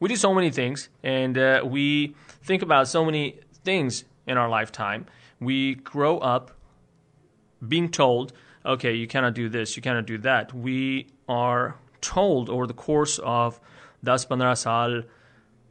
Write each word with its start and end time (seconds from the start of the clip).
We 0.00 0.08
do 0.08 0.16
so 0.16 0.32
many 0.32 0.50
things, 0.50 0.88
and 1.02 1.36
uh, 1.36 1.62
we 1.64 2.14
think 2.42 2.62
about 2.62 2.88
so 2.88 3.04
many 3.04 3.40
things 3.64 4.04
in 4.26 4.36
our 4.36 4.48
lifetime. 4.48 5.06
We 5.40 5.74
grow 5.74 6.18
up 6.18 6.52
being 7.66 7.90
told, 7.90 8.32
okay, 8.64 8.94
you 8.94 9.06
cannot 9.06 9.34
do 9.34 9.48
this, 9.48 9.76
you 9.76 9.82
cannot 9.82 10.06
do 10.06 10.18
that. 10.18 10.54
We 10.54 11.08
are 11.28 11.76
told 12.00 12.48
over 12.48 12.66
the 12.66 12.74
course 12.74 13.18
of 13.18 13.60
10 14.04 14.18
15 14.18 15.04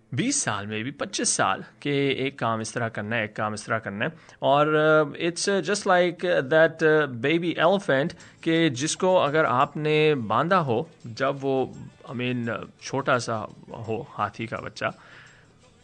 साल 0.07 0.19
20 0.19 0.33
साल 0.33 0.67
में 0.67 0.85
भी 0.85 0.93
25 0.93 1.25
साल 1.25 1.65
कि 1.83 1.91
एक 2.27 2.39
काम 2.39 2.61
इस 2.61 2.75
तरह 2.75 2.89
करना 2.89 3.17
है 3.17 3.25
एक 3.25 3.37
काम 3.37 3.55
इस 3.55 3.67
तरह 3.67 3.79
करना 3.79 4.05
है 4.05 4.13
और 4.43 5.17
it's 5.21 5.51
just 5.51 5.87
like 5.87 6.19
that 6.25 6.79
baby 7.09 7.51
elephant 7.51 8.13
कि 8.45 8.71
जिसको 8.71 9.17
अगर 9.17 9.45
आपने 9.45 10.15
बांधा 10.15 10.59
हो 10.59 10.89
जब 11.07 11.39
वो 11.41 11.75
आई 12.09 12.15
मीन 12.15 12.69
छोटा 12.83 13.19
सा 13.19 13.47
हो 13.87 14.07
हाथी 14.11 14.47
का 14.47 14.57
बच्चा 14.57 14.93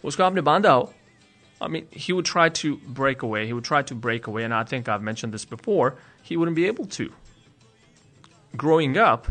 उसको 0.05 0.23
आपने 0.23 0.41
बांधा 0.41 0.73
हो 0.73 0.93
I 1.61 1.67
mean, 1.67 1.87
he 1.91 2.13
would 2.13 2.25
try 2.25 2.49
to 2.49 2.77
break 2.77 3.23
away. 3.23 3.47
He 3.47 3.53
would 3.53 3.65
try 3.65 3.83
to 3.83 3.95
break 3.95 4.29
away, 4.29 4.45
and 4.45 4.55
I 4.55 4.63
think 4.63 4.89
I've 4.89 5.03
mentioned 5.03 5.33
this 5.33 5.45
before. 5.45 5.97
He 6.23 6.37
wouldn't 6.37 6.55
be 6.55 6.67
able 6.67 6.87
to. 6.87 7.13
Growing 8.57 8.97
up, 8.97 9.27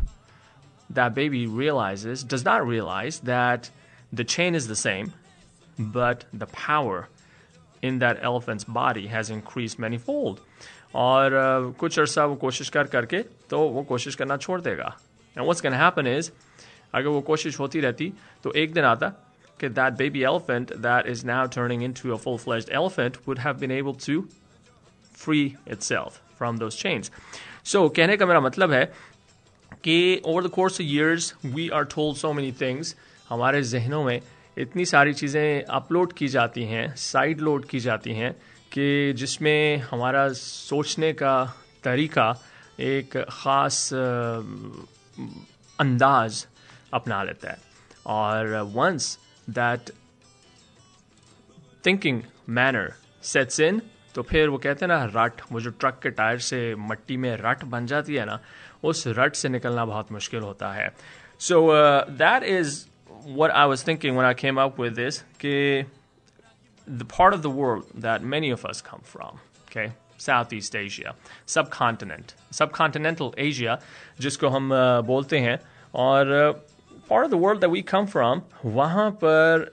that 0.89 1.15
baby 1.15 1.47
realizes, 1.47 2.25
does 2.25 2.43
not 2.43 2.67
realize 2.67 3.19
that 3.19 3.69
the 4.11 4.23
chain 4.23 4.55
is 4.55 4.67
the 4.67 4.75
same, 4.75 5.13
but 5.77 6.25
the 6.33 6.47
power 6.47 7.07
in 7.81 7.99
that 7.99 8.19
elephant's 8.21 8.63
body 8.63 9.07
has 9.07 9.29
increased 9.29 9.79
manyfold. 9.79 10.39
और 10.95 11.31
uh, 11.31 11.77
कुछ 11.79 11.99
अर्सा 11.99 12.25
वो 12.25 12.35
कोशिश 12.41 12.69
कर 12.69 12.87
करके 12.87 13.21
तो 13.49 13.59
वो 13.69 13.83
कोशिश 13.83 14.15
करना 14.15 14.37
छोड़ 14.37 14.59
देगा 14.61 14.95
and 15.37 15.39
what's 15.39 15.61
can 15.61 15.73
happen 15.73 16.07
is 16.07 16.31
अगर 16.93 17.07
वो 17.07 17.21
कोशिश 17.21 17.59
होती 17.59 17.79
रहती 17.79 18.11
तो 18.43 18.53
एक 18.61 18.73
दिन 18.73 18.83
आता 18.83 19.07
कि 19.61 19.69
that 19.73 19.97
baby 19.97 20.23
elephant 20.29 20.71
that 20.85 21.09
is 21.13 21.23
now 21.25 21.45
turning 21.57 21.83
into 21.87 22.13
a 22.13 22.17
full-fledged 22.17 22.69
elephant 22.79 23.19
would 23.27 23.39
have 23.45 23.59
been 23.59 23.71
able 23.71 23.93
to 24.05 24.17
free 25.23 25.55
itself 25.65 26.21
from 26.39 26.57
those 26.63 26.75
chains. 26.75 27.11
So 27.63 27.89
कहने 27.89 28.17
का 28.17 28.25
मेरा 28.25 28.39
मतलब 28.39 28.71
है 28.71 28.85
कि 29.83 30.21
over 30.23 30.41
the 30.47 30.53
course 30.57 30.79
of 30.79 30.85
years 30.85 31.33
we 31.57 31.69
are 31.71 31.85
told 31.85 32.17
so 32.17 32.33
many 32.33 32.51
things 32.63 32.95
हमारे 33.32 33.62
जहनों 33.64 34.02
में 34.04 34.20
इतनी 34.56 34.84
सारी 34.84 35.14
चीज़ें 35.14 35.64
अपलोड 35.64 36.12
की 36.12 36.28
जाती 36.28 36.64
हैं 36.64 36.94
साइड 36.96 37.40
लोड 37.40 37.64
की 37.66 37.80
जाती 37.80 38.14
हैं 38.14 38.32
कि 38.72 39.12
जिसमें 39.16 39.76
हमारा 39.90 40.28
सोचने 40.34 41.12
का 41.12 41.34
तरीका 41.84 42.28
एक 42.80 43.16
ख़ास 43.30 43.88
अंदाज 45.78 46.46
अपना 46.94 47.22
लेता 47.22 47.50
है। 47.50 47.58
और 48.06 48.54
once 48.74 49.18
that 49.50 49.90
thinking 51.86 52.20
manner 52.50 52.92
sets 53.24 53.60
in 53.60 53.80
तो 54.14 54.22
फिर 54.22 54.48
वो 54.48 54.58
कहते 54.58 54.84
हैं 54.84 54.88
ना, 54.88 55.04
रट, 55.16 55.40
वो 55.52 55.60
जो 55.60 55.70
ट्रक 55.72 55.98
के 56.02 56.10
टायर 56.10 56.38
से 56.40 56.74
मट्टी 56.78 57.16
में 57.16 57.36
रट 57.40 57.64
बन 57.64 57.86
जाती 57.86 58.14
है 58.14 58.24
ना, 58.26 58.38
उस 58.84 59.04
रट 59.08 59.34
से 59.34 59.48
निकलना 59.48 59.84
बहुत 59.84 60.12
मुश्किल 60.12 60.40
होता 60.40 60.72
है। 60.72 60.88
So 61.40 61.68
that 62.12 62.44
is 62.44 62.84
what 63.23 63.51
I 63.51 63.65
was 63.65 63.83
thinking 63.83 64.15
when 64.15 64.25
I 64.25 64.33
came 64.33 64.57
up 64.57 64.77
with 64.77 64.95
this, 64.95 65.23
कि 65.39 65.85
the 66.87 67.05
part 67.05 67.33
of 67.33 67.41
the 67.41 67.49
world 67.49 67.85
that 67.93 68.23
many 68.23 68.49
of 68.49 68.65
us 68.65 68.81
come 68.81 69.01
from, 69.03 69.39
okay, 69.69 69.91
Southeast 70.17 70.75
Asia, 70.75 71.15
subcontinent, 71.45 72.33
subcontinental 72.51 73.33
Asia, 73.37 73.79
जिसको 74.19 74.49
हम 74.49 74.71
uh, 74.71 75.01
बोलते 75.01 75.39
हैं, 75.39 75.59
और 75.93 76.25
uh, 76.25 76.53
part 77.09 77.25
of 77.25 77.31
the 77.31 77.37
world 77.37 77.61
that 77.61 77.69
we 77.69 77.81
come 77.81 78.07
from, 78.07 78.43
वहाँ 78.63 79.19
पर 79.19 79.69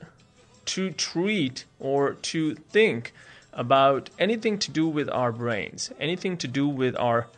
to 0.67 0.91
treat 0.91 1.65
or 1.79 2.15
to 2.15 2.55
think 2.55 3.13
about 3.53 4.11
anything 4.19 4.59
to 4.59 4.71
do 4.71 4.89
with 4.89 5.09
our 5.11 5.31
brains, 5.31 5.93
anything 6.01 6.37
to 6.37 6.49
do 6.49 6.67
with 6.69 6.97
our 6.97 7.29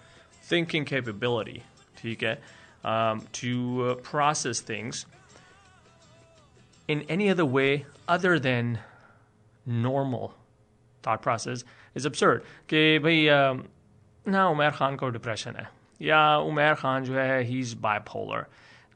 thinking 0.42 0.84
capability, 0.84 1.62
ठीक 2.02 2.22
है, 2.22 2.38
um, 2.84 3.26
to 3.32 3.90
uh, 3.90 3.94
process 3.96 4.60
things 4.60 5.04
in 6.88 7.02
any 7.08 7.28
other 7.30 7.44
way 7.44 7.84
other 8.08 8.38
than 8.38 8.78
normal 9.66 10.34
thought 11.02 11.22
process 11.22 11.64
is 11.94 12.06
absurd 12.06 12.44
कि 12.68 12.98
भाई 12.98 13.26
ना 14.28 14.46
उमर 14.48 14.70
खान 14.78 14.96
को 14.96 15.08
depression 15.16 15.56
है 15.56 15.68
या 16.02 16.20
उमर 16.38 16.74
खान 16.74 17.04
जो 17.04 17.14
है 17.14 17.42
he 17.42 17.58
is 17.60 17.76
bipolar 17.80 18.44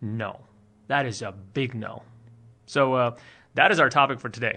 no 0.02 0.32
that 0.88 1.06
is 1.06 1.22
a 1.22 1.32
big 1.58 1.74
no 1.74 2.02
so 2.66 2.94
uh, 2.94 3.10
that 3.54 3.72
is 3.74 3.80
our 3.80 3.90
topic 3.90 4.20
for 4.24 4.30
today 4.38 4.56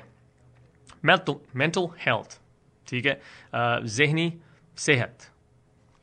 mental 1.01 1.41
mental 1.53 1.87
health 2.07 2.39
ठीक 2.87 3.05
है 3.05 3.19
uh, 3.53 3.85
जहनी 3.97 4.31
सेहत 4.77 5.29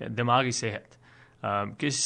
दिमागी 0.03 0.53
सेहत 0.53 0.97
किस 1.45 2.01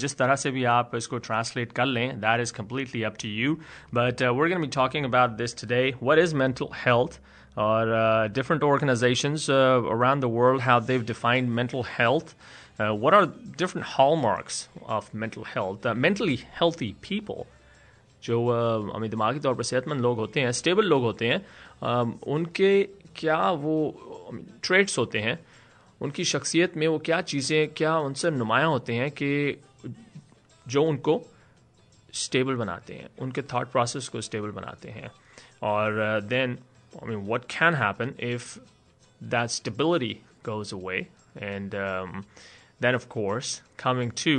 जिस 0.00 0.16
तरह 0.18 0.36
से 0.42 0.50
भी 0.50 0.64
आप 0.74 0.94
इसको 0.96 1.18
ट्रांसलेट 1.26 1.72
कर 1.72 1.86
लें 1.86 2.20
that 2.20 2.40
is 2.40 2.52
completely 2.54 3.02
up 3.02 3.16
to 3.22 3.28
you 3.28 3.54
but 3.94 4.22
were 4.22 4.48
gonna 4.48 4.60
be 4.60 4.68
talking 4.74 5.06
about 5.06 5.30
this 5.38 5.60
today 5.60 5.82
what 6.02 6.18
is 6.18 6.34
mental 6.36 6.68
health 6.84 7.20
or 7.58 7.92
uh, 7.92 8.28
different 8.28 8.62
organizations 8.62 9.50
uh, 9.50 9.82
around 9.84 10.20
the 10.20 10.28
world 10.28 10.60
how 10.60 10.78
they've 10.78 11.04
defined 11.04 11.52
mental 11.52 11.82
health. 11.82 12.34
Uh, 12.78 12.94
what 12.94 13.12
are 13.12 13.26
different 13.56 13.84
hallmarks 13.84 14.68
of 14.86 15.12
mental 15.12 15.44
health? 15.44 15.84
mentally 15.96 16.36
healthy 16.58 16.92
people, 17.02 17.46
जो 18.22 18.38
हमें 18.94 19.08
दिमागी 19.10 19.40
तौर 19.40 19.54
पर 19.54 19.62
सेहतमंद 19.62 20.00
लोग 20.00 20.18
होते 20.18 20.40
हैं 20.40 20.52
stable 20.52 20.84
लोग 20.84 21.02
होते 21.02 21.26
हैं 21.28 22.20
उनके 22.34 22.70
क्या 23.16 23.38
वो 23.64 23.74
ट्रेड्स 24.62 24.98
होते 24.98 25.18
हैं 25.20 25.38
उनकी 26.02 26.24
शख्सियत 26.24 26.76
में 26.76 26.86
वो 26.86 26.98
क्या 27.06 27.20
चीज़ें 27.32 27.68
क्या 27.76 27.96
उनसे 27.98 28.30
नुमाया 28.30 28.66
होते 28.66 28.94
हैं 28.94 29.10
कि 29.10 29.30
जो 30.66 30.84
उनको 30.84 31.20
स्टेबल 32.14 32.54
बनाते 32.56 32.94
हैं 32.94 33.08
उनके 33.22 33.42
थाट 33.52 33.70
प्रोसेस 33.72 34.08
को 34.08 34.20
स्टेबल 34.20 34.50
बनाते 34.60 34.90
हैं 34.90 35.10
और 35.70 36.20
then 36.24 36.58
I 37.02 37.08
mean 37.08 37.26
what 37.26 37.44
can 37.58 37.74
happen 37.74 38.14
if 38.30 38.58
that 39.20 39.50
stability 39.50 40.16
goes 40.42 40.72
away 40.72 41.08
and 41.36 41.74
um, 41.74 42.24
then 42.80 42.94
of 42.94 43.08
course 43.08 43.60
coming 43.76 44.10
to 44.10 44.34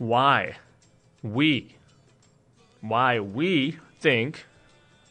why 0.00 0.56
we 1.22 1.74
why 2.82 3.18
we 3.18 3.76
think 4.00 4.44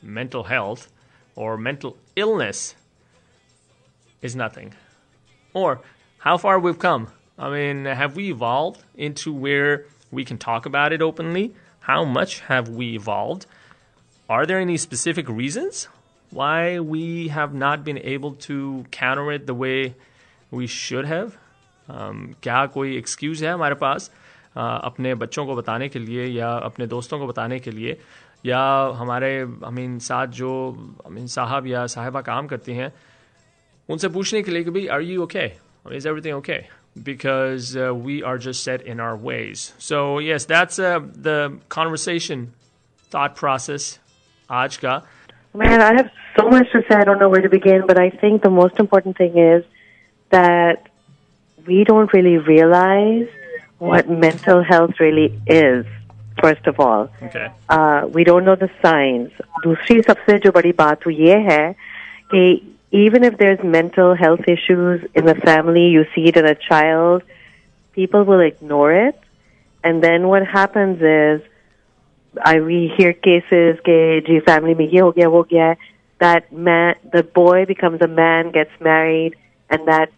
mental 0.02 0.44
health 0.46 0.88
or 1.38 1.58
mental 1.58 1.98
illness 2.16 2.76
is 4.22 4.36
nothing 4.36 4.74
or 5.54 5.82
how 6.20 6.38
far 6.38 6.60
we've 6.60 6.80
come. 6.80 7.08
I 7.38 7.50
mean, 7.50 7.86
have 7.86 8.16
we 8.16 8.30
evolved 8.30 8.84
into 8.96 9.32
where 9.32 9.86
we 10.12 10.26
can 10.26 10.38
talk 10.38 10.66
about 10.66 10.94
it 10.94 11.02
openly? 11.02 11.54
How 11.82 12.04
much 12.04 12.40
have 12.42 12.70
we 12.70 12.96
evolved? 12.96 13.46
Are 14.30 14.46
there 14.46 14.60
any 14.60 14.78
specific 14.78 15.30
reasons 15.30 15.88
why 16.32 16.80
we 16.80 17.30
have 17.30 17.54
not 17.54 17.84
been 17.84 17.98
able 18.00 18.34
to 18.48 18.86
counter 18.92 19.32
it 19.32 19.48
the 19.48 19.54
way 19.54 19.96
we 20.52 20.68
should 20.68 21.06
have? 21.06 21.38
Um, 21.90 22.36
क्या 22.44 22.66
कोई 22.74 22.98
excuse 22.98 23.44
है 23.46 23.52
हमारे 23.52 23.76
पास 23.84 24.10
uh, 24.10 24.80
अपने 24.90 25.14
बच्चों 25.16 25.46
को 25.46 25.56
बताने 25.56 25.88
के 25.90 26.00
लिए 26.00 26.26
या 26.26 26.52
अपने 26.70 26.88
दोस्तों 26.88 27.20
को 27.20 27.28
बताने 27.28 27.60
के 27.60 27.72
लिए 27.72 27.98
या 28.46 28.62
हमारे 28.96 29.30
आई 29.42 29.72
मीन 29.74 29.98
साथ 30.00 30.28
जो 30.40 30.52
आई 31.06 31.14
मीन 31.14 31.28
साहब 31.36 31.68
या 31.68 31.86
साहिबा 31.96 32.22
काम 32.22 32.48
करती 32.48 32.74
हैं 32.74 32.92
उनसे 33.92 34.08
पूछने 34.16 34.42
के 34.42 34.52
लिए 34.52 34.64
कि 34.64 34.72
भाई 34.72 34.88
are 34.96 35.02
you 35.02 35.24
okay 35.24 35.46
is 35.96 36.08
everything 36.08 36.36
okay 36.38 36.62
because 37.04 37.76
uh, 37.78 37.94
we 37.94 38.24
are 38.24 38.38
just 38.38 38.64
set 38.64 38.82
in 38.82 39.00
our 39.00 39.16
ways. 39.16 39.74
So 39.78 40.20
yes, 40.20 40.46
that's 40.46 40.80
uh, 40.80 41.00
the 41.28 41.58
conversation 41.70 42.54
thought 43.12 43.36
process. 43.36 44.00
Ajka. 44.50 45.04
Man, 45.54 45.82
I 45.82 45.94
have 45.94 46.12
so 46.38 46.50
much 46.50 46.72
to 46.72 46.82
say. 46.88 46.96
I 46.96 47.04
don't 47.04 47.20
know 47.20 47.30
where 47.30 47.42
to 47.42 47.50
begin, 47.50 47.86
but 47.88 47.98
I 47.98 48.10
think 48.10 48.42
the 48.42 48.50
most 48.50 48.80
important 48.80 49.18
thing 49.18 49.38
is 49.38 49.64
that 50.30 50.88
we 51.66 51.84
don't 51.84 52.12
really 52.14 52.38
realize 52.38 53.28
what 53.80 54.10
mental 54.10 54.64
health 54.64 55.00
really 55.00 55.40
is. 55.48 55.86
First 56.42 56.68
of 56.68 56.80
all, 56.80 57.10
okay. 57.24 57.50
uh, 57.68 58.08
we 58.12 58.24
don't 58.24 58.46
know 58.46 58.56
the 58.56 58.70
signs. 58.82 59.32
दूसरी 59.64 60.02
सबसे 60.02 60.38
जो 60.40 60.52
बड़ी 60.52 60.72
बात 60.78 61.08
वो 61.08 61.12
ये 61.12 61.38
है 61.52 61.72
कि 62.34 62.44
even 62.93 63.25
if 63.25 63.39
there's 63.39 63.63
mental 63.65 64.15
health 64.15 64.41
issues 64.47 65.05
in 65.15 65.25
the 65.25 65.35
family, 65.35 65.89
you 65.89 66.05
see 66.15 66.29
it 66.29 66.37
in 66.37 66.45
a 66.45 66.55
child, 66.55 67.23
people 67.93 68.25
will 68.25 68.41
ignore 68.41 68.93
it. 68.93 69.19
And 69.83 70.05
then 70.05 70.29
what 70.29 70.47
happens 70.47 71.01
is, 71.01 71.43
I 72.41 72.61
we 72.61 72.93
hear 72.97 73.13
cases 73.13 73.79
ji 73.85 74.41
family 74.41 74.75
ye 74.93 75.01
ho 75.01 75.13
gaya, 75.13 75.31
wo 75.31 75.43
gaya, 75.43 75.77
that 76.19 76.53
man, 76.53 76.95
the 77.11 77.23
boy 77.23 77.65
becomes 77.65 78.01
a 78.03 78.09
man, 78.09 78.53
gets 78.53 78.71
married, 78.81 79.37
and 79.69 79.89
that 79.89 80.13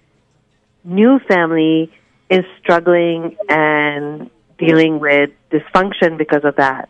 new 0.83 1.19
family 1.21 1.93
is 2.29 2.45
struggling 2.61 3.37
and 3.49 4.31
dealing 4.59 4.99
with 4.99 5.31
dysfunction 5.51 6.19
because 6.19 6.45
of 6.45 6.57
that. 6.57 6.89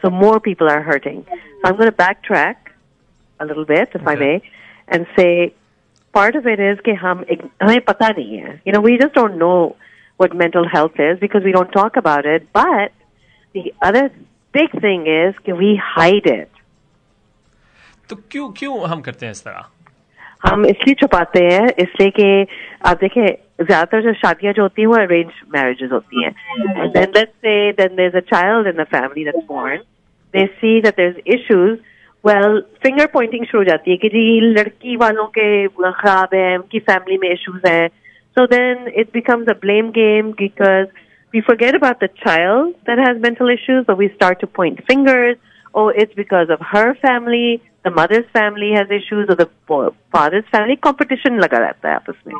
So 0.00 0.10
more 0.10 0.40
people 0.40 0.68
are 0.68 0.82
hurting. 0.82 1.26
So 1.28 1.62
I'm 1.64 1.76
going 1.76 1.90
to 1.90 1.96
backtrack 1.96 2.56
a 3.40 3.46
little 3.46 3.64
bit, 3.64 3.90
if 3.94 4.06
I 4.06 4.14
may, 4.16 4.42
and 4.87 5.05
say 5.17 5.53
part 6.13 6.35
of 6.35 6.47
it 6.47 6.59
is 6.59 6.79
कि 6.85 6.93
हम 7.03 7.23
ig- 7.31 7.47
हमें 7.63 7.79
पता 7.89 8.09
नहीं 8.09 8.37
है. 8.37 8.61
You 8.67 8.73
know, 8.73 8.81
we 8.81 8.97
just 8.97 9.13
don't 9.13 9.37
know 9.37 9.75
what 10.19 10.33
mental 10.43 10.67
health 10.75 10.99
is 10.99 11.19
because 11.19 11.43
we 11.43 11.51
don't 11.51 11.71
talk 11.71 11.99
about 12.03 12.25
it. 12.35 12.47
But 12.53 12.91
the 13.55 13.73
other 13.81 14.09
big 14.53 14.71
thing 14.85 15.05
is 15.07 15.35
कि 15.45 15.57
we 15.63 15.75
hide 15.97 16.31
it. 16.35 16.49
तो 18.09 18.15
क्यों 18.31 18.49
क्यों 18.57 18.87
हम 18.89 19.01
करते 19.01 19.25
हैं 19.25 19.31
इस 19.31 19.43
तरह 19.43 19.65
हम 20.45 20.65
इसलिए 20.65 20.95
छुपाते 21.01 21.43
हैं 21.45 21.67
इसलिए 21.79 22.09
कि 22.19 22.27
आप 22.89 22.97
देखें 22.99 23.25
ज्यादातर 23.65 24.01
जो 24.01 24.13
शादियां 24.13 24.53
जो 24.53 24.61
होती 24.61 24.81
हैं 24.81 24.87
वो 24.87 24.95
अरेंज 24.95 25.31
मैरिजेस 25.55 25.91
होती 25.91 26.23
हैं 26.23 26.33
and 26.83 26.93
then 26.97 27.11
let's 27.17 27.35
say 27.47 27.55
then 27.79 27.95
there's 27.99 28.15
a 28.21 28.23
child 28.31 28.69
in 28.71 28.77
the 28.81 28.85
family 28.93 29.25
that's 29.27 29.45
born 29.51 29.83
they 30.33 30.45
see 30.61 30.73
that 30.85 30.95
there's 31.01 31.19
issues 31.35 31.77
well 32.23 32.55
finger 32.85 33.07
pointing 33.07 33.45
शुरू 33.45 33.59
हो 33.59 33.63
जाती 33.63 33.91
है 33.91 33.97
कि 33.97 34.09
जी 34.09 34.39
लड़की 34.41 34.95
वालों 34.95 35.25
के 35.37 35.67
खराब 35.67 36.35
है 36.35 36.57
उनकी 36.57 36.79
फैमिली 36.79 37.17
में 37.17 37.29
issues 37.35 37.69
हैं 37.69 37.89
so 38.37 38.47
then 38.47 38.89
it 39.03 39.13
becomes 39.13 39.47
a 39.47 39.57
blame 39.65 39.91
game 39.91 40.33
because 40.41 40.87
we 41.33 41.41
forget 41.51 41.77
about 41.77 41.99
the 41.99 42.09
child 42.25 42.75
that 42.89 42.99
has 43.07 43.21
mental 43.27 43.49
issues 43.49 43.85
but 43.87 43.97
we 43.97 44.09
start 44.17 44.39
to 44.39 44.47
point 44.59 44.83
fingers 44.91 45.37
oh, 45.73 45.89
it's 45.89 46.13
because 46.15 46.49
of 46.49 46.59
her 46.59 46.95
family, 46.95 47.61
the 47.83 47.91
mother's 47.91 48.25
family 48.33 48.71
has 48.73 48.87
issues, 48.89 49.29
or 49.29 49.35
the 49.35 49.49
bo- 49.67 49.93
father's 50.11 50.45
family. 50.51 50.77
Competition 50.77 51.39
लगा 51.39 51.57
रहता 51.57 51.89
है 51.89 51.95
आपस 51.95 52.21
में. 52.27 52.35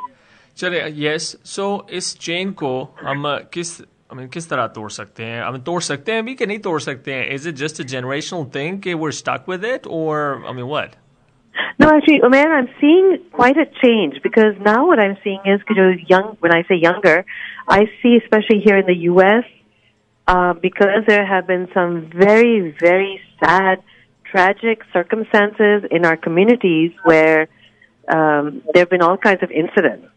चले 0.57 0.81
yes 1.07 1.37
so 1.45 1.87
इस 1.91 2.19
chain 2.19 2.51
को 2.51 2.95
हम 3.01 3.35
uh, 3.35 3.43
किस 3.53 3.81
I 4.13 4.15
mean, 4.15 4.29
किस 4.33 4.49
तरह 4.49 4.67
तोड़ 4.75 4.89
सकते 4.91 5.23
हैं 5.23 5.43
I 5.43 5.51
mean, 5.51 5.65
तोड़ 5.65 5.81
सकते 5.81 6.11
हैं 6.11 6.25
भी 6.25 6.33
कि 6.35 6.45
नहीं 6.45 6.59
तोड़ 6.67 6.79
सकते 6.81 7.13
हैं 7.13 7.29
is 7.33 7.47
it 7.47 7.55
just 7.55 7.81
a 7.81 7.83
generational 7.93 8.45
thing 8.55 8.81
कि 8.81 8.93
we're 9.03 9.17
stuck 9.19 9.47
with 9.53 9.69
it 9.73 9.87
or 9.99 10.17
I 10.51 10.57
mean 10.59 10.67
what 10.73 10.97
No, 11.81 11.87
actually, 11.89 12.19
Umair, 12.19 12.47
I'm 12.55 12.67
seeing 12.79 13.19
quite 13.31 13.57
a 13.57 13.65
change 13.81 14.21
because 14.21 14.57
now 14.65 14.85
what 14.87 14.99
I'm 14.99 15.15
seeing 15.23 15.39
is 15.45 15.61
कि 15.69 15.75
जो 15.75 15.85
young, 16.09 16.35
when 16.41 16.53
I 16.53 16.63
say 16.63 16.75
younger, 16.75 17.25
I 17.67 17.79
see 18.01 18.17
especially 18.17 18.59
here 18.65 18.77
in 18.77 18.85
the 18.85 18.97
U.S. 19.11 19.45
Uh, 20.27 20.53
because 20.53 21.05
there 21.07 21.25
have 21.25 21.47
been 21.47 21.67
some 21.73 22.09
very, 22.13 22.75
very 22.81 23.21
sad, 23.39 23.81
tragic 24.25 24.83
circumstances 24.93 25.83
in 25.89 26.05
our 26.05 26.17
communities 26.17 26.91
where 27.03 27.47
um, 28.07 28.61
there 28.73 28.81
have 28.83 28.89
been 28.89 29.01
all 29.01 29.17
kinds 29.17 29.41
of 29.41 29.51
incidents. 29.51 30.07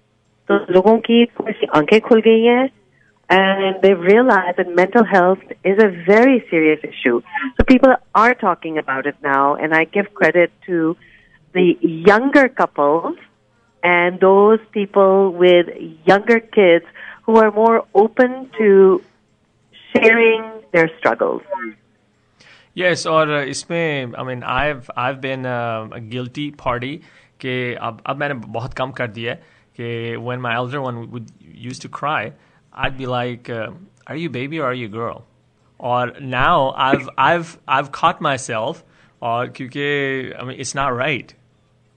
So 0.48 0.58
लोगों 0.76 0.98
की 1.08 1.24
थोड़ी 1.26 1.52
सी 1.52 1.66
आंखें 1.76 2.00
खुल 2.00 2.20
गई 2.20 2.42
हैं 2.44 2.68
and 3.28 3.80
they've 3.82 3.98
realized 3.98 4.58
that 4.58 4.68
mental 4.74 5.04
health 5.04 5.38
is 5.64 5.78
a 5.82 5.88
very 6.06 6.44
serious 6.50 6.80
issue. 6.84 7.22
So 7.56 7.64
people 7.64 7.94
are 8.14 8.34
talking 8.34 8.76
about 8.76 9.06
it 9.06 9.16
now, 9.22 9.54
and 9.54 9.74
I 9.74 9.84
give 9.84 10.12
credit 10.12 10.52
to 10.66 10.96
the 11.54 11.78
younger 11.80 12.48
couples 12.48 13.16
and 13.82 14.20
those 14.20 14.60
people 14.72 15.32
with 15.32 15.66
younger 16.06 16.40
kids 16.40 16.84
who 17.24 17.36
are 17.36 17.50
more 17.50 17.84
open 17.94 18.50
to 18.58 19.02
sharing 19.92 20.42
their 20.72 20.90
struggles. 20.98 21.42
Yes, 22.74 23.06
और 23.06 23.30
इसमें 23.48 24.14
I 24.16 24.22
mean 24.24 24.42
I've 24.42 24.90
I've 24.96 25.20
been 25.20 25.44
uh, 25.44 25.88
a 25.92 26.00
guilty 26.00 26.50
party 26.50 27.02
कि 27.40 27.74
अब 27.74 28.02
अब 28.06 28.16
मैंने 28.16 28.34
बहुत 28.34 28.74
कम 28.74 28.90
कर 29.00 29.08
दिया 29.08 29.32
है 29.32 29.42
कि 29.78 30.16
when 30.28 30.40
my 30.40 30.54
elder 30.54 30.80
one 30.80 31.10
would 31.10 31.30
used 31.68 31.82
to 31.82 31.88
cry 31.88 32.32
I'd 32.76 32.96
be 32.96 33.06
like 33.06 33.50
uh, 33.50 33.70
are 34.06 34.16
you 34.16 34.28
a 34.28 34.30
baby 34.30 34.58
or 34.58 34.66
are 34.66 34.74
you 34.74 34.86
a 34.86 34.88
girl 34.88 35.24
or 35.78 36.12
now 36.20 36.72
I've 36.76 37.08
I've 37.18 37.58
I've 37.66 37.92
caught 37.92 38.20
myself 38.20 38.84
और 39.22 39.48
क्योंकि 39.48 40.38
I 40.38 40.44
mean 40.44 40.58
it's 40.58 40.74
not 40.74 40.96
right 40.96 41.34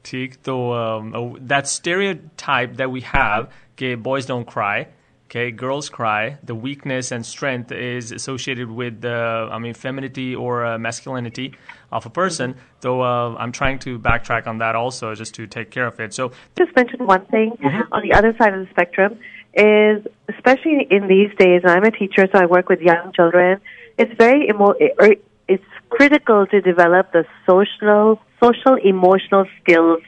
ठीक 0.06 0.36
तो 0.46 0.56
um, 0.80 1.48
that 1.48 1.68
stereotype 1.68 2.78
that 2.78 2.92
we 2.92 3.02
have 3.02 3.50
कि 3.78 3.96
boys 4.02 4.26
don't 4.26 4.46
cry 4.46 4.88
Okay, 5.36 5.50
girls 5.52 5.90
cry. 5.90 6.38
The 6.44 6.54
weakness 6.54 7.12
and 7.12 7.26
strength 7.26 7.72
is 7.72 8.12
associated 8.12 8.70
with 8.70 9.02
the, 9.02 9.50
I 9.52 9.58
mean, 9.58 9.74
femininity 9.74 10.36
or 10.36 10.66
uh, 10.66 10.78
masculinity 10.78 11.56
of 11.92 12.06
a 12.06 12.12
person. 12.12 12.56
Though 12.82 13.02
uh, 13.02 13.36
I'm 13.38 13.52
trying 13.52 13.80
to 13.80 13.98
backtrack 13.98 14.46
on 14.46 14.60
that 14.60 14.76
also, 14.76 15.16
just 15.16 15.34
to 15.36 15.48
take 15.48 15.72
care 15.72 15.88
of 15.88 16.00
it. 16.00 16.14
So, 16.14 16.32
Just 16.58 16.76
mention 16.76 17.06
one 17.06 17.26
thing 17.26 17.58
on 17.92 18.04
the 18.04 18.14
other 18.14 18.36
side 18.38 18.54
of 18.54 18.60
the 18.66 18.70
spectrum 18.70 19.18
is, 19.55 20.07
especially 20.29 20.87
in 20.91 21.09
these 21.09 21.31
days, 21.39 21.63
I'm 21.65 21.85
a 21.85 21.91
teacher, 21.91 22.29
so 22.33 22.39
I 22.39 22.47
work 22.47 22.69
with 22.69 22.81
young 22.81 23.13
children. 23.13 23.61
It's 23.99 24.13
very 24.17 24.49
emo- 24.49 24.77
er, 25.01 25.15
it's 25.49 25.65
critical 25.89 26.47
to 26.47 26.61
develop 26.61 27.13
the 27.13 27.25
social, 27.47 28.21
social, 28.43 28.77
emotional 28.77 29.47
skills 29.61 30.01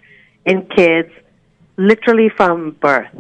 in 0.46 0.66
kids, 0.66 1.10
literally 1.76 2.28
from 2.28 2.72
birth. 2.80 3.14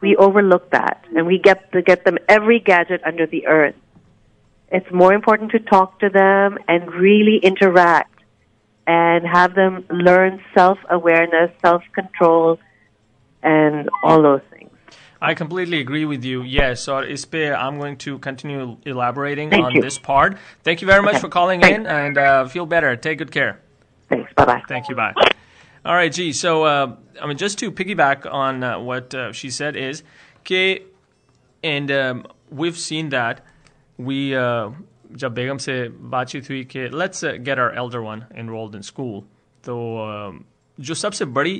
We 0.00 0.14
overlook 0.16 0.70
that, 0.70 1.04
and 1.16 1.26
we 1.26 1.38
get 1.38 1.72
to 1.72 1.80
get 1.82 2.04
them 2.04 2.18
every 2.28 2.60
gadget 2.60 3.00
under 3.04 3.26
the 3.26 3.46
earth. 3.46 3.74
It's 4.70 4.90
more 4.92 5.14
important 5.14 5.52
to 5.52 5.58
talk 5.60 6.00
to 6.00 6.10
them 6.10 6.58
and 6.68 6.92
really 6.92 7.38
interact 7.38 8.12
and 8.86 9.26
have 9.26 9.54
them 9.54 9.84
learn 9.90 10.42
self 10.54 10.78
awareness, 10.90 11.50
self 11.62 11.82
control, 11.94 12.58
and 13.42 13.88
all 14.02 14.22
those 14.22 14.40
things. 14.50 14.55
I 15.21 15.33
completely 15.35 15.79
agree 15.79 16.05
with 16.05 16.23
you. 16.25 16.41
Yes, 16.41 16.87
or 16.87 17.03
Ispe, 17.03 17.55
I'm 17.55 17.77
going 17.77 17.97
to 17.97 18.17
continue 18.19 18.77
elaborating 18.85 19.49
Thank 19.51 19.65
on 19.65 19.75
you. 19.75 19.81
this 19.81 19.99
part. 19.99 20.37
Thank 20.63 20.81
you 20.81 20.87
very 20.87 21.01
much 21.03 21.15
Okay. 21.15 21.21
for 21.21 21.29
calling 21.29 21.61
Thanks. 21.61 21.77
in 21.79 21.85
and 21.85 22.17
uh, 22.17 22.47
feel 22.47 22.65
better. 22.65 22.95
Take 22.95 23.19
good 23.19 23.31
care. 23.31 23.59
Thanks. 24.09 24.33
Bye 24.33 24.45
bye. 24.45 24.61
Thank 24.67 24.89
you. 24.89 24.95
Bye. 24.95 25.13
All 25.85 25.93
right, 25.95 26.11
gee. 26.11 26.33
So, 26.33 26.63
uh, 26.63 26.95
I 27.21 27.27
mean, 27.27 27.37
just 27.37 27.59
to 27.59 27.71
piggyback 27.71 28.25
on 28.31 28.63
uh, 28.63 28.79
what 28.79 29.13
uh, 29.13 29.31
she 29.31 29.49
said 29.51 29.75
is, 29.75 30.03
que, 30.43 30.81
and 31.63 31.91
um, 31.91 32.25
we've 32.49 32.77
seen 32.77 33.09
that 33.09 33.45
we, 33.97 34.35
uh, 34.35 34.69
जब 35.11 35.33
बेगम 35.35 35.57
से 35.57 35.73
बातचीत 36.11 36.49
हुई 36.49 36.63
कि 36.71 36.89
let's 36.91 37.23
uh, 37.23 37.37
get 37.37 37.59
our 37.59 37.71
elder 37.73 38.01
one 38.01 38.25
enrolled 38.33 38.75
in 38.75 38.81
school, 38.81 39.23
तो 39.63 39.75
uh, 40.07 40.43
जो 40.79 40.93
सबसे 40.95 41.25
बड़ी 41.25 41.55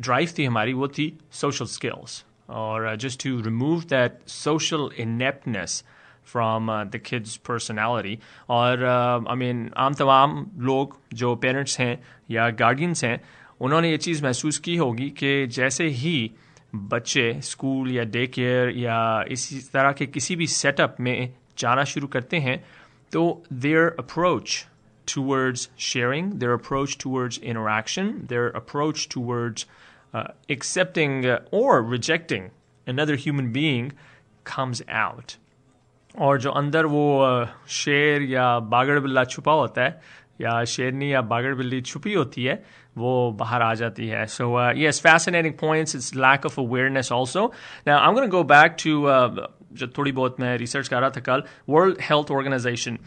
drive 0.00 0.32
थी 0.38 0.44
हमारी 0.44 0.72
वो 0.72 0.88
थी 0.98 1.12
social 1.32 1.66
skills 1.66 2.22
or 2.48 2.86
uh, 2.86 2.96
just 2.96 3.20
to 3.20 3.42
remove 3.42 3.88
that 3.88 4.20
social 4.26 4.90
ineptness 4.90 5.82
from 6.24 6.68
uh, 6.68 6.84
the 6.84 6.98
kid's 6.98 7.36
personality 7.36 8.18
और 8.48 8.82
uh, 8.84 9.32
I 9.32 9.36
mean 9.42 9.68
आम 9.76 9.94
तमाम 9.94 10.46
लोग 10.58 10.96
जो 11.14 11.34
पेरेंट्स 11.36 11.78
हैं 11.80 11.96
या 12.30 12.50
गार्डियंस 12.64 13.04
हैं 13.04 13.20
उन्होंने 13.60 13.90
ये 13.90 13.96
चीज़ 13.96 14.22
महसूस 14.24 14.58
की 14.58 14.76
होगी 14.76 15.08
कि 15.18 15.46
जैसे 15.46 15.86
ही 16.02 16.30
बच्चे 16.74 17.40
स्कूल 17.42 17.90
या 17.92 18.04
डे 18.04 18.26
केयर 18.26 18.76
या 18.78 18.98
इसी 19.30 19.60
तरह 19.72 19.92
के 19.92 20.06
किसी 20.06 20.36
भी 20.36 20.46
सेटअप 20.46 20.96
में 21.00 21.34
जाना 21.58 21.84
शुरू 21.84 22.06
करते 22.06 22.38
हैं 22.38 22.64
तो 23.12 23.42
their 23.52 23.86
approach 24.02 24.64
towards 25.06 25.68
sharing, 25.76 26.38
their 26.38 26.52
approach 26.52 26.96
towards 26.98 27.38
interaction, 27.38 28.26
their 28.28 28.48
approach 28.60 29.08
towards 29.08 29.66
uh, 30.14 30.24
accepting 30.50 31.24
uh, 31.26 31.38
or 31.50 31.82
rejecting 31.82 32.50
another 32.86 33.16
human 33.26 33.52
being 33.52 33.92
comes 34.44 34.82
out. 35.02 35.36
और 36.14 36.38
जो 36.40 36.50
अंदर 36.50 36.86
वो 36.92 37.02
अ, 37.22 37.46
शेर 37.68 38.22
या 38.30 38.58
बागड़ 38.74 38.98
बिल्ला 39.00 39.24
छुपा 39.24 39.52
होता 39.52 39.82
है 39.82 40.00
या 40.40 40.62
शेरनी 40.72 41.12
या 41.12 41.20
बागड़ 41.32 41.54
बिल्ली 41.54 41.80
छुपी 41.82 42.14
होती 42.14 42.44
है 42.44 42.62
वो 42.98 43.10
बाहर 43.40 43.62
आ 43.62 43.72
जाती 43.80 44.06
है 44.08 44.24
so 44.26 44.46
yes 44.78 45.00
fascinating 45.06 45.54
points 45.62 45.94
it's 45.98 46.08
lack 46.24 46.44
of 46.50 46.58
awareness 46.62 47.10
also 47.18 47.42
now 47.86 47.98
I'm 47.98 48.14
going 48.18 48.28
to 48.28 48.34
go 48.36 48.42
back 48.54 48.76
to 48.84 48.94
uh, 49.14 49.46
जो 49.80 49.86
थोड़ी 49.98 50.12
बहुत 50.12 50.40
मैं 50.40 50.56
रिसर्च 50.58 50.88
कर 50.88 51.00
रहा 51.00 51.10
था 51.16 51.20
कल 51.28 51.42
World 51.74 52.00
Health 52.08 52.30
Organization 52.38 52.98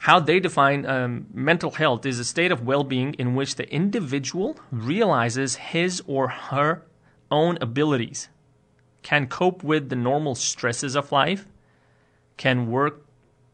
how 0.00 0.18
they 0.18 0.40
define 0.40 0.84
um, 0.86 1.26
mental 1.32 1.70
health 1.70 2.04
is 2.04 2.18
a 2.18 2.24
state 2.24 2.50
of 2.50 2.66
well-being 2.66 3.14
in 3.14 3.34
which 3.34 3.54
the 3.54 3.72
individual 3.72 4.56
realizes 4.70 5.56
his 5.56 6.02
or 6.06 6.28
her 6.28 6.82
own 7.30 7.56
abilities 7.60 8.28
can 9.02 9.26
cope 9.26 9.62
with 9.62 9.88
the 9.90 9.96
normal 9.96 10.34
stresses 10.34 10.96
of 10.96 11.12
life 11.12 11.46
can 12.36 12.70
work 12.70 13.04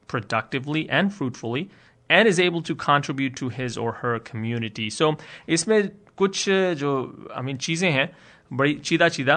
productively 0.06 0.88
and 0.88 1.12
fruitfully 1.12 1.68
and 2.08 2.26
is 2.26 2.40
able 2.40 2.62
to 2.62 2.74
contribute 2.74 3.36
to 3.36 3.50
his 3.50 3.76
or 3.76 3.92
her 3.92 4.18
community. 4.18 4.88
So 4.90 5.16
इसमें 5.46 5.90
कुछ 6.16 6.48
जो 6.80 7.28
I 7.36 7.42
mean 7.42 7.58
चीज़ें 7.58 7.90
हैं 7.90 8.08
बड़ी 8.52 8.74
चीदा 8.74 9.08
चीदा 9.08 9.36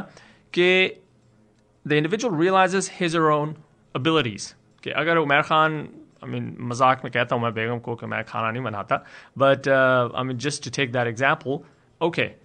कि 0.53 0.97
the 1.85 1.97
individual 1.97 2.33
realizes 2.33 2.87
his 2.99 3.15
or 3.15 3.23
her 3.23 3.31
own 3.31 3.55
abilities. 3.95 4.53
कि 4.83 4.89
अगर 4.89 5.17
Umar 5.17 5.41
Khan 5.41 5.87
I 6.25 6.27
mean 6.27 6.55
मजाक 6.71 7.03
में 7.03 7.11
कहता 7.13 7.35
हूँ 7.35 7.43
मैं 7.43 7.53
बेगम 7.53 7.79
को 7.79 7.95
कि 7.95 8.05
मैं 8.05 8.23
खाना 8.23 8.51
नहीं 8.51 8.63
बनाता 8.63 9.03
but 9.37 9.67
uh, 9.67 10.09
I 10.15 10.23
mean 10.23 10.39
just 10.39 10.63
to 10.63 10.71
take 10.71 10.93
that 10.93 11.07
example 11.07 11.63
okay 12.01 12.35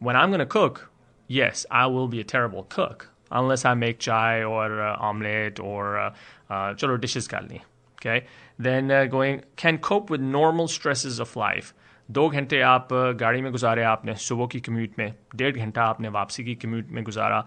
when 0.00 0.16
I'm 0.16 0.30
going 0.36 0.46
to 0.46 0.52
cook 0.56 0.90
yes 1.30 1.66
I 1.70 1.86
will 1.86 2.08
be 2.08 2.20
a 2.20 2.24
terrible 2.24 2.64
cook 2.76 3.08
unless 3.30 3.64
I 3.64 3.74
make 3.74 3.98
chai 3.98 4.42
or 4.42 4.80
uh, 4.80 4.96
omelette 5.10 5.60
or 5.60 5.98
uh, 5.98 6.10
uh, 6.50 6.74
chalo 6.74 7.00
dishes 7.06 7.28
कर 7.28 7.48
ली 7.48 7.60
okay 7.98 8.26
then 8.58 8.90
uh, 8.90 9.04
going 9.06 9.42
can 9.56 9.78
cope 9.78 10.10
with 10.10 10.20
normal 10.20 10.68
stresses 10.68 11.20
of 11.26 11.36
life. 11.36 11.74
दो 12.10 12.28
घंटे 12.28 12.60
आप 12.60 12.88
गाड़ी 13.20 13.40
में 13.42 13.50
गुजारे 13.52 13.82
आपने 13.82 14.14
सुबह 14.14 14.46
की 14.52 14.60
कम्यूट 14.60 14.98
में 14.98 15.14
डेढ़ 15.36 15.56
घंटा 15.56 15.84
आपने 15.84 16.08
वापसी 16.16 16.44
की 16.44 16.54
कम्यूट 16.54 16.88
में 16.88 17.02
गुजारा 17.04 17.44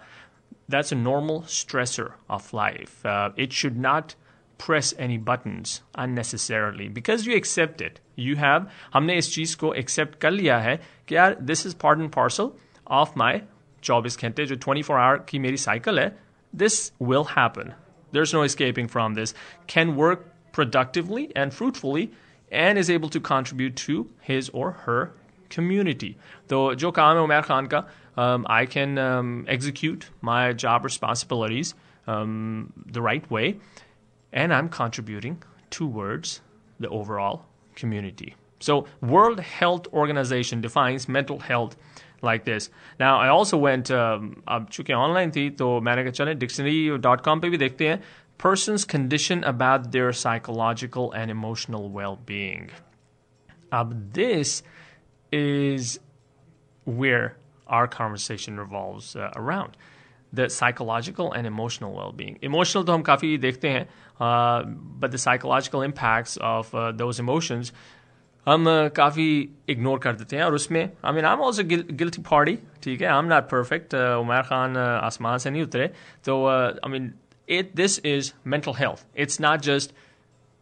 that's 0.69 0.91
a 0.91 0.96
normal 0.96 1.41
stressor 1.43 2.13
of 2.29 2.53
life. 2.53 3.05
Uh, 3.05 3.29
it 3.38 3.53
should 3.53 3.77
not 3.77 4.15
press 4.62 4.93
any 4.98 5.17
buttons 5.17 5.81
unnecessarily 5.96 6.88
because 6.89 7.25
you 7.27 7.36
accept 7.39 7.81
it. 7.81 8.00
You 8.15 8.36
have 8.36 8.67
हमने 8.93 9.17
इस 9.17 9.34
चीज़ 9.34 9.57
को 9.57 9.74
accept 9.77 10.15
कर 10.22 10.31
लिया 10.31 10.57
है 10.60 10.79
कि 11.07 11.15
यार 11.15 11.38
this 11.51 11.65
is 11.65 11.75
part 11.86 12.03
and 12.03 12.12
parcel 12.17 12.51
of 13.01 13.15
my 13.24 13.34
24 13.84 14.22
घंटे 14.22 14.46
जो 14.46 14.55
24 14.55 14.98
hour 14.98 15.19
की 15.29 15.39
मेरी 15.39 15.57
cycle 15.57 16.00
है 16.00 16.12
this 16.55 16.91
will 17.00 17.25
happen. 17.36 17.74
There's 18.12 18.34
no 18.34 18.43
escaping 18.43 18.88
from 18.88 19.13
this. 19.15 19.34
Can 19.67 19.96
work 19.96 20.25
productively 20.53 21.29
and 21.36 21.53
fruitfully 21.53 22.12
and 22.51 22.77
is 22.77 22.89
able 22.89 23.10
to 23.10 23.19
contribute 23.19 23.75
to 23.75 24.10
his 24.22 24.50
or 24.50 24.72
her 24.86 25.12
community. 25.50 26.17
So, 26.50 26.74
jo 26.75 26.91
kaam 26.91 27.15
hai 27.15 27.25
Umair 27.27 27.43
Khan 27.43 27.67
ka, 27.67 27.86
um, 28.17 28.46
I 28.50 28.65
can 28.65 28.98
um, 28.98 29.46
execute 29.48 30.10
my 30.22 30.53
job 30.53 30.84
responsibilities 30.84 31.74
um, 32.07 32.74
the 32.86 33.01
right 33.01 33.29
way, 33.29 33.57
and 34.34 34.53
I'm 34.53 34.69
contributing 34.69 35.43
towards 35.69 36.41
the 36.79 36.89
overall 36.89 37.46
community. 37.75 38.36
So, 38.60 38.86
World 39.01 39.39
Health 39.39 39.88
Organization 39.93 40.62
defines 40.62 41.07
mental 41.07 41.39
health 41.39 41.75
like 42.22 42.46
this. 42.46 42.69
Now, 43.00 43.19
I 43.19 43.27
also 43.27 43.57
went, 43.57 43.91
um, 43.91 44.43
अब 44.48 44.67
चूंकि 44.72 44.93
online 44.93 45.31
थी 45.31 45.50
तो 45.60 45.79
मैंने 45.81 46.03
कहा 46.03 46.12
चलें 46.12 46.38
dictionary 46.39 46.98
dot 46.98 47.22
com 47.22 47.39
पे 47.39 47.50
भी 47.50 47.57
देखते 47.57 47.88
हैं 47.88 48.01
person's 48.39 48.86
condition 48.86 49.43
about 49.43 49.91
their 49.91 50.12
psychological 50.13 51.12
and 51.12 51.31
emotional 51.31 51.89
well 51.89 52.17
being. 52.25 52.69
Uh, 53.72 53.86
this 54.17 54.63
is 55.31 56.00
where 56.86 57.38
our 57.67 57.88
conversation 57.88 58.60
revolves 58.60 59.15
uh, 59.15 59.31
around 59.36 59.75
the 60.34 60.50
psychological 60.50 61.31
and 61.34 61.48
emotional 61.48 61.93
well-being. 61.93 62.38
Emotional 62.41 62.84
to 62.84 62.91
hum 62.91 63.03
kafi 63.03 63.38
dekhte 63.39 63.69
hain, 63.69 63.86
uh, 64.19 64.63
but 65.03 65.12
the 65.12 65.17
psychological 65.17 65.81
impacts 65.81 66.38
of 66.38 66.74
uh, 66.75 66.91
those 66.91 67.19
emotions 67.19 67.72
हम 68.48 68.65
काफ़ी 68.96 69.27
ignore 69.69 70.00
कर 70.00 70.13
देते 70.15 70.36
हैं 70.36 70.43
और 70.43 70.53
उसमें 70.55 70.81
I 70.81 71.13
mean 71.13 71.25
I 71.25 71.34
am 71.34 71.39
also 71.43 71.63
guilty 72.01 72.22
party 72.29 72.57
ठीक 72.84 73.01
है 73.01 73.07
I 73.07 73.19
am 73.19 73.25
not 73.25 73.50
perfect 73.50 73.96
Umar 73.96 74.41
Khan 74.50 74.77
आसमान 74.77 75.38
से 75.38 75.50
नहीं 75.50 75.63
उतरे 75.63 75.88
तो 76.25 76.46
I 76.48 76.89
mean 76.91 77.12
it 77.48 77.75
this 77.75 77.98
is 78.00 78.34
mental 78.43 78.74
health. 78.74 79.05
It's 79.15 79.39
not 79.39 79.62
just 79.62 79.93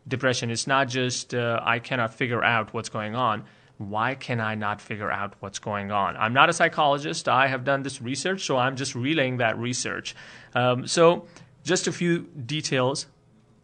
depression. 0.07 0.51
It's 0.51 0.67
not 0.67 0.88
just 0.88 1.34
uh, 1.34 1.60
I 1.63 1.79
cannot 1.79 2.13
figure 2.13 2.43
out 2.43 2.74
what's 2.74 2.89
going 2.89 3.15
on. 3.15 3.43
Why 3.79 4.15
can 4.15 4.39
I 4.39 4.55
not 4.55 4.79
figure 4.79 5.12
out 5.12 5.34
what's 5.41 5.60
going 5.60 5.91
on? 5.91 6.15
I'm 6.15 6.34
not 6.34 6.50
a 6.50 6.53
psychologist. 6.53 7.27
I 7.27 7.48
have 7.48 7.65
done 7.65 7.84
this 7.84 8.01
research, 8.01 8.45
so 8.45 8.57
I'm 8.57 8.75
just 8.77 8.95
relaying 8.95 9.38
that 9.38 9.57
research. 9.57 10.15
Um, 10.53 10.88
so, 10.88 11.27
just 11.63 11.88
a 11.88 11.91
few 11.91 12.19
details 12.45 13.07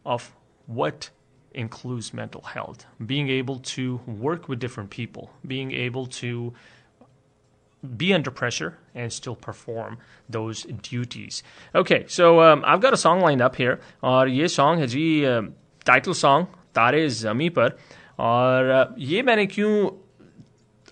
of 0.06 0.34
what 0.66 1.10
includes 1.54 2.14
mental 2.14 2.42
health 2.42 2.86
being 3.06 3.30
able 3.30 3.60
to 3.60 4.02
work 4.08 4.50
with 4.50 4.60
different 4.60 4.90
people, 4.90 5.32
being 5.46 5.72
able 5.72 6.08
to 6.08 6.54
be 7.98 8.14
under 8.14 8.32
pressure 8.32 8.78
and 8.94 9.12
still 9.12 9.36
perform 9.36 9.98
those 10.30 10.64
duties. 10.82 11.44
Okay, 11.74 12.06
so 12.08 12.42
um, 12.42 12.64
I've 12.66 12.82
got 12.82 12.94
a 12.94 12.98
song 12.98 13.22
lined 13.22 13.42
up 13.42 13.56
here, 13.56 13.80
और 14.04 14.28
ये 14.30 14.48
song 14.48 14.78
है 14.80 14.88
जी 14.88 15.22
title 15.86 16.14
song 16.14 16.48
तारे 16.76 17.08
ज़मी 17.10 17.50
पर 17.50 17.78
और 18.20 18.96
ये 18.98 19.22
मैंने 19.24 19.46
क्यों 19.46 19.90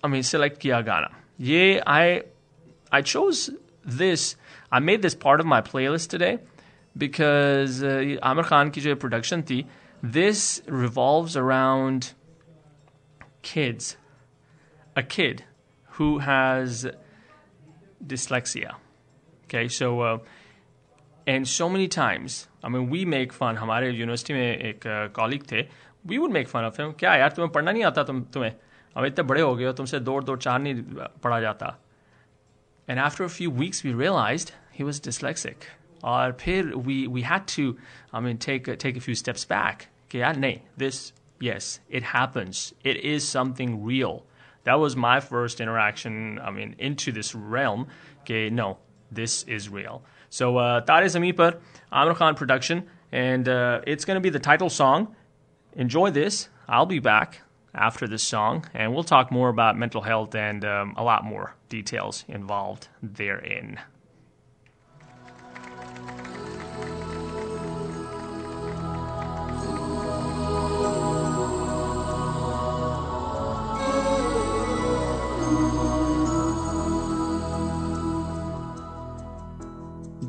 I 0.04 0.08
mean 0.08 0.22
select 0.22 0.58
किया 0.60 0.80
गाना 0.86 1.10
ये 1.40 1.82
I 1.86 2.22
I 2.92 3.02
chose 3.02 3.50
this 4.00 4.36
I 4.72 4.80
made 4.80 5.02
this 5.02 5.14
part 5.14 5.40
of 5.40 5.46
my 5.46 5.60
playlist 5.60 6.10
today 6.10 6.38
because 6.96 7.82
uh, 7.82 8.16
Amir 8.22 8.44
Khan 8.44 8.70
की 8.70 8.80
जो 8.80 8.96
production 8.96 9.42
थी 9.42 9.64
this 10.02 10.62
revolves 10.66 11.36
around 11.36 12.12
kids 13.42 13.96
a 14.96 15.02
kid 15.02 15.44
who 15.98 16.18
has 16.18 16.86
dyslexia. 18.06 18.76
Okay, 19.44 19.68
so 19.68 20.00
uh, 20.00 20.18
and 21.26 21.46
so 21.46 21.68
many 21.68 21.86
times, 21.88 22.48
I 22.64 22.68
mean, 22.68 22.88
we 22.88 23.04
make 23.04 23.32
fun. 23.32 23.56
हमारे 23.56 23.90
university 23.90 24.34
में 24.34 24.56
एक 24.56 24.80
कॉलिग 25.14 25.42
थे 25.52 25.66
we 26.06 26.18
would 26.18 26.32
make 26.32 26.48
fun 26.48 26.64
of 26.64 26.80
him. 26.80 26.92
क्या 26.98 27.14
यार 27.16 27.30
तुम्हें 27.36 27.52
पढ़ना 27.52 27.72
नहीं 27.72 27.84
आता 27.84 28.02
तुम 28.02 28.22
तुम्हें 28.34 28.52
अब 28.97 29.05
इतने 29.05 29.23
बड़े 29.27 29.41
हो 29.41 29.55
गए 29.55 29.65
हो 29.65 29.71
तुमसे 29.79 29.99
दौड़ 29.99 30.23
दौड़ 30.23 30.37
चार 30.39 30.59
नहीं 30.59 30.83
पढ़ा 31.23 31.39
जाता 31.41 31.75
and 32.89 32.99
after 32.99 33.23
a 33.23 33.27
few 33.27 33.51
weeks 33.51 33.85
we 33.85 33.93
realize 33.93 34.51
he 34.79 34.83
was 34.83 35.01
dyslexic 35.05 35.65
और 36.03 36.37
फिर 36.41 36.73
we 36.75 37.05
we 37.07 37.21
had 37.21 37.41
to 37.55 37.75
I 38.15 38.21
mean 38.21 38.37
take 38.45 38.69
take 38.69 38.97
a 38.97 38.99
few 38.99 39.15
steps 39.15 39.45
back 39.49 39.87
कि 40.11 40.21
यार 40.21 40.35
नहीं 40.35 40.59
this 40.79 41.11
yes 41.43 41.79
it 41.91 42.03
happens 42.13 42.73
it 42.85 42.97
is 42.97 43.23
something 43.23 43.87
real 43.89 44.19
That 44.65 44.79
was 44.79 44.95
my 44.95 45.19
first 45.19 45.61
interaction, 45.61 46.39
I 46.39 46.49
mean, 46.49 46.75
into 46.79 47.11
this 47.11 47.35
realm. 47.35 47.87
Okay, 48.21 48.49
no, 48.49 48.79
this 49.11 49.43
is 49.43 49.69
real. 49.69 50.03
So, 50.29 50.55
that 50.55 51.03
is 51.03 51.13
Tare 51.13 51.21
Zameen 51.21 51.37
par 51.37 51.57
Amir 51.91 52.15
Khan 52.15 52.35
production, 52.35 52.83
and 53.11 53.47
uh, 53.47 53.81
it's 53.85 54.05
going 54.05 54.15
to 54.15 54.21
be 54.21 54.29
the 54.29 54.39
title 54.39 54.71
song. 54.71 55.15
Enjoy 55.73 56.09
this. 56.09 56.49
I'll 56.67 56.87
be 56.87 56.97
back 56.97 57.41
after 57.74 58.06
this 58.06 58.22
song, 58.22 58.64
and 58.74 58.94
we'll 58.94 59.04
talk 59.04 59.30
more 59.30 59.48
about 59.48 59.76
mental 59.78 60.02
health 60.02 60.34
and 60.34 60.64
um, 60.64 60.94
a 60.96 61.04
lot 61.04 61.24
more 61.24 61.54
details 61.68 62.24
involved 62.28 62.88
therein. 63.02 63.78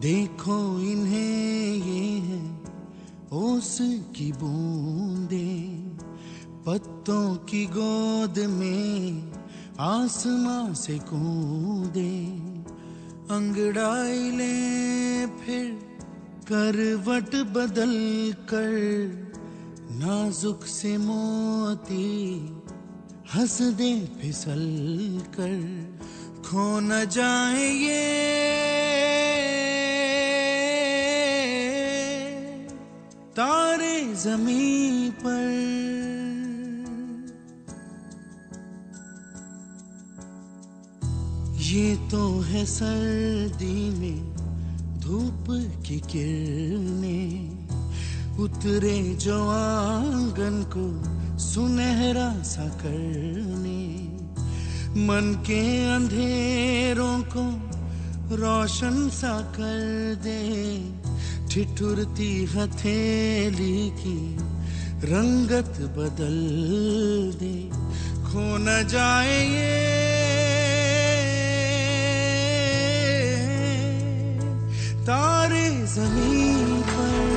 देखो 0.02 0.80
इन्हें 0.82 1.74
ये 1.86 2.20
है 2.20 2.40
ओस 3.32 3.78
की 4.16 4.32
बूंदे 4.32 5.55
पत्तों 6.67 7.37
की 7.37 7.67
गोद 7.67 8.39
में 8.39 9.33
आसमां 9.81 10.75
से 10.75 10.99
कूदे 10.99 12.15
अंगड़ाई 13.35 14.31
ले 14.31 15.27
फिर 15.27 15.69
करवट 16.49 17.37
बदल 17.57 17.95
कर 18.53 18.75
नाजुक 19.91 20.65
से 20.65 20.97
मोती 20.99 22.09
हंस 23.35 23.63
दे 23.63 23.93
फिसल 24.21 24.67
कर, 25.39 25.55
खो 26.43 26.81
न 26.81 27.05
जाए 27.05 27.71
ये 27.71 28.03
तारे 33.31 34.15
ज़मीन 34.15 35.11
पर 35.11 36.16
ये 41.67 41.97
तो 41.97 42.41
है 42.41 42.65
सर्दी 42.67 43.99
में, 43.99 44.37
धूप 45.01 45.45
की 45.87 46.01
किरणें। 46.01 47.69
उतरे 48.39 49.15
जो 49.15 49.49
आँगन 49.49 50.65
को 50.77 50.87
सुनहरा 51.39 52.43
सा 52.43 52.65
करने। 52.65 53.87
मन 55.07 55.45
के 55.47 55.95
अंधेरों 55.95 57.23
को 57.23 57.45
रोशन 58.37 59.11
सा 59.11 59.41
कर 59.41 60.15
दे। 60.23 60.83
ठिठुरती 61.49 62.45
हथेली 62.45 63.91
की 63.91 64.37
रंगत 65.07 65.81
बदल 65.81 66.39
दे। 67.41 67.69
खो 68.25 68.57
न 68.59 68.89
जाए 68.89 69.45
ये 69.47 70.16
तारे 75.07 75.71
ज़मीन 75.87 76.83
पर। 76.83 77.36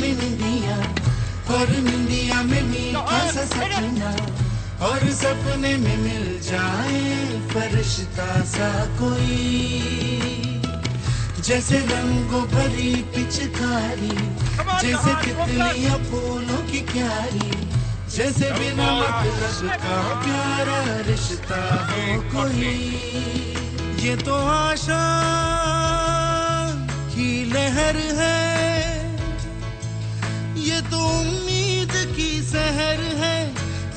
डिबिया 0.00 0.76
और 1.54 1.68
निंदिया 1.86 2.42
में 2.42 2.62
मीठा 2.62 3.18
सा 3.30 3.44
सपना 3.44 4.10
और 4.86 5.00
सपने 5.14 5.76
में 5.76 5.96
मिल 5.98 6.24
जाए 6.42 7.02
फरिश्ता 7.52 8.28
सा 8.52 8.70
कोई। 9.00 9.38
जैसे 11.46 11.78
रंगों 11.78 12.42
भरी 12.48 12.94
पिचकारी 13.14 14.16
जैसे 14.82 15.14
तितलियाँ 15.24 15.98
फूलों 16.10 16.62
की 16.70 16.80
क्यारी 16.92 17.50
जैसे 18.16 18.50
बिना 18.58 18.90
मतलब 18.94 19.70
का 19.84 19.98
प्यारा 20.24 20.80
रिश्ता 21.08 21.62
हो 21.90 22.20
कोई। 22.32 22.74
ये 24.04 24.16
तो 24.16 24.34
आशा 24.34 25.02
की 27.14 27.28
लहर 27.52 27.96
है 28.20 28.53
तो 30.94 31.00
उम्मीद 31.20 31.92
की 32.16 32.30
सहर 32.42 33.00
है, 33.20 33.38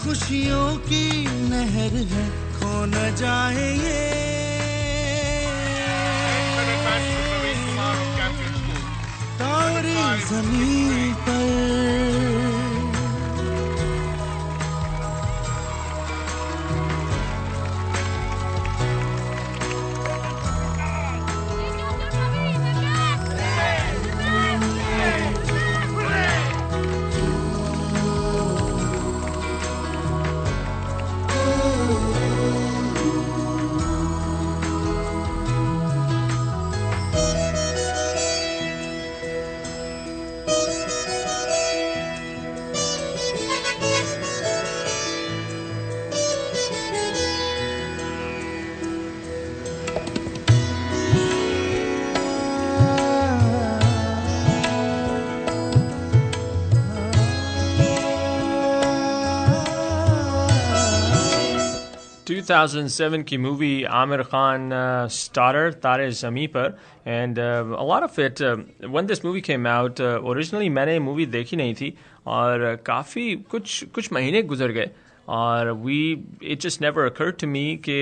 खुशियों 0.03 0.69
की 0.87 1.05
नहर 1.49 1.97
है, 2.13 2.25
खो 2.55 2.71
न 2.85 3.15
जाए 3.15 3.67
ये। 3.77 4.05
तारे 9.39 9.95
ज़मीन 10.25 11.13
पर 11.27 12.46
2007 62.46 63.22
की 63.28 63.36
मूवी 63.38 63.72
आमिर 64.00 64.22
खान 64.32 64.70
स्टारर 65.10 65.72
तारे 65.82 66.10
ज़मी 66.10 66.46
पर 66.56 66.78
and 67.06 67.38
a 67.38 67.62
lot 67.90 68.02
of 68.02 68.18
it 68.18 68.42
when 68.42 69.06
this 69.06 69.24
movie 69.24 69.40
came 69.40 69.66
out 69.68 70.00
originally 70.00 70.68
मैंने 70.78 70.98
मूवी 71.08 71.26
देखी 71.36 71.56
नहीं 71.56 71.74
थी 71.74 71.92
और 72.36 72.64
काफ़ी 72.86 73.34
कुछ 73.50 73.84
कुछ 73.94 74.12
महीने 74.12 74.42
गुजर 74.52 74.72
गए 74.72 74.90
और 75.28 75.70
we 75.84 76.00
it 76.42 76.60
just 76.60 76.82
never 76.82 77.10
occur 77.10 77.30
to 77.40 77.46
me 77.46 77.64
कि 77.88 78.00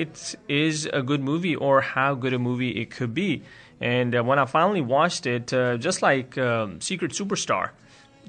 it 0.00 0.50
is 0.52 0.88
a 0.88 1.00
good 1.10 1.20
movie 1.30 1.54
और 1.68 1.82
how 1.94 2.16
good 2.16 2.34
a 2.34 2.38
movie 2.48 2.68
it 2.82 2.92
could 2.98 3.14
be 3.14 3.42
And 3.80 4.14
uh, 4.14 4.22
when 4.22 4.38
I 4.38 4.46
finally 4.46 4.80
watched 4.80 5.26
it, 5.26 5.52
uh, 5.52 5.76
just 5.76 6.02
like 6.02 6.38
uh, 6.38 6.68
Secret 6.78 7.12
Superstar, 7.12 7.70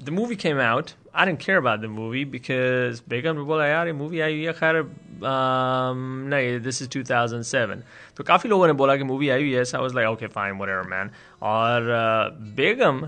the 0.04 0.10
movie 0.10 0.36
came 0.36 0.58
out. 0.58 0.94
I 1.14 1.24
didn't 1.24 1.40
care 1.40 1.56
about 1.56 1.80
the 1.80 1.88
movie 1.88 2.24
because 2.24 3.00
Begum 3.00 3.38
बोला 3.46 3.66
यार 3.66 3.86
ये 3.86 3.92
movie 3.98 4.20
आई 4.20 4.40
है 4.42 4.52
खैर 4.52 4.82
um, 4.82 6.28
नहीं 6.32 6.60
this 6.64 6.80
is 6.82 6.88
2007 6.88 7.82
तो 8.16 8.24
काफ़ी 8.24 8.50
लोगों 8.50 8.66
ने 8.66 8.72
बोला 8.82 8.96
कि 8.96 9.04
movie 9.10 9.30
आई 9.30 9.42
हुई 9.42 9.52
है 9.52 9.64
so 9.64 9.78
I 9.78 9.82
was 9.86 9.94
like 9.94 10.06
okay 10.14 10.28
fine 10.36 10.58
whatever 10.58 10.84
man 10.84 11.10
और 11.42 11.90
uh, 11.96 12.54
Begum 12.60 13.04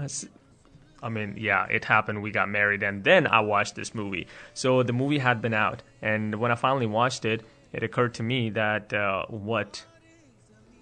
I 1.01 1.09
mean, 1.09 1.35
yeah, 1.39 1.67
it 1.71 1.85
happened. 1.85 2.23
We 2.23 2.33
got 2.33 2.49
married, 2.49 2.83
and 2.83 3.05
then 3.05 3.29
I 3.29 3.39
watched 3.41 3.77
this 3.77 3.95
movie. 3.95 4.27
So 4.53 4.83
the 4.83 4.93
movie 4.93 5.19
had 5.19 5.41
been 5.41 5.55
out, 5.55 5.83
and 6.03 6.35
when 6.37 6.51
I 6.51 6.57
finally 6.57 6.87
watched 6.87 7.25
it, 7.25 7.45
it 7.73 7.85
occurred 7.85 8.15
to 8.15 8.25
me 8.25 8.51
that 8.51 8.93
uh, 8.93 9.27
what 9.29 9.85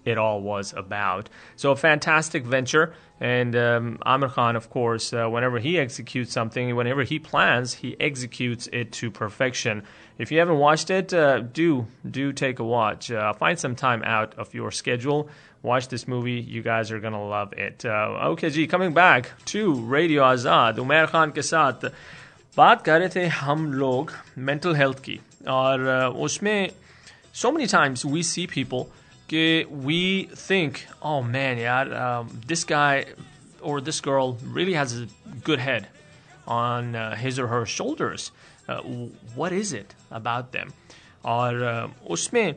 it 0.05 0.17
all 0.17 0.41
was 0.41 0.73
about. 0.73 1.29
So 1.55 1.71
a 1.71 1.75
fantastic 1.75 2.45
venture. 2.45 2.93
And 3.19 3.55
um, 3.55 3.97
Amir 4.05 4.29
Khan, 4.29 4.55
of 4.55 4.69
course, 4.69 5.11
uh, 5.11 5.27
whenever 5.27 5.57
he 5.57 5.79
executes 5.79 6.31
something, 6.31 6.75
whenever 6.75 7.03
he 7.03 7.17
plans, 7.17 7.73
he 7.73 7.95
executes 7.99 8.69
it 8.71 8.91
to 8.93 9.09
perfection. 9.09 9.83
If 10.19 10.31
you 10.31 10.39
haven't 10.39 10.59
watched 10.59 10.91
it, 10.91 11.13
uh, 11.13 11.39
do 11.39 11.87
do 12.09 12.31
take 12.31 12.59
a 12.59 12.63
watch. 12.63 13.11
Uh, 13.11 13.33
find 13.33 13.59
some 13.59 13.75
time 13.75 14.03
out 14.03 14.35
of 14.37 14.53
your 14.53 14.71
schedule. 14.71 15.29
Watch 15.63 15.87
this 15.87 16.07
movie. 16.07 16.39
You 16.39 16.61
guys 16.61 16.91
are 16.91 16.99
gonna 16.99 17.27
love 17.27 17.53
it. 17.53 17.83
Uh, 17.83 18.33
okay, 18.33 18.49
ji, 18.51 18.67
coming 18.67 18.93
back 18.93 19.31
to 19.45 19.73
Radio 19.73 20.21
Azad, 20.23 20.77
Umair 20.77 21.07
Khan 21.07 21.31
के 21.31 21.41
साथ 21.41 21.91
बात 22.57 22.85
कर 22.85 22.99
रहे 22.99 23.09
थे 23.09 23.27
हम 23.27 23.73
लोग 23.73 24.11
mental 24.39 24.73
health 24.75 24.99
की 24.99 25.19
और 25.47 25.79
uh, 25.79 26.15
उसमें 26.15 26.71
so 27.33 27.51
many 27.51 27.67
times 27.67 28.05
we 28.05 28.21
see 28.21 28.47
people 28.47 28.85
we 29.31 30.29
think, 30.33 30.87
oh 31.01 31.21
man, 31.21 31.57
yeah, 31.57 31.81
um, 31.81 32.41
this 32.47 32.63
guy 32.63 33.05
or 33.61 33.81
this 33.81 34.01
girl 34.01 34.37
really 34.43 34.73
has 34.73 34.99
a 35.01 35.07
good 35.43 35.59
head 35.59 35.87
on 36.47 36.95
uh, 36.95 37.15
his 37.15 37.39
or 37.39 37.47
her 37.47 37.65
shoulders. 37.65 38.31
Uh, 38.67 38.81
what 39.35 39.51
is 39.51 39.73
it 39.73 39.95
about 40.11 40.51
them? 40.51 40.73
Or 41.23 41.63
uh, 41.63 41.87
उसमें 42.09 42.55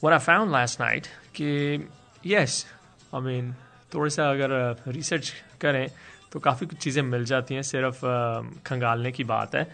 what 0.00 0.12
I 0.12 0.18
found 0.18 0.52
last 0.52 0.78
night 0.78 1.08
कि 1.34 1.86
yes, 2.22 2.66
I 3.12 3.20
mean 3.20 3.54
थोड़ा 3.94 4.08
सा 4.10 4.30
अगर 4.30 4.92
research 4.92 5.32
करें 5.60 5.88
तो 6.32 6.40
काफ़ी 6.40 6.66
कुछ 6.66 6.78
चीज़ें 6.78 7.02
मिल 7.02 7.24
जाती 7.24 7.54
हैं 7.54 7.62
सिर्फ 7.62 8.00
खंगालने 8.66 9.12
की 9.12 9.24
बात 9.24 9.54
है 9.54 9.66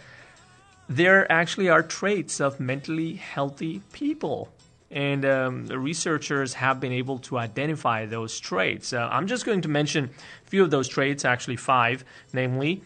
there 0.88 1.20
actually 1.32 1.68
are 1.70 1.82
traits 1.82 2.40
of 2.40 2.60
mentally 2.60 3.14
healthy 3.34 3.80
people 3.92 4.48
and 4.89 5.25
um, 5.25 5.65
researchers 5.67 6.53
have 6.53 6.79
been 6.79 6.93
able 6.93 7.19
to 7.19 7.37
identify 7.37 8.05
those 8.05 8.39
traits. 8.39 8.93
Uh, 8.93 9.09
I'm 9.11 9.27
just 9.27 9.45
going 9.45 9.61
to 9.61 9.69
mention 9.69 10.05
a 10.45 10.49
few 10.49 10.63
of 10.63 10.71
those 10.71 10.87
traits, 10.87 11.25
actually 11.25 11.57
five, 11.57 12.05
namely, 12.33 12.81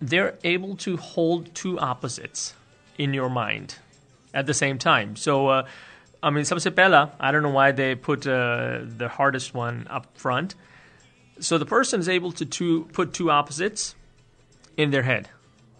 they're 0.00 0.36
able 0.44 0.76
to 0.76 0.96
hold 0.96 1.54
two 1.54 1.78
opposites 1.78 2.54
in 2.98 3.14
your 3.14 3.28
mind 3.28 3.76
at 4.34 4.46
the 4.46 4.54
same 4.54 4.78
time. 4.78 5.16
So, 5.16 5.48
uh, 5.48 5.66
I 6.22 6.30
mean, 6.30 6.44
Sapsepela, 6.44 7.12
I 7.20 7.30
don't 7.32 7.42
know 7.42 7.50
why 7.50 7.72
they 7.72 7.94
put 7.94 8.26
uh, 8.26 8.80
the 8.82 9.08
hardest 9.08 9.54
one 9.54 9.86
up 9.88 10.06
front. 10.16 10.54
So 11.38 11.56
the 11.56 11.66
person 11.66 12.00
is 12.00 12.08
able 12.08 12.32
to 12.32 12.44
two, 12.44 12.88
put 12.92 13.12
two 13.12 13.30
opposites 13.30 13.94
in 14.76 14.90
their 14.90 15.02
head. 15.02 15.28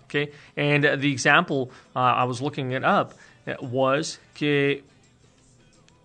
Okay, 0.04 0.32
and 0.56 0.84
uh, 0.84 0.96
the 0.96 1.12
example 1.12 1.70
uh, 1.94 2.00
I 2.00 2.24
was 2.24 2.42
looking 2.42 2.72
it 2.72 2.82
up 2.82 3.14
uh, 3.46 3.54
was 3.62 4.18
que 4.34 4.82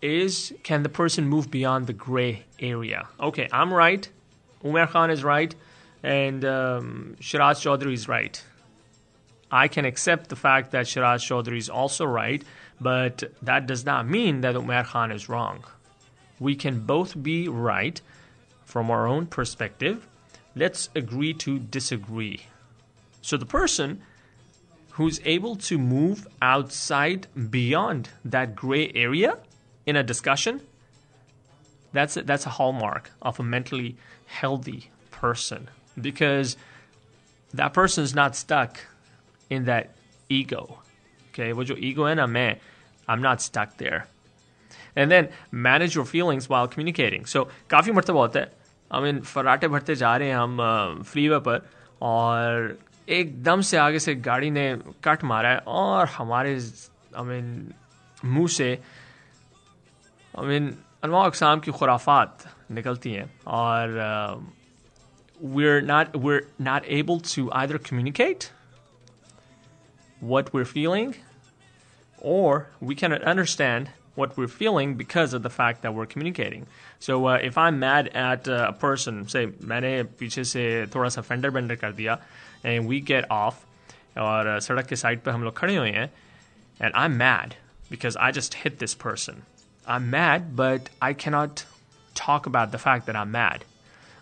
is 0.06 0.54
can 0.64 0.84
the 0.84 0.90
person 0.90 1.28
move 1.28 1.50
beyond 1.50 1.88
the 1.88 1.94
gray 1.94 2.46
area? 2.60 3.08
Okay, 3.20 3.50
I'm 3.52 3.74
right. 3.74 4.08
Umar 4.64 4.88
Khan 4.88 5.10
is 5.10 5.24
right. 5.24 5.54
And 6.04 6.46
um, 6.46 7.16
Shiraz 7.20 7.60
Chaudhry 7.60 7.94
is 7.94 8.08
right. 8.08 8.42
I 9.52 9.68
can 9.68 9.86
accept 9.86 10.30
the 10.30 10.36
fact 10.36 10.72
that 10.72 10.88
Shiraz 10.88 11.24
Chaudhry 11.24 11.58
is 11.58 11.70
also 11.70 12.06
right, 12.06 12.44
but 12.80 13.24
that 13.42 13.66
does 13.66 13.86
not 13.86 14.08
mean 14.08 14.42
that 14.42 14.56
Umar 14.56 14.84
Khan 14.84 15.12
is 15.12 15.28
wrong. 15.28 15.64
We 16.40 16.56
can 16.56 16.82
both 16.86 17.22
be 17.22 17.48
right 17.48 18.00
from 18.66 18.92
our 18.92 19.08
own 19.08 19.26
perspective. 19.26 20.08
Let's 20.56 20.90
agree 20.96 21.34
to 21.46 21.60
disagree. 21.60 22.42
So 23.22 23.38
the 23.38 23.46
person 23.46 24.02
who's 24.92 25.20
able 25.26 25.56
to 25.56 25.78
move 25.78 26.28
outside 26.42 27.28
beyond 27.50 28.10
that 28.24 28.56
gray 28.56 28.92
area 28.94 29.38
in 29.87 29.97
a 29.97 30.03
discussion, 30.03 30.61
that's 31.93 32.17
a, 32.17 32.23
that's 32.23 32.47
a 32.47 32.51
hallmark 32.51 33.11
of 33.23 33.41
a 33.41 33.43
mentally 33.43 33.97
healthy 34.27 34.91
person 35.11 35.69
because 36.01 36.57
that 37.55 37.73
person 37.73 38.05
is 38.05 38.15
not 38.15 38.37
stuck 38.37 38.79
in 39.49 39.65
that 39.65 39.91
ego. 40.29 40.79
Okay, 41.33 41.53
what 41.53 41.69
your 41.69 41.79
ego 41.79 42.07
in 42.07 42.19
a 42.19 42.27
man, 42.27 42.57
I'm 43.09 43.23
not 43.23 43.43
stuck 43.43 43.77
there. 43.77 44.07
And 44.97 45.11
then 45.11 45.29
manage 45.51 45.95
your 45.95 46.05
feelings 46.05 46.49
while 46.49 46.69
communicating. 46.69 47.25
So 47.25 47.49
काफ़ी 47.71 47.93
मरतबा 47.93 48.21
होता 48.21 48.41
है 48.41 48.49
I 48.91 49.01
mean 49.01 49.21
फराटे 49.23 49.69
भरते 49.69 49.95
जा 49.97 50.17
रहे 50.17 50.29
हैं 50.29 50.37
हम 50.37 51.03
freeway 51.07 51.39
पर 51.47 51.69
और 52.03 52.79
एकदम 53.09 53.61
से 53.71 53.77
आगे 53.77 53.99
से 53.99 54.15
गाड़ी 54.15 54.51
ने 54.51 54.67
कट 55.05 55.25
मारा 55.25 55.51
है 55.51 55.59
और 55.67 56.07
हमारे 56.17 56.59
I 56.61 57.23
mean 57.31 57.73
मुंह 58.25 58.49
से 58.49 58.79
I 60.35 60.45
mean, 60.47 60.73
अनवा 61.05 61.25
अकसाम 61.27 61.61
की 61.61 61.71
खुराफात 61.71 62.47
निकलती 62.71 63.13
हैं 63.13 63.31
और 63.47 63.99
uh, 64.07 64.41
we're 65.41 65.81
not 65.81 66.17
we're 66.17 66.43
not 66.59 66.85
able 66.87 67.21
to 67.21 67.51
either 67.53 67.79
communicate 67.79 68.51
what 70.21 70.53
we're 70.53 70.67
feeling 70.73 71.15
or 72.19 72.67
we 72.81 72.95
cannot 72.95 73.23
understand 73.23 73.89
what 74.15 74.37
we're 74.37 74.49
feeling 74.49 74.95
because 74.95 75.33
of 75.33 75.43
the 75.43 75.51
fact 75.51 75.83
that 75.83 75.95
we're 75.95 76.07
communicating. 76.07 76.67
So 76.99 77.27
uh, 77.27 77.39
if 77.43 77.57
I'm 77.57 77.79
mad 77.79 78.09
at 78.09 78.49
uh, 78.49 78.67
a 78.69 78.73
person, 78.73 79.27
say 79.29 79.47
मैंने 79.47 80.03
पीछे 80.21 80.45
से 80.45 80.65
थोड़ा 80.95 81.09
सा 81.09 81.23
fender 81.23 81.51
vendor 81.51 81.77
कर 81.77 81.93
दिया 81.93 82.19
and 82.65 82.87
we 82.87 83.01
get 83.01 83.31
off 83.31 83.65
और 84.19 84.57
uh, 84.57 84.61
सड़क 84.61 84.87
के 84.87 84.97
साइड 84.97 85.23
पे 85.23 85.31
हम 85.31 85.45
लोग 85.45 85.57
खड़े 85.57 85.77
हुए 85.77 85.91
हैं 85.91 86.11
and 86.81 86.95
I'm 86.95 87.17
mad 87.17 87.57
because 87.91 88.17
I 88.17 88.31
just 88.31 88.55
hit 88.65 88.79
this 88.79 88.95
person. 88.95 89.43
I'm 89.87 90.11
mad, 90.11 90.55
but 90.57 90.91
I 91.03 91.13
cannot 91.13 91.65
talk 92.15 92.47
about 92.47 92.73
the 92.73 92.79
fact 92.79 93.07
that 93.07 93.17
I'm 93.17 93.31
mad. 93.33 93.65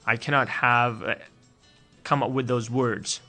I 0.07 0.17
cannot 0.17 0.49
have 0.49 1.03
uh, 1.03 1.15
come 2.05 2.23
up 2.23 2.31
with 2.31 2.47
those 2.49 2.71
words. 2.71 3.21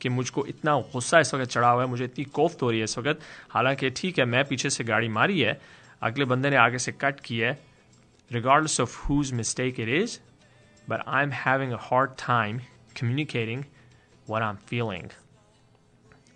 कि 0.00 0.08
मुझको 0.08 0.44
इतना 0.46 0.76
गुस्सा 0.92 1.20
इस 1.20 1.32
वक्त 1.34 1.50
चढ़ा 1.50 1.68
हुआ 1.68 1.82
है 1.82 1.88
मुझे 1.88 2.04
इतनी 2.04 2.24
कोफ्त 2.38 2.62
हो 2.62 2.70
रही 2.70 2.78
है 2.78 2.84
इस 2.84 2.98
वक्त 2.98 3.20
हालांकि 3.50 3.90
ठीक 3.96 4.18
है 4.18 4.24
मैं 4.24 4.44
पीछे 4.48 4.70
से 4.70 4.84
गाड़ी 4.84 5.08
मारी 5.08 5.40
है 5.40 5.60
अगले 6.08 6.24
बंदे 6.32 6.50
ने 6.50 6.56
आगे 6.56 6.78
से 6.78 6.92
कट 6.92 7.20
की 7.20 7.38
है 7.38 7.58
regardless 8.30 8.78
of 8.78 8.94
whose 8.94 9.32
mistake 9.32 9.78
it 9.78 9.88
is, 9.88 10.18
but 10.88 11.02
I'm 11.06 11.30
having 11.30 11.72
a 11.72 11.76
hard 11.76 12.16
time 12.18 12.62
communicating 12.94 13.66
what 14.26 14.42
I'm 14.42 14.56
feeling. 14.56 15.10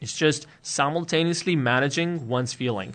It's 0.01 0.17
just 0.17 0.47
simultaneously 0.63 1.57
managing 1.57 2.29
one's 2.29 2.55
feeling. 2.55 2.95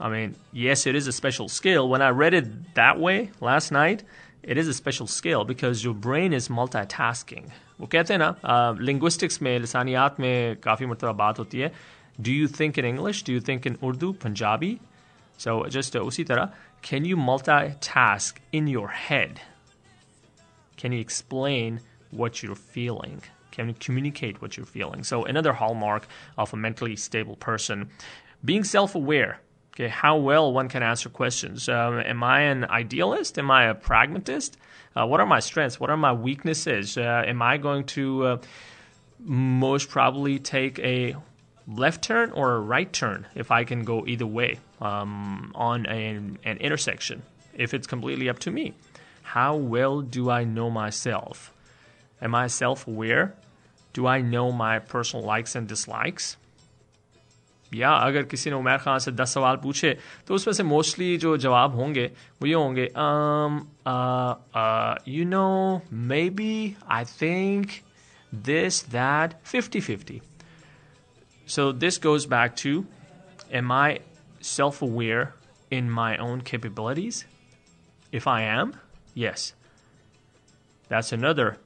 I 0.00 0.08
mean, 0.08 0.34
yes, 0.52 0.86
it 0.86 0.94
is 0.94 1.06
a 1.06 1.12
special 1.12 1.48
skill. 1.48 1.88
When 1.88 2.00
I 2.00 2.08
read 2.08 2.32
it 2.34 2.74
that 2.74 2.98
way 2.98 3.30
last 3.40 3.70
night, 3.70 4.02
it 4.42 4.56
is 4.56 4.66
a 4.66 4.72
special 4.72 5.06
skill 5.06 5.44
because 5.44 5.84
your 5.84 5.94
brain 5.94 6.32
is 6.32 6.48
multitasking. 6.48 7.50
वो 7.80 7.86
कहते 7.92 8.14
हैं 8.14 8.20
ना 8.20 8.78
linguistics 8.80 9.40
में 9.42 9.58
लसानियात 9.58 10.20
में 10.20 10.56
काफ़ी 10.64 10.86
मरतबा 10.86 11.12
बात 11.20 11.38
होती 11.38 11.60
है 11.60 11.72
do 12.20 12.32
you 12.32 12.48
think 12.60 12.78
in 12.78 12.84
English 12.84 13.22
do 13.26 13.32
you 13.32 13.40
think 13.48 13.66
in 13.66 13.76
Urdu 13.88 14.12
Punjabi 14.24 14.78
so 15.44 15.68
just 15.76 15.96
उसी 15.96 16.24
तरह 16.30 16.50
can 16.88 17.04
you 17.04 17.16
multitask 17.16 18.36
in 18.58 18.68
your 18.74 18.88
head 18.88 19.40
can 20.82 20.92
you 20.92 21.00
explain 21.06 21.80
what 22.20 22.42
you're 22.42 22.60
feeling 22.76 23.18
can 23.56 23.68
you 23.68 23.74
communicate 23.86 24.40
what 24.44 24.56
you're 24.56 24.70
feeling 24.76 25.04
so 25.10 25.18
another 25.32 25.52
hallmark 25.52 26.06
of 26.44 26.54
a 26.54 26.56
mentally 26.56 26.96
stable 26.96 27.36
person 27.36 27.84
being 28.50 28.64
self-aware 28.64 29.34
okay 29.75 29.87
how 29.87 30.17
well 30.17 30.51
one 30.51 30.67
can 30.69 30.81
answer 30.81 31.09
questions 31.09 31.69
um, 31.69 31.99
am 31.99 32.23
i 32.23 32.41
an 32.41 32.65
idealist 32.65 33.37
am 33.37 33.51
i 33.51 33.65
a 33.65 33.75
pragmatist 33.75 34.57
uh, 34.95 35.05
what 35.05 35.19
are 35.19 35.25
my 35.25 35.39
strengths 35.39 35.79
what 35.79 35.89
are 35.89 35.97
my 35.97 36.13
weaknesses 36.13 36.97
uh, 36.97 37.23
am 37.25 37.41
i 37.41 37.57
going 37.57 37.83
to 37.83 38.25
uh, 38.25 38.37
most 39.19 39.89
probably 39.89 40.39
take 40.39 40.79
a 40.79 41.15
left 41.67 42.03
turn 42.03 42.31
or 42.31 42.55
a 42.55 42.59
right 42.59 42.91
turn 42.91 43.25
if 43.35 43.51
I 43.51 43.63
can 43.63 43.83
go 43.83 44.05
either 44.05 44.25
way 44.25 44.59
um, 44.81 45.51
on 45.55 45.85
an, 45.85 46.37
an 46.43 46.57
intersection, 46.57 47.23
if 47.53 47.73
it's 47.73 47.87
completely 47.87 48.29
up 48.29 48.39
to 48.39 48.51
me. 48.51 48.73
How 49.23 49.55
well 49.55 50.01
do 50.01 50.29
I 50.29 50.43
know 50.43 50.69
myself? 50.69 51.51
Am 52.21 52.35
I 52.35 52.47
self 52.47 52.87
aware? 52.87 53.35
Do 53.93 54.07
I 54.07 54.21
know 54.21 54.51
my 54.51 54.79
personal 54.79 55.25
likes 55.25 55.55
and 55.55 55.67
dislikes? 55.67 56.37
या 57.74 57.90
अगर 57.90 58.22
किसी 58.22 58.50
ने 58.50 58.56
उमर 58.56 58.78
खान 58.84 58.98
से 58.98 59.12
दस 59.12 59.34
सवाल 59.34 59.56
पूछे 59.62 59.96
तो 60.26 60.34
उसमें 60.34 60.54
से 60.54 60.62
मोस्टली 60.62 61.16
जो 61.16 61.36
जवाब 61.36 61.74
होंगे 61.74 62.10
वो 62.42 62.46
ये 62.46 62.54
होंगे 62.54 62.88
you 65.12 65.24
know 65.24 65.46
may 65.92 66.28
B 66.30 66.76
I 66.90 67.04
think 67.20 67.70
this, 68.32 68.82
that, 68.82 69.34
50 69.44 69.80
50. 69.80 70.22
So 71.46 71.72
this 71.72 71.98
goes 71.98 72.26
back 72.26 72.54
to 72.56 72.86
am 73.52 73.72
I 73.72 74.00
self 74.40 74.82
aware 74.82 75.34
in 75.70 75.90
my 75.90 76.16
own 76.16 76.42
capabilities? 76.42 77.24
If 78.12 78.26
I 78.26 78.42
am, 78.42 78.74
yes. 79.14 79.54
That's 80.88 81.12
another 81.12 81.58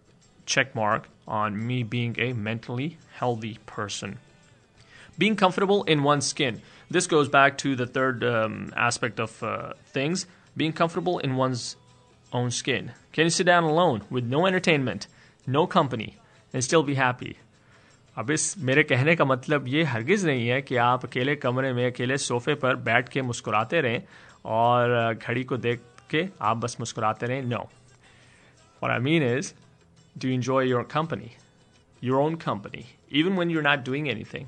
check 0.47 0.75
mark 0.75 1.09
on 1.27 1.67
me 1.67 1.83
being 1.83 2.17
a 2.19 2.33
mentally 2.33 2.99
healthy 3.15 3.59
person. 3.67 4.19
Being 5.19 5.37
comfortable 5.37 5.85
in 5.85 6.03
one's 6.03 6.27
skin. 6.27 6.61
This 6.91 7.07
goes 7.07 7.29
back 7.29 7.57
to 7.59 7.77
the 7.77 7.87
third 7.87 8.25
um, 8.25 8.73
aspect 8.77 9.21
of 9.21 9.43
uh, 9.43 9.73
things 9.87 10.27
being 10.57 10.73
comfortable 10.73 11.19
in 11.19 11.37
one's 11.37 11.77
own 12.33 12.51
skin. 12.51 12.93
Can 13.13 13.25
you 13.25 13.31
sit 13.31 13.47
down 13.47 13.65
alone 13.65 14.03
with 14.11 14.25
no 14.25 14.47
entertainment, 14.47 15.07
no 15.47 15.67
company, 15.67 16.17
and 16.53 16.63
still 16.63 16.83
be 16.83 16.95
happy? 16.95 17.37
अब 18.19 18.31
इस 18.31 18.59
मेरे 18.59 18.83
कहने 18.83 19.15
का 19.17 19.25
मतलब 19.25 19.67
ये 19.69 19.83
हरगिज़ 19.85 20.27
नहीं 20.27 20.47
है 20.49 20.61
कि 20.63 20.77
आप 20.77 21.05
अकेले 21.05 21.35
कमरे 21.37 21.73
में 21.73 21.87
अकेले 21.87 22.19
सोफे 22.19 22.55
पर 22.63 22.77
बैठ 22.89 23.09
के 23.09 23.23
मुस्कुराते 23.23 23.81
रहें 23.81 24.03
और 24.57 25.15
घड़ी 25.15 25.43
को 25.45 25.57
देख 25.57 25.81
के 26.11 26.27
आप 26.51 26.57
बस 26.57 26.77
मुस्कुराते 26.81 27.27
रहें 27.27 27.43
know 27.43 27.69
What 28.83 28.93
I 28.93 28.99
mean 28.99 29.23
is, 29.23 29.55
do 30.19 30.29
you 30.29 30.35
enjoy 30.35 30.61
your 30.71 30.85
company? 30.85 31.37
Your 32.01 32.21
own 32.21 32.37
company, 32.37 32.87
even 33.11 33.35
when 33.35 33.51
you're 33.51 33.67
not 33.67 33.85
doing 33.85 34.09
anything. 34.11 34.47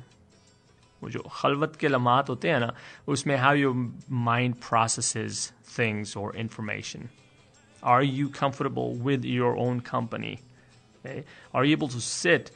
वो 1.02 1.10
जो 1.10 1.20
खलवत 1.32 1.76
के 1.80 1.88
लम्हात 1.88 2.28
होते 2.28 2.50
हैं 2.50 2.60
ना 2.60 2.72
उसमें 3.08 3.36
how 3.36 3.52
your 3.52 3.74
mind 4.08 4.60
processes 4.60 5.52
things 5.64 6.16
or 6.16 6.34
information. 6.34 7.08
Are 7.82 8.02
you 8.02 8.28
comfortable 8.28 8.94
with 8.94 9.24
your 9.24 9.56
own 9.56 9.80
company? 9.80 10.38
Okay? 11.04 11.24
Are 11.54 11.64
you 11.64 11.72
able 11.72 11.88
to 11.88 12.00
sit 12.00 12.50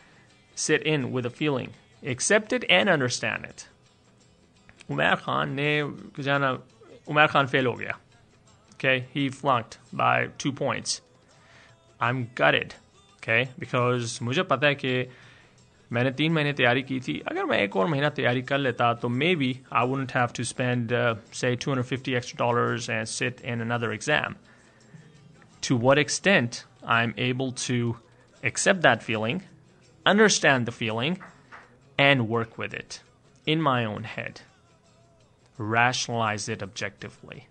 sit 0.54 0.82
in 0.82 1.12
with 1.12 1.26
a 1.26 1.30
feeling, 1.30 1.74
accept 2.04 2.52
it 2.52 2.64
and 2.68 2.88
understand 2.88 3.44
it? 3.44 3.66
Umar 4.90 5.16
Khan 5.16 5.54
ने 5.54 5.82
जाना 6.18 6.60
Umar 7.08 7.28
Khan 7.28 7.46
fail 7.46 7.66
हो 7.66 7.76
गया. 7.76 7.96
Okay, 8.74 9.04
he 9.12 9.28
flunked 9.28 9.78
by 9.92 10.28
two 10.38 10.52
points. 10.52 11.00
I'm 12.00 12.30
gutted. 12.34 12.74
Okay, 13.18 13.48
because 13.58 14.18
मुझे 14.22 14.42
पता 14.42 14.66
है 14.66 14.74
कि 14.74 15.06
मैंने 15.94 16.10
तीन 16.18 16.32
महीने 16.32 16.52
तैयारी 16.52 16.82
की 16.82 16.98
थी 17.00 17.18
अगर 17.28 17.44
मैं 17.44 17.58
एक 17.58 17.76
और 17.76 17.86
महीना 17.86 18.08
तैयारी 18.18 18.42
कर 18.50 18.58
लेता 18.58 18.92
तो 19.02 19.08
may 19.08 19.34
be 19.36 19.58
I 19.72 19.86
wouldn't 19.86 20.12
have 20.16 20.28
to 20.36 20.44
spend 20.44 20.92
say 21.40 21.50
250 21.64 22.14
extra 22.20 22.38
dollars 22.42 22.88
and 22.96 23.10
sit 23.12 23.40
in 23.52 23.64
another 23.66 23.90
exam 23.96 24.36
to 25.68 25.78
what 25.86 26.02
extent 26.02 26.60
i'm 26.98 27.14
able 27.30 27.52
to 27.64 27.80
accept 28.50 28.86
that 28.86 29.02
feeling 29.08 29.42
understand 30.14 30.70
the 30.70 30.76
feeling 30.78 31.18
and 32.06 32.28
work 32.36 32.56
with 32.62 32.78
it 32.82 33.00
in 33.54 33.66
my 33.68 33.78
own 33.84 34.08
head 34.14 34.40
rationalize 35.74 36.48
it 36.56 36.62
objectively 36.62 37.46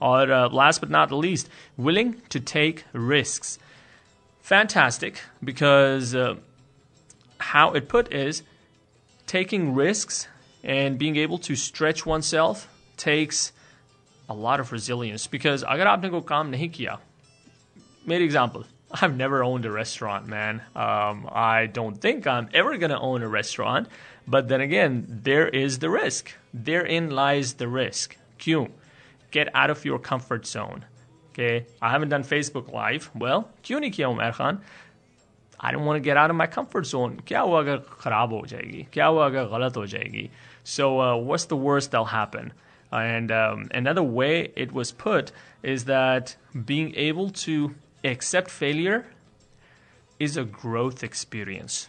or 0.00 0.32
uh, 0.32 0.48
last 0.62 0.80
but 0.80 0.90
not 0.90 1.12
least 1.26 1.48
willing 1.76 2.16
to 2.36 2.40
take 2.56 2.84
risks 2.92 3.58
fantastic 4.54 5.22
because 5.52 6.14
uh, 6.14 6.34
how 7.38 7.72
it 7.72 7.88
put 7.88 8.12
is 8.12 8.42
taking 9.26 9.74
risks 9.74 10.28
and 10.62 10.98
being 10.98 11.16
able 11.16 11.38
to 11.38 11.54
stretch 11.54 12.06
oneself 12.06 12.68
takes 12.96 13.52
a 14.28 14.34
lot 14.34 14.60
of 14.60 14.72
resilience 14.72 15.26
because 15.26 15.62
अगर 15.64 15.86
आपने 15.86 16.08
कोई 16.10 16.20
काम 16.28 16.50
नहीं 16.50 16.70
किया 16.70 16.98
made 18.06 18.22
example 18.22 18.64
I've 19.00 19.16
never 19.16 19.42
owned 19.42 19.66
a 19.66 19.70
restaurant 19.70 20.26
man 20.26 20.62
um, 20.74 21.28
I 21.32 21.66
don't 21.66 22.00
think 22.00 22.26
I'm 22.26 22.48
ever 22.54 22.76
gonna 22.78 23.00
own 23.00 23.22
a 23.22 23.28
restaurant 23.28 23.88
but 24.26 24.48
then 24.48 24.60
again 24.60 25.04
there 25.08 25.48
is 25.48 25.78
the 25.80 25.90
risk 25.90 26.32
therein 26.54 27.10
lies 27.10 27.54
the 27.54 27.68
risk 27.68 28.16
क्यों 28.38 28.68
get 29.30 29.54
out 29.54 29.70
of 29.70 29.84
your 29.84 29.98
comfort 29.98 30.46
zone 30.46 30.84
okay 31.30 31.66
I 31.82 31.90
haven't 31.90 32.08
done 32.08 32.24
Facebook 32.24 32.72
live 32.72 33.10
well 33.14 33.48
क्यों 33.64 33.80
नहीं 33.80 33.90
किया 33.92 34.08
Umar 34.08 34.32
Khan 34.40 34.60
I 35.60 35.72
don't 35.72 35.84
want 35.84 35.96
to 35.96 36.00
get 36.00 36.16
out 36.16 36.30
of 36.30 36.36
my 36.36 36.46
comfort 36.46 36.86
zone. 36.86 37.20
क्या 37.26 37.40
हुआ 37.40 37.60
अगर 37.60 37.76
खराब 38.00 38.32
हो 38.32 38.44
जाएगी 38.46 38.86
क्या 38.92 39.06
हुआ 39.06 39.26
अगर 39.26 39.44
गलत 39.56 39.76
हो 39.76 39.86
जाएगी 39.86 40.28
So 40.64 41.00
uh, 41.00 41.16
what's 41.16 41.44
the 41.46 41.56
worst 41.56 41.90
that'll 41.90 42.06
happen? 42.06 42.52
And 42.90 43.32
um, 43.32 43.68
another 43.72 44.02
way 44.02 44.52
it 44.56 44.72
was 44.72 44.92
put 44.92 45.32
is 45.62 45.84
that 45.86 46.36
being 46.64 46.94
able 46.96 47.30
to 47.30 47.74
accept 48.04 48.50
failure 48.50 49.06
is 50.18 50.36
a 50.36 50.44
growth 50.44 51.02
experience. 51.02 51.88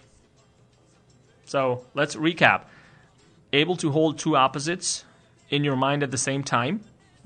So 1.45 1.86
let's 1.93 2.15
recap. 2.15 2.63
Able 3.54 3.78
to 3.78 3.91
hold 3.91 4.17
two 4.17 4.36
opposites 4.36 5.06
in 5.50 5.63
your 5.63 5.76
mind 5.76 6.04
at 6.04 6.12
the 6.12 6.17
same 6.17 6.43
time, 6.43 6.82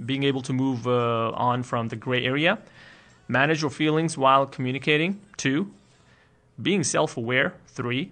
being 0.05 0.23
able 0.23 0.41
to 0.41 0.53
move 0.53 0.87
uh, 0.87 1.31
on 1.31 1.63
from 1.63 1.87
the 1.87 1.95
gray 1.95 2.25
area, 2.25 2.59
manage 3.27 3.61
your 3.61 3.71
feelings 3.71 4.17
while 4.17 4.45
communicating, 4.45 5.21
two, 5.37 5.71
being 6.57 6.83
self 6.83 7.17
aware, 7.17 7.53
three, 7.67 8.11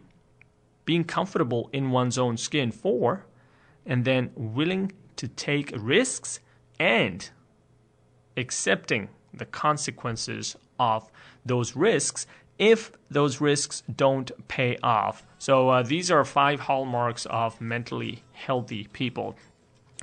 being 0.86 1.04
comfortable 1.04 1.70
in 1.74 1.92
one's 1.92 2.18
own 2.18 2.38
skin, 2.38 2.72
four, 2.72 3.26
and 3.86 4.06
then 4.06 4.32
willing 4.36 4.92
to 5.18 5.28
take 5.28 5.74
risks 5.76 6.40
and 6.80 7.30
accepting 8.38 9.10
the 9.34 9.46
consequences 9.46 10.56
of 10.80 11.12
those 11.46 11.76
risks 11.76 12.28
if 12.60 12.92
those 13.10 13.40
risks 13.42 13.84
don't 13.96 14.32
pay 14.48 14.78
off. 14.82 15.24
So 15.38 15.70
uh, 15.70 15.84
these 15.84 16.10
are 16.10 16.24
five 16.26 16.62
hallmarks 16.62 17.26
of 17.28 17.60
mentally 17.62 18.24
healthy 18.34 18.88
people. 18.94 19.36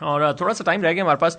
और 0.03 0.23
uh, 0.23 0.33
थोड़ा 0.41 0.53
सा 0.55 0.65
time 0.65 0.83
रह 0.83 0.93
गया 0.93 1.05
हमारे 1.05 1.19
पास 1.19 1.39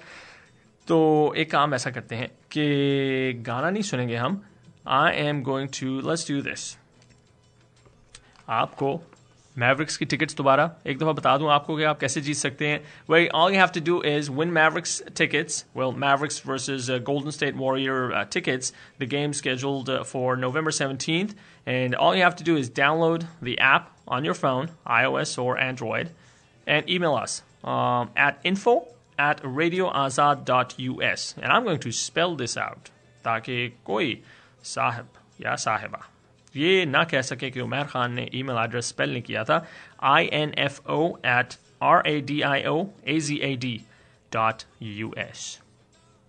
तो 0.88 0.98
एक 1.38 1.52
काम 1.52 1.74
ऐसा 1.74 1.92
करते 1.92 2.16
हैं 2.16 2.28
कि 2.52 3.34
गाना 3.46 3.70
नहीं 3.70 3.84
सुनेंगे 3.84 4.16
हम 4.16 4.42
I 4.88 5.12
am 5.28 5.42
going 5.44 5.70
to 5.80 6.00
let's 6.10 6.30
do 6.32 6.42
this 6.42 6.78
आपको 8.62 9.00
मैवरिक्स 9.58 9.98
की 9.98 10.06
टिकट्स 10.06 10.36
दोबारा 10.36 10.70
एक 10.88 10.98
दफ़ा 11.00 11.12
बता 11.20 11.38
दूं 11.38 11.50
आपको 11.52 11.76
कि 11.78 11.84
आप 11.90 12.00
कैसे 12.00 12.22
जीत 12.22 12.36
सकते 12.38 12.68
हैं 12.68 12.82
वे 13.10 13.28
all 13.42 13.54
you 13.54 13.60
have 13.60 13.68
to 13.76 13.82
do 13.86 14.02
is 14.06 14.30
win 14.40 14.50
Mavericks 14.58 15.02
tickets 15.18 15.66
well 15.78 15.94
Mavericks 16.04 16.42
versus 16.48 16.90
golden 17.10 17.32
state 17.38 17.56
warrior 17.58 18.24
tickets 18.34 18.74
the 19.02 19.08
game 19.14 19.32
scheduled 19.40 19.90
uh, 19.90 20.04
for 20.10 20.36
November 20.42 20.74
17th 20.78 21.36
and 21.76 21.96
all 21.96 22.16
you 22.18 22.24
have 22.24 22.36
to 22.42 22.48
do 22.50 22.56
is 22.64 22.70
download 22.80 23.26
the 23.50 23.56
app 23.70 23.92
on 24.18 24.28
your 24.30 24.36
phone 24.42 24.70
iOS 24.98 25.38
or 25.46 25.58
Android 25.68 26.12
and 26.68 26.90
email 26.98 27.16
us 27.22 27.38
um, 27.76 28.12
at 28.28 28.40
info 28.44 28.76
at 29.30 29.42
radioazad.us 29.62 31.26
and 31.42 31.52
I'm 31.52 31.64
going 31.64 31.80
to 31.88 31.96
spell 32.02 32.36
this 32.44 32.58
out 32.68 32.92
ताकि 33.26 33.58
कोई 33.86 34.22
साहब 34.74 35.08
या 35.42 35.56
साहिबा 35.66 36.04
ये 36.56 36.86
ना 36.86 37.04
कह 37.04 37.22
सके 37.22 37.50
कि 37.52 37.60
उमर 37.62 37.84
खान 37.94 38.14
ने 38.14 38.30
ईमेल 38.36 38.58
एड्रेस 38.64 38.90
स्पेल 38.90 39.12
नहीं 39.12 39.22
किया 39.22 39.44
था 39.44 39.66
I 40.14 40.30
N 40.34 40.54
F 40.58 40.90
O 40.90 41.02
eight 41.26 41.54
R 41.84 42.08
A 42.08 42.20
D 42.22 42.42
I 42.52 42.64
O 42.66 42.86
A 43.08 43.20
ji 43.20 43.40
A 43.44 43.56
D 43.56 43.80
dot 44.36 44.66
us. 44.82 45.60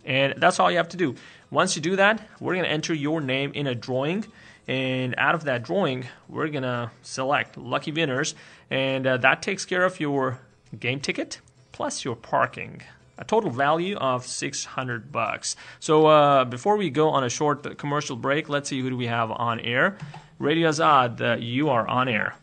And 0.04 0.34
that's 0.36 0.60
all 0.60 0.70
you 0.70 0.76
have 0.76 0.88
to 0.90 0.96
do. 0.96 1.14
Once 1.50 1.76
you 1.76 1.82
do 1.82 1.96
that, 1.96 2.26
we're 2.40 2.54
going 2.54 2.64
to 2.64 2.70
enter 2.70 2.94
your 2.94 3.20
name 3.20 3.50
in 3.54 3.66
a 3.66 3.74
drawing. 3.74 4.24
And 4.68 5.14
out 5.18 5.34
of 5.34 5.44
that 5.44 5.64
drawing, 5.64 6.06
we're 6.28 6.48
going 6.48 6.62
to 6.62 6.90
select 7.02 7.56
lucky 7.56 7.92
winners. 7.92 8.34
And 8.70 9.06
uh, 9.06 9.16
that 9.18 9.42
takes 9.42 9.64
care 9.64 9.84
of 9.84 9.98
your 10.00 10.38
game 10.78 11.00
ticket 11.00 11.40
plus 11.72 12.04
your 12.04 12.16
parking. 12.16 12.82
A 13.20 13.24
total 13.24 13.50
value 13.50 13.96
of 13.96 14.26
600 14.26 15.10
bucks. 15.10 15.56
So 15.80 16.06
uh, 16.06 16.44
before 16.44 16.76
we 16.76 16.90
go 16.90 17.08
on 17.08 17.24
a 17.24 17.30
short 17.30 17.78
commercial 17.78 18.16
break, 18.16 18.48
let's 18.48 18.68
see 18.68 18.80
who 18.80 18.90
do 18.90 18.96
we 18.96 19.06
have 19.06 19.30
on 19.30 19.58
air. 19.60 19.96
Radio 20.38 20.68
Azad, 20.68 21.20
uh, 21.20 21.36
you 21.38 21.70
are 21.70 21.88
on 21.88 22.08
air. 22.08 22.34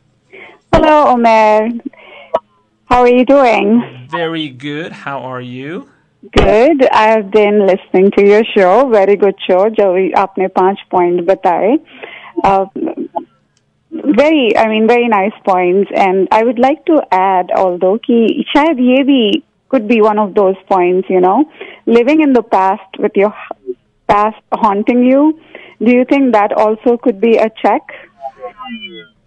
Hello, 0.73 1.09
Omer. 1.09 1.69
How 2.85 3.01
are 3.01 3.07
you 3.07 3.25
doing? 3.25 4.07
Very 4.09 4.49
good. 4.49 4.91
How 4.91 5.19
are 5.19 5.41
you? 5.41 5.89
Good. 6.31 6.87
I 6.87 7.09
have 7.09 7.31
been 7.31 7.67
listening 7.67 8.11
to 8.17 8.25
your 8.25 8.43
show. 8.55 8.89
Very 8.89 9.15
good 9.15 9.35
show. 9.47 9.69
जो 9.69 9.93
भी 9.93 10.11
आपने 10.17 10.47
पांच 10.57 10.79
point 10.91 11.25
बताए. 11.27 11.77
Uh, 12.43 12.65
very, 13.91 14.57
I 14.57 14.67
mean, 14.67 14.87
very 14.87 15.07
nice 15.07 15.33
points. 15.45 15.91
And 15.95 16.27
I 16.31 16.43
would 16.43 16.59
like 16.59 16.85
to 16.85 17.01
add, 17.11 17.51
although 17.55 17.97
कि 17.97 18.45
शायद 18.55 18.79
ये 18.79 19.03
भी 19.03 19.43
could 19.69 19.87
be 19.87 20.01
one 20.01 20.19
of 20.19 20.33
those 20.35 20.55
points, 20.69 21.09
you 21.09 21.19
know, 21.19 21.45
living 21.85 22.21
in 22.21 22.33
the 22.33 22.43
past 22.43 22.99
with 22.99 23.15
your 23.15 23.33
past 24.07 24.41
haunting 24.53 25.03
you. 25.03 25.39
Do 25.81 25.91
you 25.91 26.05
think 26.05 26.33
that 26.33 26.53
also 26.53 26.97
could 26.97 27.19
be 27.19 27.37
a 27.37 27.49
check? 27.61 27.81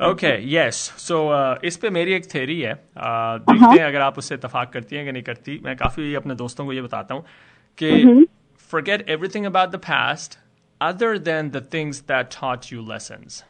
Okay, 0.00 0.40
yes. 0.40 0.92
So 0.96 1.28
uh, 1.30 1.58
इस 1.64 1.76
पे 1.82 1.90
मेरी 1.90 2.12
एक 2.14 2.26
theory 2.34 2.60
है 2.60 2.72
uh, 2.74 3.38
देखते 3.48 3.78
हैं 3.78 3.86
अगर 3.86 4.00
आप 4.00 4.18
उससे 4.18 4.34
इतफाक 4.34 4.72
करती 4.72 4.96
हैं 4.96 5.04
कि 5.04 5.12
नहीं 5.12 5.22
करती 5.22 5.58
मैं 5.64 5.76
काफी 5.76 6.14
अपने 6.14 6.34
दोस्तों 6.34 6.64
को 6.66 6.72
ये 6.72 6.82
बताता 6.82 7.14
हूँ 7.14 7.24
कि 7.82 8.26
forget 8.72 9.08
everything 9.16 9.46
about 9.46 9.72
the 9.72 9.78
past 9.78 10.38
other 10.80 11.18
than 11.18 11.50
the 11.50 11.60
things 11.60 12.02
that 12.12 12.30
taught 12.30 12.70
you 12.70 12.82
lessons. 12.82 13.42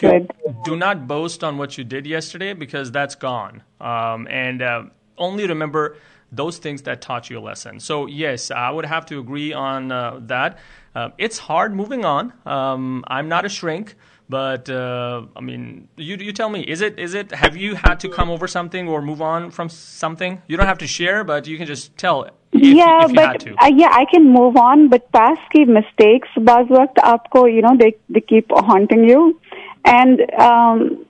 Good. 0.00 0.30
Do 0.64 0.76
not 0.76 1.06
boast 1.06 1.44
on 1.44 1.58
what 1.58 1.78
you 1.78 1.84
did 1.84 2.06
yesterday 2.06 2.52
because 2.52 2.90
that's 2.90 3.14
gone. 3.14 3.62
Um, 3.80 4.26
and 4.28 4.62
uh, 4.62 4.82
only 5.19 5.45
remember 5.47 5.97
those 6.31 6.57
things 6.59 6.83
that 6.83 7.01
taught 7.01 7.29
you 7.29 7.39
a 7.39 7.41
lesson. 7.41 7.79
So, 7.79 8.05
yes, 8.05 8.51
I 8.51 8.69
would 8.69 8.85
have 8.85 9.05
to 9.07 9.19
agree 9.19 9.51
on 9.53 9.91
uh, 9.91 10.19
that. 10.23 10.59
Uh, 10.93 11.09
it's 11.17 11.37
hard 11.37 11.75
moving 11.75 12.05
on. 12.05 12.33
Um, 12.45 13.03
I'm 13.07 13.27
not 13.29 13.45
a 13.45 13.49
shrink, 13.49 13.95
but 14.27 14.69
uh, 14.69 15.23
I 15.35 15.41
mean, 15.41 15.87
you, 15.97 16.17
you 16.17 16.31
tell 16.31 16.49
me, 16.49 16.61
is 16.61 16.81
it, 16.81 16.99
is 16.99 17.13
it, 17.15 17.31
have 17.31 17.57
you 17.57 17.75
had 17.75 17.99
to 18.01 18.09
come 18.09 18.29
over 18.29 18.47
something 18.47 18.87
or 18.87 19.01
move 19.01 19.21
on 19.21 19.49
from 19.49 19.69
something? 19.69 20.41
You 20.47 20.57
don't 20.57 20.67
have 20.67 20.77
to 20.79 20.87
share, 20.87 21.23
but 21.23 21.47
you 21.47 21.57
can 21.57 21.65
just 21.65 21.97
tell. 21.97 22.23
If, 22.23 22.33
yeah, 22.53 23.05
if 23.05 23.13
but 23.13 23.47
uh, 23.47 23.71
yeah, 23.75 23.89
I 23.91 24.05
can 24.05 24.31
move 24.31 24.55
on, 24.55 24.89
but 24.89 25.11
past 25.11 25.41
ki 25.51 25.65
mistakes, 25.65 26.29
baz 26.37 26.67
upco, 26.67 27.51
you 27.51 27.61
know, 27.61 27.75
they, 27.79 27.95
they 28.07 28.21
keep 28.21 28.51
haunting 28.51 29.07
you. 29.07 29.39
And, 29.85 30.31
um, 30.33 31.05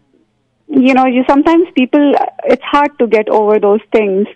you 0.68 0.94
know, 0.94 1.06
you 1.06 1.24
sometimes 1.28 1.68
people, 1.74 2.14
it's 2.44 2.62
hard 2.62 2.98
to 2.98 3.06
get 3.06 3.28
over 3.28 3.58
those 3.58 3.80
things. 3.92 4.26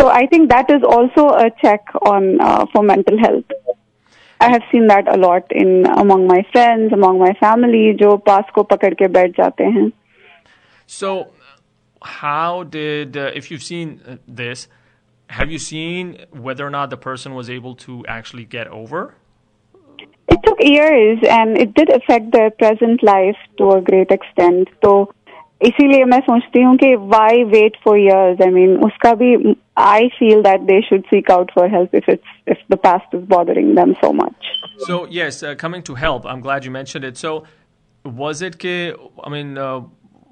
So 0.00 0.08
I 0.08 0.26
think 0.26 0.50
that 0.50 0.70
is 0.70 0.82
also 0.82 1.28
a 1.28 1.50
check 1.62 1.84
on 2.02 2.40
uh, 2.40 2.66
for 2.72 2.82
mental 2.82 3.18
health. 3.18 3.44
I 4.40 4.50
have 4.50 4.62
seen 4.72 4.88
that 4.88 5.06
a 5.06 5.16
lot 5.16 5.44
in 5.52 5.86
among 5.86 6.26
my 6.26 6.44
friends, 6.52 6.92
among 6.92 7.18
my 7.18 7.32
family, 7.34 7.92
जो 7.94 8.16
पास 8.26 8.50
को 8.54 8.62
पकड़ 8.70 8.94
के 8.94 9.08
बैठ 9.08 9.36
जाते 9.36 9.64
हैं. 9.64 9.92
So, 10.86 11.28
how 12.02 12.64
did 12.64 13.16
uh, 13.16 13.30
if 13.34 13.50
you've 13.50 13.62
seen 13.62 14.00
uh, 14.06 14.16
this? 14.26 14.68
Have 15.30 15.50
you 15.50 15.58
seen 15.58 16.26
whether 16.30 16.66
or 16.66 16.70
not 16.70 16.90
the 16.90 16.96
person 16.96 17.34
was 17.34 17.48
able 17.48 17.74
to 17.84 18.04
actually 18.06 18.44
get 18.44 18.66
over? 18.68 19.14
It 20.28 20.40
took 20.44 20.58
years 20.60 21.18
and 21.36 21.56
it 21.56 21.72
did 21.74 21.88
affect 21.90 22.32
their 22.32 22.50
present 22.50 23.02
life 23.02 23.38
to 23.58 23.70
a 23.70 23.80
great 23.80 24.10
extent. 24.10 24.68
तो 24.82 24.92
इसीलिए 25.66 26.04
मैं 26.04 26.18
सोचती 26.20 26.62
हूँ 26.62 26.76
कि 26.76 26.94
why 27.10 27.44
wait 27.50 27.76
for 27.84 27.96
years? 27.96 28.40
I 28.46 28.50
mean, 28.54 28.78
उसका 28.86 29.12
भी 29.20 29.56
I 29.76 30.08
feel 30.18 30.42
that 30.42 30.66
they 30.70 30.80
should 30.88 31.04
seek 31.10 31.30
out 31.34 31.52
for 31.54 31.68
help 31.74 31.94
if 32.00 32.08
it's 32.14 32.32
if 32.46 32.58
the 32.68 32.76
past 32.76 33.14
is 33.18 33.22
bothering 33.34 33.74
them 33.76 33.94
so 34.00 34.12
much. 34.12 34.50
So 34.86 35.06
yes, 35.18 35.42
uh, 35.42 35.54
coming 35.54 35.84
to 35.90 35.94
help. 35.94 36.26
I'm 36.26 36.40
glad 36.40 36.64
you 36.64 36.72
mentioned 36.72 37.04
it. 37.04 37.16
So, 37.16 37.44
was 38.04 38.42
it 38.42 38.58
कि 38.58 38.74
I 39.22 39.30
mean 39.36 39.56
uh, 39.56 39.82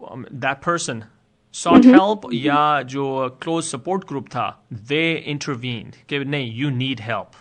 um, 0.08 0.26
that 0.46 0.60
person 0.62 1.04
sought 1.52 1.84
help 1.84 2.26
या 2.32 2.82
जो 2.96 3.38
close 3.46 3.70
support 3.76 4.06
group 4.06 4.28
था 4.30 4.54
they 4.70 5.06
intervened 5.36 6.02
कि 6.08 6.24
नहीं 6.24 6.52
you 6.62 6.70
need 6.82 7.00
help. 7.00 7.40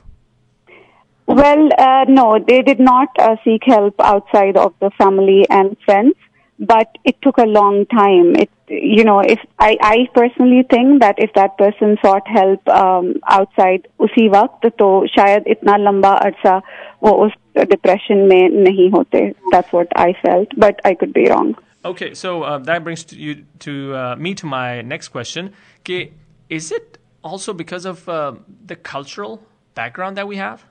Well, 1.28 1.70
uh, 1.78 2.06
no, 2.08 2.40
they 2.48 2.64
did 2.64 2.80
not 2.80 3.10
uh, 3.20 3.36
seek 3.44 3.64
help 3.64 3.94
outside 4.00 4.58
of 4.58 4.74
the 4.80 4.90
family 4.98 5.46
and 5.48 5.78
friends, 5.86 6.16
but 6.64 6.98
it 7.06 7.22
took 7.22 7.38
a 7.38 7.46
long 7.46 7.86
time. 7.86 8.36
It, 8.36 8.50
you 8.68 9.04
know, 9.04 9.20
if 9.20 9.40
I, 9.60 9.78
I 9.82 10.08
personally 10.14 10.64
think 10.70 11.02
that 11.02 11.16
if 11.18 11.34
that 11.34 11.58
person 11.58 11.98
sought 12.02 12.28
help 12.28 12.68
um, 12.68 13.14
outside 13.28 13.88
उसी 14.00 14.28
वक्त 14.30 14.68
तो 14.80 14.90
शायद 15.08 15.48
इतना 15.48 15.78
लंबा 15.78 16.12
अरसा 16.26 16.58
वो 17.04 17.12
उस 17.26 17.32
depression 17.58 18.28
में 18.30 18.50
नहीं 18.50 18.90
होते. 18.92 19.34
That's 19.52 19.72
what 19.72 19.88
I 19.96 20.14
felt, 20.26 20.48
but 20.58 20.82
I 20.86 20.94
could 20.94 21.14
be 21.14 21.30
wrong. 21.30 21.56
Okay, 21.86 22.14
so 22.14 22.44
uh, 22.44 22.58
that 22.58 22.84
brings 22.84 23.06
to 23.06 23.16
you 23.16 23.46
to 23.60 23.96
uh, 23.96 24.16
me 24.18 24.36
to 24.36 24.46
my 24.46 24.82
next 24.82 25.08
question. 25.10 25.54
कि 25.86 26.10
is 26.50 26.72
it 26.72 26.98
also 27.24 27.54
because 27.54 27.86
of 27.86 28.10
uh, 28.10 28.34
the 28.66 28.76
cultural 28.76 29.42
background 29.76 30.18
that 30.18 30.28
we 30.28 30.36
have? 30.36 30.66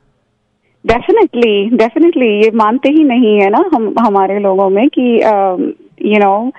Definitely 0.87 1.76
definitely 1.76 2.28
ये 2.44 2.50
मानते 2.54 2.88
ही 2.88 3.04
नहीं 3.04 3.40
है 3.40 3.48
ना 3.50 3.62
हम 3.74 3.94
हमारे 4.00 4.38
लोगों 4.38 4.68
में 4.70 4.88
कि 4.88 5.20
यू 6.04 6.18
नो 6.18 6.50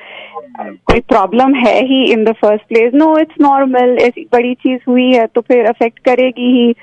कोई 0.59 0.99
प्रॉब्लम 1.09 1.53
है 1.55 1.75
ही 1.87 2.03
in 2.11 2.23
the 2.23 2.31
first 2.41 2.67
place 2.69 2.93
no 2.93 3.17
it's 3.19 3.41
normal 3.41 3.97
ऐसी 4.01 4.27
बड़ी 4.33 4.53
चीज 4.63 4.79
हुई 4.87 5.11
है 5.11 5.25
तो 5.35 5.41
फिर 5.41 5.65
अफेक्ट 5.65 5.99
करेगी 6.05 6.51
ही 6.53 6.73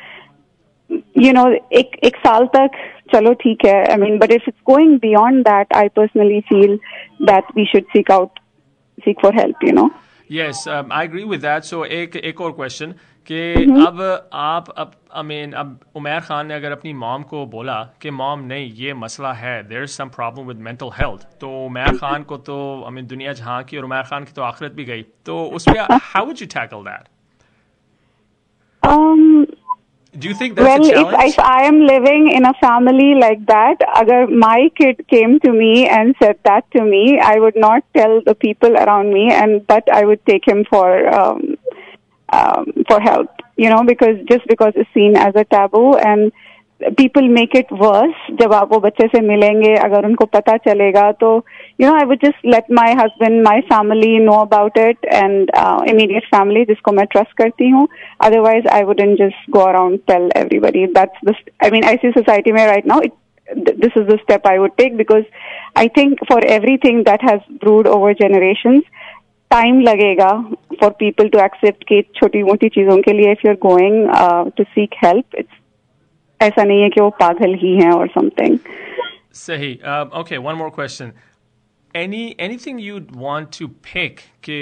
यू 1.26 1.32
नो 1.32 1.46
एक 1.80 1.96
एक 2.04 2.16
साल 2.16 2.46
तक 2.56 2.78
चलो 3.14 3.32
ठीक 3.42 3.64
है 3.64 3.78
I 3.84 3.96
mean 4.00 4.18
but 4.18 4.32
if 4.32 4.48
it's 4.48 4.60
going 4.66 4.98
beyond 5.00 5.44
that 5.48 5.72
I 5.76 5.88
personally 5.96 6.40
feel 6.48 6.78
that 7.22 7.56
we 7.56 7.64
should 7.64 7.84
seek 7.92 8.10
out 8.10 8.38
seek 8.98 9.20
for 9.22 9.38
help 9.40 9.64
you 9.64 9.72
no 9.72 9.88
Yes, 10.30 10.60
um, 10.66 10.90
I 10.90 11.04
agree 11.04 11.24
with 11.24 11.42
that. 11.42 11.66
So 11.66 11.84
एक 11.86 12.16
एक 12.16 12.40
और 12.40 12.52
क्वेश्चन 12.52 12.94
कि 13.27 13.41
अब 13.85 14.01
आप 14.33 14.69
अब 14.77 14.91
आई 15.15 15.23
मीन 15.23 15.51
अब 15.61 15.79
उमर 15.95 16.19
खान 16.27 16.47
ने 16.47 16.53
अगर 16.53 16.71
अपनी 16.71 16.93
मॉम 17.03 17.23
को 17.31 17.45
बोला 17.45 17.77
कि 18.01 18.11
मॉम 18.11 18.39
नहीं 18.51 18.71
ये 18.75 18.93
मसला 19.03 19.33
है 19.43 19.61
there 19.69 19.83
is 19.83 19.91
some 19.91 20.09
problem 20.15 20.47
with 20.47 20.57
mental 20.67 20.89
health 20.99 21.27
तो 21.41 21.49
उमर 21.65 21.97
खान 21.97 22.23
को 22.31 22.37
तो 22.49 22.57
आई 22.85 22.91
मीन 22.95 23.07
दुनिया 23.07 23.33
जहाँ 23.41 23.61
की 23.63 23.77
और 23.77 23.85
उमर 23.85 24.03
खान 24.09 24.23
की 24.25 24.33
तो 24.35 24.41
आखिरत 24.41 24.73
भी 24.75 24.85
गई 24.85 25.05
तो 25.25 25.43
उसमें 25.59 25.79
how 25.79 26.25
would 26.25 26.41
you 26.41 26.47
tackle 26.53 26.83
that 26.89 27.09
um 28.83 29.45
do 30.15 30.29
you 30.29 30.35
think 30.41 30.53
that's 30.59 30.87
Well, 30.87 30.97
uh 30.97 31.01
if, 31.01 31.33
if 31.33 31.39
I 31.39 31.63
am 31.65 31.79
living 31.87 32.29
in 32.37 32.45
a 32.45 32.53
family 32.61 33.09
like 33.17 33.43
that, 33.51 33.83
agar 33.99 34.21
my 34.43 34.59
kid 34.79 35.03
came 35.13 35.39
to 35.45 35.51
me 35.57 35.71
and 35.97 36.15
said 36.23 36.39
that 36.49 36.65
to 36.77 36.83
me, 36.87 37.03
I 37.27 37.35
would 37.43 37.59
not 37.65 37.85
tell 37.97 38.19
the 38.25 38.35
people 38.45 38.79
around 38.83 39.13
me, 39.17 39.23
and 39.35 39.61
but 39.73 39.91
I 39.99 40.01
would 40.11 40.25
take 40.31 40.49
him 40.53 40.65
for 40.71 40.87
um, 41.19 41.50
um, 42.32 42.72
for 42.88 43.00
help. 43.00 43.28
You 43.56 43.70
know, 43.70 43.84
because 43.86 44.16
just 44.28 44.46
because 44.46 44.72
it's 44.76 44.92
seen 44.92 45.16
as 45.16 45.34
a 45.34 45.44
taboo, 45.44 45.94
and 45.96 46.32
people 46.98 47.26
make 47.26 47.54
it 47.54 47.70
worse 47.70 48.16
जब 48.40 48.52
आप 48.52 48.72
वो 48.72 48.78
बच्चे 48.80 49.06
से 49.08 49.20
मिलेंगे 49.26 49.74
अगर 49.84 50.06
उनको 50.06 50.24
पता 50.36 50.56
चलेगा 50.66 51.10
तो 51.20 51.30
you 51.80 51.86
know 51.86 51.94
I 52.00 52.04
would 52.04 52.20
just 52.20 52.44
let 52.44 52.68
my 52.78 52.88
husband 52.98 53.42
my 53.42 53.60
family 53.70 54.18
know 54.18 54.40
about 54.40 54.76
it 54.76 54.98
and 55.20 55.50
uh, 55.62 55.80
immediate 55.92 56.26
family 56.34 56.64
जिसको 56.70 56.92
मैं 56.98 57.06
trust 57.14 57.32
करती 57.38 57.68
हूँ 57.76 57.86
otherwise 58.28 58.68
I 58.72 58.82
wouldn't 58.90 59.18
just 59.22 59.48
go 59.58 59.64
around 59.70 60.02
tell 60.12 60.28
everybody 60.42 60.86
that's 60.98 61.24
the 61.30 61.34
I 61.62 61.70
mean 61.70 61.88
I 61.92 61.96
see 62.02 62.12
society 62.18 62.52
में 62.52 62.66
right 62.72 62.92
now 62.92 63.00
it, 63.00 63.16
this 63.84 63.96
is 63.96 64.06
the 64.12 64.18
step 64.24 64.44
I 64.44 64.58
would 64.58 64.76
take 64.76 64.96
because 64.98 65.24
I 65.76 65.88
think 65.88 66.26
for 66.28 66.40
everything 66.58 67.04
that 67.04 67.22
has 67.22 67.40
brewed 67.64 67.86
over 67.86 68.12
generations 68.12 68.84
time 69.51 69.79
लगेगा 69.81 70.31
for 70.81 70.89
people 70.99 71.27
to 71.29 71.39
accept 71.39 71.83
कि 71.87 72.01
छोटी 72.15 72.43
मोटी 72.43 72.69
चीज़ों 72.75 72.97
के 73.07 73.13
लिए 73.13 73.31
if 73.31 73.47
you 73.47 73.51
are 73.51 73.57
going 73.67 74.51
to 74.57 74.63
seek 74.63 74.95
help 75.03 75.35
it's 75.39 75.59
ऐसा 76.39 76.63
नहीं 76.63 76.81
है 76.81 76.89
कि 76.89 77.01
वो 77.01 77.09
पागल 77.19 77.53
ही 77.63 77.75
हैं 77.75 77.91
और 77.91 78.07
समथिंग 78.19 78.57
सही 79.41 79.73
okay 80.21 80.37
one 80.37 80.55
more 80.55 80.69
question 80.75 81.11
any 81.95 82.35
anything 82.39 82.77
you'd 82.79 83.09
want 83.15 83.51
to 83.51 83.67
pick 83.67 84.19
कि 84.43 84.57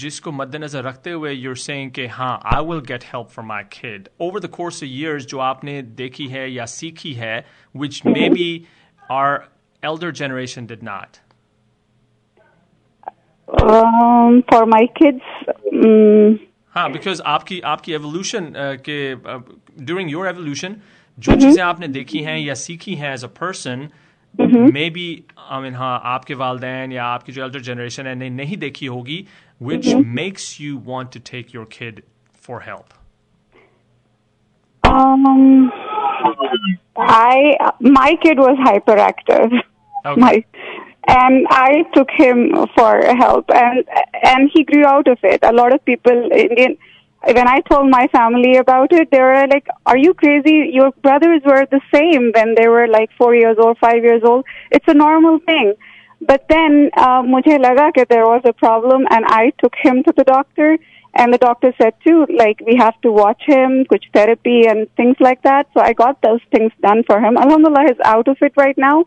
जिसको 0.00 0.30
मद्देनजर 0.32 0.82
रखते 0.84 1.10
हुए 1.10 1.34
you're 1.34 1.60
saying 1.64 1.90
कि 1.98 2.06
हाँ 2.14 2.40
I 2.52 2.60
will 2.70 2.80
get 2.88 3.04
help 3.10 3.30
for 3.30 3.44
my 3.50 3.62
kid 3.74 4.08
over 4.20 4.40
the 4.40 4.50
course 4.56 4.82
of 4.82 4.88
years 4.88 5.26
जो 5.26 5.38
आपने 5.50 5.80
देखी 6.00 6.26
है 6.28 6.50
या 6.52 6.64
सीखी 6.72 7.12
है 7.14 7.44
which 7.74 8.00
maybe 8.04 8.48
our 9.02 9.44
elder 9.82 10.10
generation 10.22 10.66
did 10.72 10.82
not 10.90 11.20
um, 13.47 14.43
for 14.51 14.65
my 14.65 14.85
kids 14.99 15.23
um, 15.73 16.37
हाँ 16.75 16.91
बिकॉज 16.91 17.21
आपकी 17.25 17.59
आपकी 17.65 17.93
एवोल्यूशन 17.93 18.45
uh, 18.45 18.77
के 18.89 19.15
ड्यूरिंग 19.85 20.11
योर 20.11 20.27
एवोल्यूशन 20.27 20.75
जो 21.17 21.35
चीजें 21.35 21.61
आपने 21.63 21.87
देखी 21.87 22.19
हैं 22.23 22.37
या 22.37 22.53
सीखी 22.63 22.93
हैं 22.95 23.13
as 23.13 23.23
a 23.23 23.27
person 23.39 23.87
may 24.73 24.89
B 24.89 25.07
I 25.49 25.61
mean 25.61 25.73
हाँ 25.75 25.99
आपके 26.05 26.33
वालदेन 26.41 26.91
या 26.91 27.05
आपकी 27.05 27.31
जो 27.31 27.43
एल्डर 27.45 27.61
जनरेशन 27.69 28.07
है 28.07 28.15
ने 28.15 28.29
नहीं 28.29 28.57
देखी 28.57 28.85
होगी 28.85 29.25
which 29.61 29.93
makes 30.21 30.55
you 30.61 30.77
want 30.87 31.13
to 31.13 31.19
take 31.31 31.55
your 31.55 31.69
kid 31.79 32.01
for 32.47 32.61
help 32.67 32.95
um, 34.83 35.71
I 36.97 37.57
my 37.79 38.15
kid 38.21 38.39
was 38.39 38.57
hyperactive. 38.59 39.51
Okay. 40.05 40.21
My 40.21 40.43
and 41.07 41.47
I 41.49 41.83
took 41.93 42.09
him 42.11 42.53
for 42.75 43.01
help, 43.15 43.49
and 43.49 43.85
and 44.23 44.49
he 44.53 44.63
grew 44.63 44.85
out 44.85 45.07
of 45.07 45.17
it. 45.23 45.39
A 45.41 45.53
lot 45.53 45.73
of 45.73 45.83
people, 45.85 46.29
Indian, 46.33 46.77
when 47.23 47.47
I 47.47 47.61
told 47.61 47.89
my 47.89 48.07
family 48.07 48.57
about 48.57 48.91
it, 48.91 49.09
they 49.11 49.21
were 49.21 49.47
like, 49.47 49.67
"Are 49.85 49.97
you 49.97 50.13
crazy? 50.13 50.57
Your 50.73 50.91
brothers 51.07 51.41
were 51.45 51.65
the 51.65 51.81
same 51.93 52.31
when 52.35 52.55
they 52.55 52.67
were 52.67 52.87
like 52.87 53.09
four 53.17 53.33
years 53.35 53.57
old, 53.57 53.77
five 53.79 54.03
years 54.03 54.21
old. 54.23 54.45
It's 54.71 54.87
a 54.87 54.93
normal 54.93 55.39
thing." 55.39 55.73
But 56.19 56.45
then 56.49 56.89
uh, 56.97 57.21
मुझे 57.23 57.57
लगा 57.63 57.89
कि 57.95 58.07
there 58.09 58.25
was 58.25 58.41
a 58.43 58.53
problem, 58.53 59.07
and 59.09 59.25
I 59.27 59.51
took 59.63 59.75
him 59.81 60.03
to 60.03 60.13
the 60.15 60.23
doctor. 60.23 60.77
And 61.19 61.33
the 61.33 61.37
doctor 61.39 61.73
said 61.81 61.93
too, 62.05 62.27
like 62.37 62.59
we 62.63 62.75
have 62.75 62.99
to 63.01 63.11
watch 63.11 63.41
him, 63.43 63.85
kuch 63.91 64.03
therapy 64.13 64.67
and 64.67 64.87
things 64.97 65.15
like 65.19 65.41
that. 65.43 65.67
So 65.73 65.81
I 65.81 65.93
got 65.93 66.21
those 66.21 66.41
things 66.51 66.71
done 66.81 67.03
for 67.07 67.19
him. 67.19 67.37
Alhamdulillah, 67.37 67.85
he's 67.87 68.03
out 68.05 68.27
of 68.27 68.37
it 68.47 68.53
right 68.55 68.77
now 68.77 69.05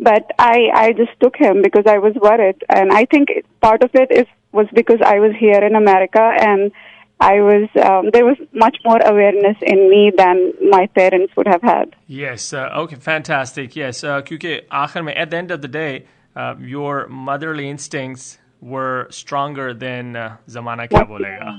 but 0.00 0.30
I 0.38 0.70
I 0.74 0.92
just 0.92 1.12
took 1.20 1.36
him 1.36 1.62
because 1.62 1.86
I 1.86 1.98
was 1.98 2.14
worried, 2.14 2.62
and 2.68 2.92
I 2.92 3.04
think 3.06 3.28
part 3.60 3.82
of 3.82 3.90
it 3.94 4.10
is 4.10 4.26
was 4.52 4.66
because 4.74 5.00
I 5.04 5.18
was 5.18 5.32
here 5.38 5.62
in 5.64 5.74
America 5.74 6.22
and 6.40 6.72
I 7.20 7.40
was 7.40 7.68
um, 7.88 8.10
there 8.12 8.24
was 8.24 8.36
much 8.52 8.76
more 8.84 8.98
awareness 8.98 9.56
in 9.62 9.88
me 9.88 10.12
than 10.16 10.52
my 10.70 10.86
parents 10.88 11.34
would 11.36 11.46
have 11.46 11.62
had. 11.62 11.94
Yes. 12.06 12.52
Uh, 12.52 12.68
okay. 12.82 12.96
Fantastic. 12.96 13.76
Yes. 13.76 14.02
Uh, 14.04 14.20
क्योंकि 14.22 14.60
आखिर 14.72 15.02
में 15.02 15.14
at 15.16 15.30
the 15.30 15.36
end 15.36 15.50
of 15.52 15.62
the 15.62 15.68
day, 15.68 16.04
uh, 16.36 16.54
your 16.58 17.06
motherly 17.08 17.68
instincts 17.70 18.38
were 18.60 19.06
stronger 19.10 19.72
than 19.72 20.16
uh, 20.16 20.36
zamana 20.48 20.88
kya 20.88 21.06
bolega. 21.08 21.54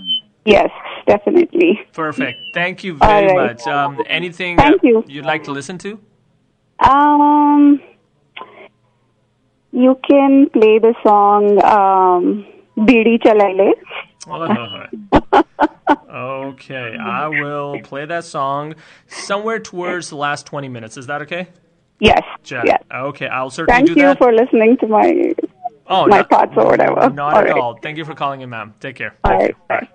Yes, 0.45 0.69
definitely. 1.07 1.79
Perfect. 1.93 2.37
Thank 2.53 2.83
you 2.83 2.95
very 2.95 3.29
All 3.29 3.37
right. 3.37 3.51
much. 3.51 3.67
Um, 3.67 3.97
anything 4.07 4.57
Thank 4.57 4.83
uh, 4.83 4.87
you. 4.87 5.03
you'd 5.07 5.25
like 5.25 5.45
to 5.45 5.51
listen 5.51 5.77
to? 5.77 5.99
Um, 6.79 7.81
you 9.78 9.98
can 10.08 10.50
play 10.50 10.78
the 10.78 10.94
song 11.02 11.62
um, 11.64 12.46
"Beedi 12.76 13.18
Jalaile." 13.22 13.72
okay, 16.10 16.96
I 17.00 17.28
will 17.28 17.80
play 17.82 18.04
that 18.04 18.24
song 18.24 18.74
somewhere 19.06 19.58
towards 19.58 20.10
the 20.10 20.16
last 20.16 20.44
20 20.46 20.68
minutes. 20.68 20.96
Is 20.98 21.06
that 21.06 21.22
okay? 21.22 21.48
Yes. 22.00 22.22
Jen? 22.42 22.62
Yes. 22.66 22.82
Okay, 22.92 23.26
I'll 23.26 23.50
certainly 23.50 23.86
Thank 23.86 23.96
do 23.96 24.00
you 24.00 24.14
for 24.16 24.32
listening 24.32 24.76
to 24.78 24.86
my 24.86 25.34
oh, 25.86 26.06
my 26.06 26.18
not, 26.18 26.30
thoughts 26.30 26.52
or 26.56 26.66
whatever. 26.66 27.08
Not 27.10 27.34
All 27.34 27.38
at 27.38 27.44
right. 27.46 27.56
all. 27.56 27.78
Thank 27.80 27.96
you 27.96 28.04
for 28.04 28.14
calling 28.14 28.40
in, 28.42 28.50
ma'am. 28.50 28.74
Take 28.80 28.96
care. 28.96 29.16
All 29.24 29.32
right. 29.32 29.54
Bye. 29.68 29.88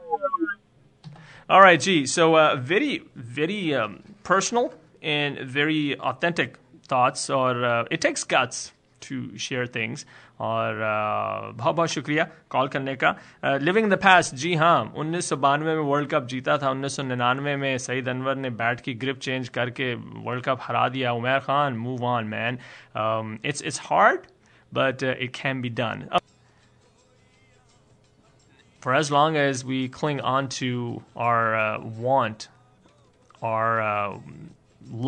All 1.50 1.62
right, 1.62 1.80
G. 1.80 2.06
So, 2.06 2.36
uh, 2.36 2.56
very, 2.56 3.04
very 3.16 3.76
um, 3.76 4.02
personal 4.24 4.74
and 5.02 5.38
very 5.40 6.00
authentic 6.00 6.58
thoughts, 6.88 7.30
or 7.30 7.64
uh, 7.64 7.86
it 7.92 8.02
takes 8.02 8.24
guts 8.24 8.72
to 9.03 9.39
share 9.39 9.67
things. 9.67 10.05
और 10.41 10.75
uh, 10.75 11.59
बहुत 11.59 11.75
बहुत 11.75 11.89
शुक्रिया 11.91 12.27
call 12.51 12.69
करने 12.69 12.95
का 12.97 13.15
living 13.63 13.91
the 13.91 13.95
past 14.03 14.35
जी 14.43 14.55
हाँ 14.55 14.93
उन्नीस 14.97 15.29
सौ 15.29 15.37
बानवे 15.37 15.75
में 15.75 15.83
वर्ल्ड 15.83 16.11
कप 16.11 16.27
जीता 16.33 16.59
था 16.63 16.71
उन्नीस 16.71 16.97
सौ 16.97 17.03
निन्यानवे 17.03 17.57
में 17.57 17.79
सईद 17.79 18.09
अनवर 18.09 18.37
ने 18.37 18.51
बैट 18.61 18.81
की 18.81 18.95
ग्रिप 19.05 19.19
चेंज 19.19 19.49
करके 19.59 19.95
वर्ल्ड 19.95 20.45
कप 20.45 20.59
हरा 20.63 20.89
दिया 20.89 21.13
Umar 21.13 21.39
Khan 21.47 21.77
move 21.77 22.05
on 22.05 22.27
man 22.35 22.59
it's 23.45 23.63
it's 23.63 23.81
hard 23.85 24.27
but 24.73 25.03
it 25.03 25.37
can 25.37 25.61
be 25.63 25.69
done 25.83 26.09
for 28.83 28.95
as 28.95 29.09
long 29.11 29.37
as 29.37 29.65
we 29.69 29.79
cling 29.95 30.21
on 30.33 30.49
to 30.49 30.67
our 31.17 31.55
uh, 31.55 31.81
want, 32.03 32.45
our 33.43 33.81
uh, 33.81 34.19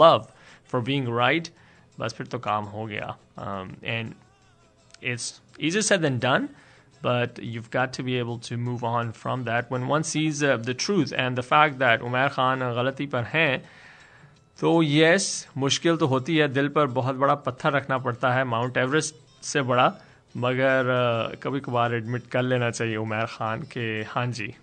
love 0.01 0.33
for 0.65 0.81
being 0.81 1.09
right, 1.09 1.51
बस 2.00 2.14
फिर 2.14 2.28
तो 2.28 2.40
काम 2.40 2.66
हो 2.66 2.86
गया. 2.86 3.16
And 3.84 4.14
it's 5.02 5.40
easier 5.60 5.82
said 5.82 6.02
than 6.02 6.20
done, 6.20 6.46
but 7.02 7.40
you've 7.40 7.70
got 7.70 7.92
to 7.94 8.04
be 8.04 8.18
able 8.18 8.40
to 8.40 8.58
move 8.58 8.84
on 8.84 9.12
from 9.12 9.44
that. 9.44 9.70
When 9.70 9.88
one 9.88 10.04
sees 10.04 10.42
uh, 10.44 10.58
the 10.58 10.76
and 11.16 11.38
the 11.38 11.44
fact 11.44 11.80
that 11.80 12.02
Umar 12.02 12.30
Khan 12.30 12.60
गलती 12.78 13.06
पर 13.08 13.24
हैं, 13.34 13.62
तो 14.60 14.82
यस 14.84 15.48
मुश्किल 15.58 15.98
तो 15.98 16.08
होती 16.08 16.38
है 16.38 16.48
दिल 16.48 16.68
पर 16.76 16.88
बहुत 16.98 17.16
बड़ा 17.16 17.36
पत्थर 17.48 17.72
रखना 17.74 17.98
पड़ता 17.98 18.34
है 18.34 18.44
माउंट 18.44 18.78
एवरेस्ट 18.78 19.16
से 19.46 19.62
बड़ा 19.62 19.88
मगर 20.38 20.92
uh, 21.32 21.44
कभी 21.44 21.60
कभार 21.60 21.94
एडमिट 21.96 22.28
कर 22.32 22.42
लेना 22.42 22.70
चाहिए 22.72 22.96
उमर 22.98 23.26
खान 23.30 23.62
के 23.74 23.88
हाँ 24.10 24.26
जी 24.28 24.54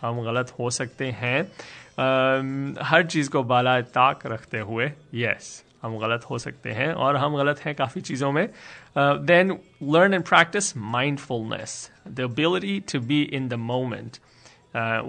हम 0.00 0.22
गलत 0.24 0.52
हो 0.58 0.70
सकते 0.70 1.10
हैं 1.20 1.42
um, 1.44 2.82
हर 2.82 3.06
चीज़ 3.06 3.30
को 3.30 3.42
बाला 3.42 3.80
ताक 3.98 4.26
रखते 4.26 4.58
हुए 4.58 4.92
यस 5.14 5.62
हम 5.81 5.97
गलत 5.99 6.25
हो 6.29 6.37
सकते 6.39 6.71
हैं 6.71 6.91
और 6.93 7.17
हम 7.17 7.37
गलत 7.37 7.59
हैं 7.65 7.75
काफ़ी 7.75 8.01
चीज़ों 8.01 8.31
में 8.31 8.47
then 8.97 9.57
learn 9.95 10.13
and 10.13 10.23
practice 10.23 10.75
mindfulness 10.95 11.79
the 12.07 12.19
ability 12.19 12.79
to 12.93 12.99
be 13.07 13.21
in 13.21 13.47
the 13.49 13.53
moment 13.67 14.17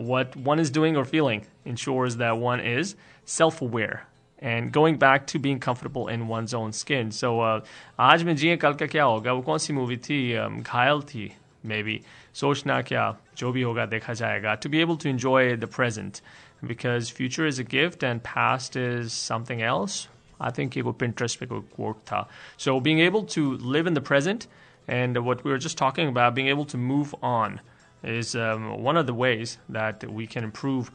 what 0.09 0.37
one 0.37 0.59
is 0.59 0.71
doing 0.71 0.97
or 0.97 1.05
feeling 1.05 1.41
ensures 1.65 2.17
that 2.17 2.39
one 2.39 2.61
is 2.61 2.95
self 3.25 3.61
aware 3.61 4.07
and 4.43 4.73
going 4.73 4.97
back 4.97 5.27
to 5.27 5.39
being 5.39 5.59
comfortable 5.59 6.09
in 6.09 6.29
one's 6.29 6.55
own 6.55 6.73
skin. 6.73 7.11
So, 7.11 7.41
uh, 7.41 7.61
आज 7.99 8.23
में 8.23 8.35
जिए 8.37 8.57
कल 8.57 8.75
का 8.75 8.87
क्या 8.87 9.05
होगा 9.05 9.33
वो 9.33 9.43
कौन 9.43 9.59
सी 9.59 9.73
movie 9.73 9.97
थी 9.97 10.21
um, 10.39 10.61
घायल 10.63 11.01
थी 11.13 11.31
मे 11.67 11.83
बी 11.83 12.01
सोचना 12.35 12.81
क्या 12.83 13.15
जो 13.39 13.53
भी 13.53 13.63
होगा 13.63 13.87
देखा 13.87 14.13
जाएगा 14.13 14.59
to 14.61 14.69
be 14.69 14.81
able 14.81 14.97
to 14.97 15.09
enjoy 15.09 15.57
the 15.57 15.71
present 15.79 16.21
because 16.67 17.11
future 17.11 17.47
is 17.47 17.59
a 17.59 17.65
gift 17.65 18.03
and 18.03 18.23
past 18.23 18.77
is 18.77 19.13
something 19.13 19.63
else. 19.63 20.09
I 20.41 20.51
think 20.51 20.77
it 20.77 20.85
would 20.85 20.99
Pinterest 20.99 21.37
पे 21.39 21.47
कोई 21.47 21.65
quote 21.71 22.05
था. 22.07 22.27
So 22.57 22.81
being 22.81 23.01
able 23.01 23.25
to 23.25 23.57
live 23.57 23.87
in 23.87 23.95
the 23.95 24.01
present 24.01 24.47
and 24.87 25.25
what 25.25 25.45
we 25.45 25.51
were 25.51 25.59
just 25.59 25.77
talking 25.77 26.09
about, 26.09 26.35
being 26.35 26.49
able 26.49 26.65
to 26.67 26.77
move 26.77 27.15
on 27.23 27.61
is 28.03 28.35
um, 28.37 28.83
one 28.83 28.97
of 28.97 29.07
the 29.07 29.15
ways 29.15 29.59
that 29.69 30.05
we 30.11 30.27
can 30.27 30.45
improve 30.45 30.91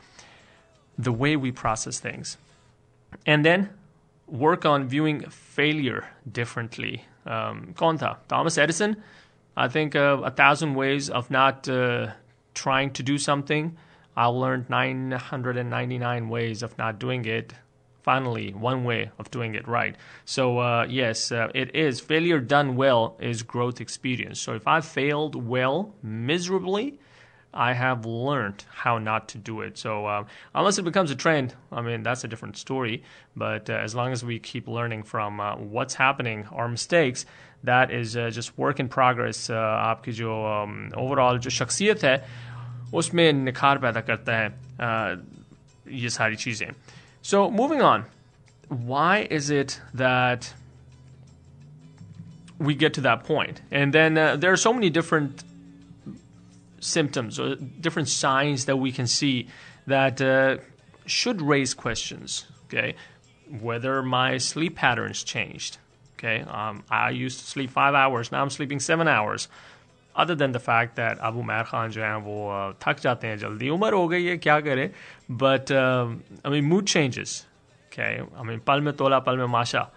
the 0.98 1.12
way 1.12 1.36
we 1.36 1.52
process 1.52 2.00
things. 2.00 2.38
And 3.26 3.46
then 3.46 3.70
work 4.28 4.66
on 4.66 4.88
viewing 4.88 5.22
failure 5.30 6.10
differently. 6.32 7.06
Um, 7.26 7.74
कौन 7.78 8.00
था? 8.00 8.18
Thomas 8.28 8.58
Edison. 8.58 8.98
I 9.56 9.68
think 9.68 9.96
uh, 9.96 10.22
a 10.24 10.32
thousand 10.32 10.74
ways 10.74 11.10
of 11.10 11.30
not 11.30 11.70
uh, 11.70 12.12
trying 12.56 12.92
to 12.92 13.04
do 13.04 13.18
something. 13.18 13.78
I 14.16 14.26
learned 14.28 14.70
999 14.70 16.30
ways 16.30 16.64
of 16.64 16.78
not 16.78 17.00
doing 17.00 17.26
it. 17.26 17.54
Finally, 18.08 18.52
one 18.52 18.84
way 18.84 19.12
of 19.18 19.32
doing 19.32 19.56
it 19.56 19.66
right. 19.66 19.96
So, 20.26 20.60
uh, 20.60 20.86
yes, 20.90 21.32
uh, 21.32 21.48
it 21.56 21.74
is. 21.74 22.02
Failure 22.02 22.40
done 22.40 22.76
well 22.76 23.16
is 23.22 23.44
growth 23.44 23.80
experience. 23.80 24.42
So, 24.42 24.54
if 24.56 24.68
I 24.68 24.82
failed 24.82 25.36
well 25.36 25.94
miserably, 26.04 27.00
I 27.54 27.74
have 27.74 28.06
learned 28.06 28.66
how 28.72 28.98
not 28.98 29.28
to 29.30 29.38
do 29.38 29.62
it. 29.62 29.78
So 29.78 30.08
um, 30.08 30.26
unless 30.56 30.80
it 30.80 30.84
becomes 30.84 31.12
a 31.12 31.16
trend, 31.16 31.54
I 31.72 31.82
mean 31.82 32.02
that's 32.04 32.24
a 32.24 32.28
different 32.28 32.58
story. 32.58 33.04
But 33.36 33.70
uh, 33.70 33.74
as 33.74 33.94
long 33.94 34.12
as 34.12 34.26
we 34.26 34.40
keep 34.40 34.68
learning 34.68 35.04
from 35.04 35.40
uh, 35.40 35.56
what's 35.56 35.94
happening, 35.94 36.48
our 36.52 36.68
mistakes, 36.68 37.26
that 37.64 37.92
is 37.92 38.18
uh, 38.18 38.32
just 38.32 38.58
work 38.58 38.80
in 38.80 38.90
progress. 38.90 39.50
Uh, 39.50 39.54
आपकी 39.54 40.12
जो 40.12 40.32
um, 40.34 40.92
overall 40.98 41.38
जो 41.38 41.50
शख्सियत 41.50 42.04
है 42.04 42.26
उसमें 42.94 43.34
निखार 43.34 43.78
पैदा 43.78 44.02
करता 44.02 44.38
है 44.38 44.50
uh, 44.76 45.18
ये 45.88 46.10
सारी 46.10 46.36
चीज़ें. 46.36 46.72
so 47.23 47.51
moving 47.51 47.83
on, 47.83 48.05
why 48.69 49.27
is 49.31 49.51
it 49.51 49.81
that 49.95 50.53
we 52.59 52.75
get 52.75 52.95
to 52.95 53.01
that 53.03 53.25
point? 53.25 53.61
And 53.71 53.93
then 53.93 54.19
uh, 54.19 54.37
there 54.37 54.53
are 54.53 54.57
so 54.57 54.73
many 54.73 54.91
different 54.91 55.45
symptoms 56.81 57.39
or 57.39 57.57
different 57.57 58.09
signs 58.09 58.67
that 58.67 58.77
we 58.77 58.93
can 58.93 59.07
see 59.07 59.49
that 59.87 60.21
uh, 60.21 60.59
should 61.07 61.43
raise 61.43 61.75
questions. 61.75 62.47
Okay, 62.67 62.95
whether 63.61 64.03
my 64.03 64.39
sleep 64.39 64.77
patterns 64.77 65.25
changed. 65.25 65.79
Okay, 66.17 66.41
um, 66.43 66.85
I 66.91 67.11
used 67.11 67.39
to 67.39 67.47
sleep 67.47 67.71
five 67.71 67.95
hours, 67.95 68.33
now 68.33 68.43
I'm 68.43 68.51
sleeping 68.51 68.81
seven 68.81 69.09
hours. 69.09 69.49
Other 70.18 70.36
than 70.36 70.52
the 70.52 70.60
fact 70.60 70.96
that 70.98 71.18
Abu 71.20 71.42
Mair 71.42 71.64
Khan 71.64 71.90
जो 71.92 72.02
हैं 72.02 72.16
वो 72.24 72.76
थक 72.82 73.00
जाते 73.02 73.28
हैं 73.28 73.38
जल्दी 73.38 73.70
उम्र 73.70 73.94
हो 73.94 74.08
गई 74.08 74.26
है 74.26 74.38
क्या 74.38 74.60
करे 74.68 74.92
but 75.30 75.72
um, 75.72 76.22
I 76.46 76.50
mean 76.50 76.66
mood 76.66 76.86
changes 76.86 77.46
okay 77.88 78.22
I 78.38 78.44
mean 78.44 78.60
pal 78.60 78.82
mein 78.82 78.96
tola 78.96 79.22
pal 79.22 79.38
mein 79.38 79.50
masha 79.50 79.90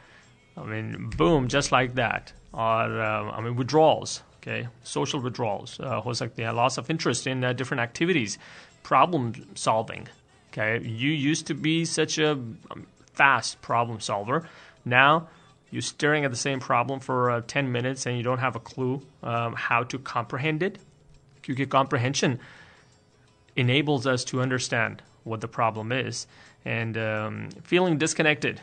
I 0.56 0.64
mean 0.64 1.10
boom 1.18 1.48
just 1.48 1.70
like 1.70 1.94
that 1.96 2.32
or 2.52 3.00
uh, 3.08 3.30
I 3.30 3.40
mean 3.42 3.56
withdrawals 3.56 4.22
okay 4.40 4.68
social 4.82 5.20
withdrawals 5.20 5.78
uh, 5.80 6.00
हो 6.06 6.14
सकते 6.14 6.42
हैं 6.44 6.54
loss 6.54 6.78
of 6.78 6.88
interest 6.88 7.26
in 7.26 7.44
uh, 7.44 7.52
different 7.52 7.82
activities 7.82 8.38
problem 8.82 9.32
solving 9.54 10.08
okay 10.50 10.80
you 10.82 11.10
used 11.10 11.46
to 11.46 11.54
be 11.54 11.84
such 11.84 12.18
a 12.18 12.32
um, 12.32 12.86
fast 13.12 13.60
problem 13.60 14.00
solver 14.00 14.48
now 14.84 15.28
you're 15.71 15.81
staring 15.81 16.25
at 16.25 16.31
the 16.31 16.37
same 16.37 16.59
problem 16.59 16.99
for 16.99 17.31
uh, 17.31 17.41
10 17.47 17.71
minutes 17.71 18.05
and 18.05 18.17
you 18.17 18.23
don't 18.23 18.39
have 18.39 18.55
a 18.55 18.59
clue 18.59 19.01
um, 19.23 19.53
how 19.53 19.83
to 19.83 19.97
comprehend 19.97 20.61
it 20.61 20.77
because 21.41 21.65
comprehension 21.67 22.39
enables 23.55 24.05
us 24.05 24.23
to 24.23 24.41
understand 24.41 25.01
what 25.23 25.41
the 25.41 25.47
problem 25.47 25.91
is 25.91 26.27
and 26.65 26.97
um, 26.97 27.49
feeling 27.63 27.97
disconnected 27.97 28.61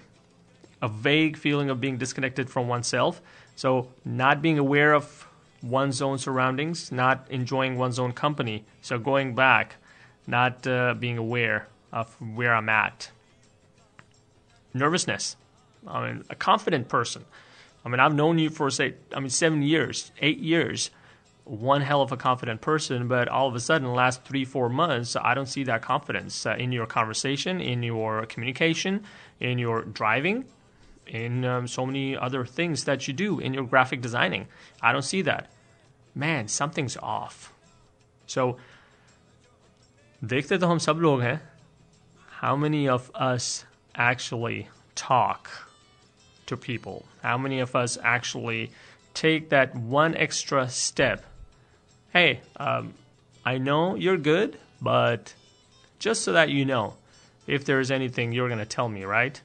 a 0.81 0.89
vague 0.89 1.37
feeling 1.37 1.71
of 1.71 1.81
being 1.81 1.99
disconnected 1.99 2.49
from 2.49 2.69
oneself 2.69 3.21
so 3.57 3.89
not 4.05 4.41
being 4.41 4.59
aware 4.59 4.93
of 4.93 5.29
one's 5.63 6.01
own 6.01 6.19
surroundings, 6.19 6.93
not 6.93 7.27
enjoying 7.31 7.77
one's 7.77 7.99
own 7.99 8.13
company. 8.13 8.65
So 8.83 8.99
going 8.99 9.35
back, 9.35 9.77
not 10.27 10.67
uh, 10.67 10.95
being 10.95 11.19
aware 11.19 11.69
of 11.93 12.15
where 12.21 12.55
I'm 12.55 12.69
at. 12.69 13.11
Nervousness. 14.75 15.37
I 15.88 16.08
mean, 16.08 16.24
a 16.30 16.36
confident 16.36 16.88
person. 16.88 17.26
I 17.86 17.90
mean, 17.90 18.00
I've 18.00 18.16
known 18.16 18.40
you 18.40 18.50
for 18.50 18.70
say, 18.70 18.96
I 19.14 19.20
mean, 19.20 19.30
seven 19.30 19.62
years, 19.62 20.12
eight 20.22 20.40
years. 20.40 20.90
One 21.46 21.82
hell 21.82 22.02
of 22.02 22.14
a 22.14 22.18
confident 22.18 22.62
person, 22.62 23.10
but 23.10 23.28
all 23.28 23.50
of 23.50 23.56
a 23.56 23.60
sudden, 23.60 23.94
last 23.94 24.24
three, 24.24 24.46
four 24.46 24.70
months, 24.70 25.18
I 25.18 25.34
don't 25.34 25.48
see 25.48 25.66
that 25.66 25.82
confidence 25.82 26.46
uh, 26.46 26.56
in 26.58 26.72
your 26.72 26.86
conversation, 26.86 27.60
in 27.60 27.84
your 27.84 28.26
communication, 28.28 29.04
in 29.42 29.58
your 29.58 29.82
driving, 29.82 30.46
in 31.06 31.44
um, 31.44 31.68
so 31.68 31.86
many 31.86 32.16
other 32.16 32.46
things 32.46 32.86
that 32.86 33.10
you 33.10 33.14
do 33.14 33.40
in 33.40 33.54
your 33.54 33.66
graphic 33.66 34.00
designing. 34.00 34.48
I 34.82 34.94
don't 34.94 35.02
see 35.02 35.22
that. 35.24 35.52
Man, 36.16 36.48
something's 36.48 36.96
off. 36.96 37.52
So, 38.26 38.58
देखते 40.24 40.58
तो 40.58 40.68
हम 40.68 40.78
सब 40.80 41.02
लोग 41.02 41.22
हैं. 41.22 41.42
How 42.40 42.56
many 42.56 42.88
of 42.88 43.12
us 43.16 43.66
actually 43.96 44.70
talk 44.96 45.50
To 46.49 46.57
people? 46.57 47.07
How 47.23 47.39
many 47.39 47.61
of 47.61 47.75
us 47.75 47.97
actually 48.03 48.71
take 49.15 49.51
that 49.51 49.75
one 49.75 50.17
extra 50.17 50.69
step? 50.69 51.25
Hey, 52.13 52.41
um, 52.57 52.95
I 53.45 53.59
know 53.59 53.95
you're 53.95 54.19
good, 54.19 54.59
but 54.83 55.35
just 55.99 56.23
so 56.23 56.33
that 56.33 56.51
you 56.51 56.65
know, 56.65 56.97
if 57.47 57.65
there's 57.65 57.91
anything 57.91 58.33
you're 58.33 58.49
going 58.49 58.59
to 58.59 58.67
tell 58.67 58.89
me, 58.89 59.05
right? 59.05 59.41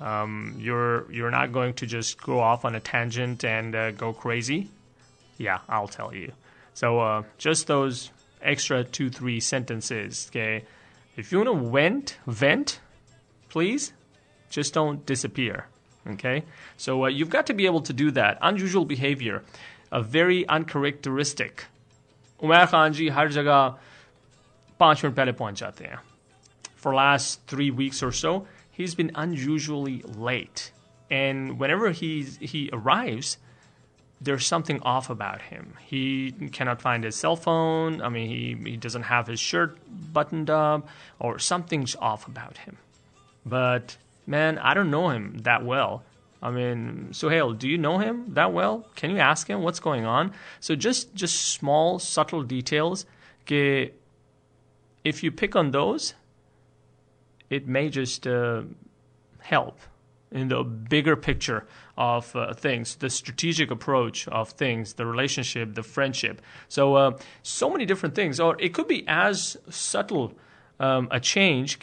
Um, 0.00 0.56
you're 0.58 1.10
you're 1.10 1.30
not 1.30 1.52
going 1.52 1.74
to 1.74 1.86
just 1.86 2.22
go 2.22 2.38
off 2.38 2.64
on 2.64 2.74
a 2.74 2.80
tangent 2.80 3.44
and 3.44 3.74
uh, 3.74 3.90
go 3.90 4.12
crazy. 4.12 4.68
Yeah, 5.38 5.58
I'll 5.68 5.88
tell 5.88 6.14
you. 6.14 6.32
So 6.74 7.00
uh, 7.00 7.22
just 7.36 7.66
those 7.66 8.10
extra 8.40 8.84
two 8.84 9.10
three 9.10 9.40
sentences. 9.40 10.28
Okay, 10.30 10.64
if 11.16 11.32
you 11.32 11.38
want 11.38 11.50
to 11.50 11.70
vent, 11.70 12.18
vent, 12.26 12.80
please, 13.48 13.92
just 14.50 14.72
don't 14.72 15.04
disappear. 15.04 15.66
Okay, 16.05 16.43
so 16.77 17.05
uh, 17.05 17.07
you've 17.07 17.29
got 17.29 17.47
to 17.47 17.53
be 17.53 17.65
able 17.65 17.81
to 17.81 17.93
do 17.93 18.11
that. 18.11 18.37
Unusual 18.41 18.85
behavior, 18.85 19.43
a 19.91 20.01
very 20.01 20.45
uncharacteristic. 20.47 21.65
Umar 22.43 22.65
Khan 22.65 22.93
जी 22.93 23.07
हर 23.09 23.31
जगह 23.31 23.77
पाँच 24.79 25.03
minute 25.03 25.15
पहले 25.15 25.31
पहुंच 25.31 25.59
जाते 25.59 25.85
हैं. 25.85 25.99
For 26.75 26.93
last 26.93 27.47
three 27.47 27.71
weeks 27.71 28.03
or 28.03 28.11
so, 28.11 28.45
he's 28.69 28.95
been 28.95 29.11
unusually 29.15 30.03
late. 30.17 30.71
And 31.09 31.57
whenever 31.57 31.91
he's, 31.91 32.37
he 32.37 32.69
arrives, 32.73 33.37
there's 34.19 34.45
something 34.45 34.81
off 34.81 35.09
about 35.09 35.43
him. 35.43 35.75
He 35.79 36.31
cannot 36.51 36.81
find 36.81 37.03
his 37.03 37.15
cell 37.15 37.35
phone. 37.35 38.01
I 38.01 38.09
mean, 38.09 38.29
he, 38.29 38.71
he 38.71 38.77
doesn't 38.77 39.03
have 39.03 39.27
his 39.27 39.39
shirt 39.39 39.77
buttoned 40.11 40.49
up, 40.49 40.87
or 41.19 41.39
something's 41.39 41.95
off 41.95 42.27
about 42.27 42.57
him. 42.57 42.77
But 43.45 43.97
man, 44.28 44.58
I 44.58 44.74
don't 44.74 44.90
know 44.90 45.08
him 45.08 45.38
that 45.38 45.64
well. 45.64 46.04
I 46.40 46.50
mean, 46.50 47.08
Suhail, 47.10 47.58
do 47.58 47.68
you 47.68 47.78
know 47.78 47.98
him 47.98 48.34
that 48.34 48.52
well? 48.52 48.86
Can 48.94 49.10
you 49.10 49.18
ask 49.18 49.48
him 49.48 49.62
what's 49.62 49.80
going 49.80 50.04
on? 50.04 50.32
So 50.60 50.76
just 50.76 51.14
just 51.14 51.48
small, 51.48 51.98
subtle 51.98 52.44
details. 52.44 53.06
If 53.48 55.22
you 55.22 55.32
pick 55.32 55.56
on 55.56 55.70
those, 55.72 56.14
it 57.50 57.66
may 57.66 57.88
just 57.88 58.26
uh, 58.26 58.62
help 59.40 59.80
in 60.30 60.48
the 60.48 60.62
bigger 60.62 61.16
picture 61.16 61.66
of 61.96 62.36
uh, 62.36 62.52
things, 62.52 62.96
the 62.96 63.08
strategic 63.08 63.70
approach 63.70 64.28
of 64.28 64.50
things, 64.50 64.92
the 64.92 65.06
relationship, 65.06 65.74
the 65.74 65.82
friendship. 65.82 66.42
So, 66.68 66.94
uh, 66.94 67.18
so 67.42 67.70
many 67.70 67.86
different 67.86 68.14
things. 68.14 68.38
Or 68.38 68.54
it 68.60 68.74
could 68.74 68.86
be 68.86 69.04
as 69.08 69.56
subtle 69.70 70.34
um, 70.78 71.08
a 71.10 71.18
change 71.18 71.78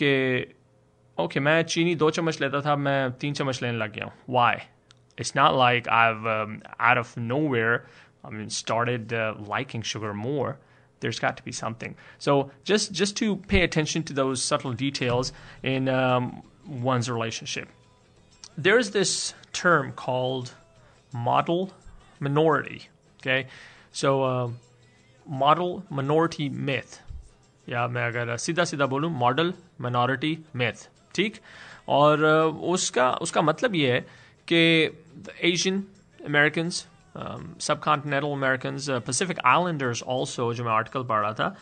okay, 1.19 1.41
मैं 1.41 1.63
चीनी 1.63 1.95
दो 1.95 2.11
चम्मच 2.11 2.41
लेता 2.41 2.61
था 2.61 2.77
मैं 2.77 3.13
तीन 3.21 3.35
चम्मच 3.35 3.63
लेने 3.63 3.79
लग 3.79 3.93
गया 3.95 4.11
Why? 4.27 4.55
It's 5.19 5.35
not 5.35 5.55
like 5.55 5.89
I've 5.89 6.27
um, 6.33 6.63
out 6.79 6.99
of 6.99 7.17
nowhere, 7.17 7.87
I 8.25 8.31
mean, 8.31 8.49
started 8.49 9.13
uh, 9.13 9.35
liking 9.49 9.83
sugar 9.83 10.15
more 10.15 10.57
there's 11.01 11.19
got 11.19 11.37
to 11.37 11.43
be 11.43 11.53
something. 11.53 11.97
So 12.19 12.51
just 12.63 12.93
just 12.93 13.17
to 13.17 13.37
pay 13.37 13.63
attention 13.63 14.03
to 14.05 14.13
those 14.13 14.43
subtle 14.43 14.73
details 14.73 15.33
in 15.63 15.89
um, 15.89 16.43
one's 16.67 17.11
relationship. 17.11 17.69
There's 18.57 18.91
this 18.91 19.35
term 19.53 19.93
called 19.93 20.53
model 21.13 21.73
minority. 22.21 22.89
Okay, 23.21 23.47
so 23.93 24.23
uh, 24.23 24.51
model 25.27 25.85
minority 25.91 26.49
myth. 26.49 27.01
या 27.69 27.87
मैं 27.89 28.07
अगर 28.07 28.37
सीधा 28.37 28.65
सीधा 28.65 28.87
बोलूँ 28.87 29.11
model 29.19 29.53
minority 29.81 30.31
myth 30.57 30.87
ठीक 31.16 31.40
और 31.88 32.26
उसका 32.76 33.12
उसका 33.12 33.42
मतलब 33.42 33.76
ये 33.76 33.92
है 33.92 34.02
कि 34.52 34.90
Asian 35.44 35.84
um, 37.16 37.56
subcontinental 37.60 38.34
Americans, 38.34 38.90
uh, 38.90 39.00
Pacific 39.00 39.38
Islanders 39.46 40.02
also, 40.02 40.54
जो 40.54 40.64
मैं 40.64 40.72
article 40.72 41.04
पढ़ 41.04 41.56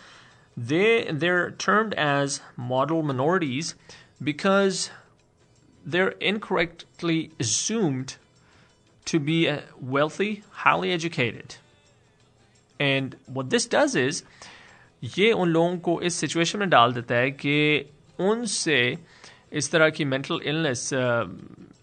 they 0.57 1.11
they're 1.11 1.51
termed 1.51 1.93
as 1.95 2.41
model 2.57 3.01
minorities 3.01 3.75
because 4.23 4.89
they're 5.85 6.13
incorrectly 6.21 7.31
assumed 7.39 8.17
to 9.05 9.19
be 9.19 9.49
uh, 9.49 9.59
wealthy, 9.81 10.43
highly 10.65 10.91
educated. 10.91 11.55
And 12.79 13.15
what 13.27 13.49
this 13.49 13.67
does 13.67 13.95
is 13.95 14.23
ये 15.17 15.31
उन 15.31 15.49
लोगों 15.49 15.77
को 15.77 16.01
इस 16.01 16.15
सिचुएशन 16.15 16.59
में 16.59 16.69
डाल 16.69 16.93
देता 16.93 17.15
है 17.15 17.31
कि 17.31 17.85
उनसे 18.19 18.97
इस 19.52 19.70
तरह 19.70 19.90
की 19.90 20.04
मेंटल 20.04 20.40
इलनेस 20.44 20.90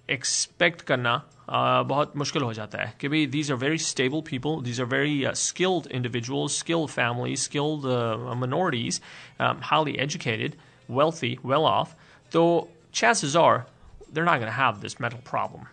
एक्सपेक्ट 0.10 0.82
करना 0.82 1.14
uh, 1.26 1.84
बहुत 1.88 2.18
मुश्किल 2.18 2.44
हो 2.44 2.54
जाता 2.54 2.84
है 2.84 2.94
कि 3.00 3.08
भाई 3.08 3.28
these 3.36 3.52
are 3.52 3.60
very 3.64 3.80
stable 3.86 4.22
people 4.22 4.62
these 4.68 4.80
are 4.80 4.90
very 4.94 5.16
uh, 5.26 5.34
skilled 5.34 5.88
individuals 6.00 6.58
skilled 6.64 6.92
families 6.92 7.46
skilled 7.50 7.86
uh, 7.86 8.36
minorities 8.44 9.00
um, 9.40 9.62
highly 9.72 9.98
educated 10.08 10.58
wealthy 11.00 11.38
well 11.44 11.66
off 11.66 11.96
though 12.32 12.68
chances 12.92 13.36
are 13.36 13.66
they're 14.12 14.30
not 14.32 14.40
going 14.40 14.52
to 14.52 14.60
have 14.60 14.82
this 14.82 15.00
mental 15.00 15.22
problem 15.32 15.68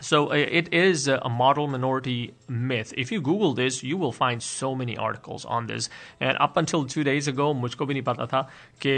So 0.00 0.30
uh, 0.30 0.34
it 0.34 0.74
is 0.74 1.08
a 1.08 1.28
model 1.28 1.68
minority 1.68 2.34
myth. 2.48 2.92
If 2.96 3.10
you 3.10 3.20
Google 3.20 3.54
this, 3.54 3.82
you 3.82 3.96
will 3.96 4.12
find 4.12 4.42
so 4.42 4.74
many 4.74 4.96
articles 4.96 5.44
on 5.46 5.66
this. 5.66 5.88
And 6.20 6.36
up 6.38 6.56
until 6.58 6.84
two 6.84 7.02
days 7.02 7.28
ago, 7.28 7.54
मुझको 7.54 7.86
भी 7.86 7.94
नहीं 7.94 8.02
पता 8.02 8.26
था 8.26 8.42
कि 8.80 8.90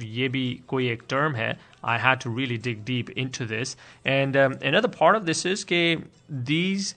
ये 0.00 0.28
भी 0.28 0.62
कोई 0.68 0.88
एक 0.90 1.08
term 1.08 1.34
है. 1.34 1.58
I 1.82 1.98
had 1.98 2.20
to 2.20 2.30
really 2.30 2.56
dig 2.56 2.84
deep 2.84 3.10
into 3.10 3.44
this. 3.44 3.76
And 4.04 4.36
um, 4.36 4.58
another 4.62 4.88
part 4.88 5.16
of 5.16 5.26
this 5.26 5.44
is 5.44 5.64
that 5.64 6.04
these 6.28 6.94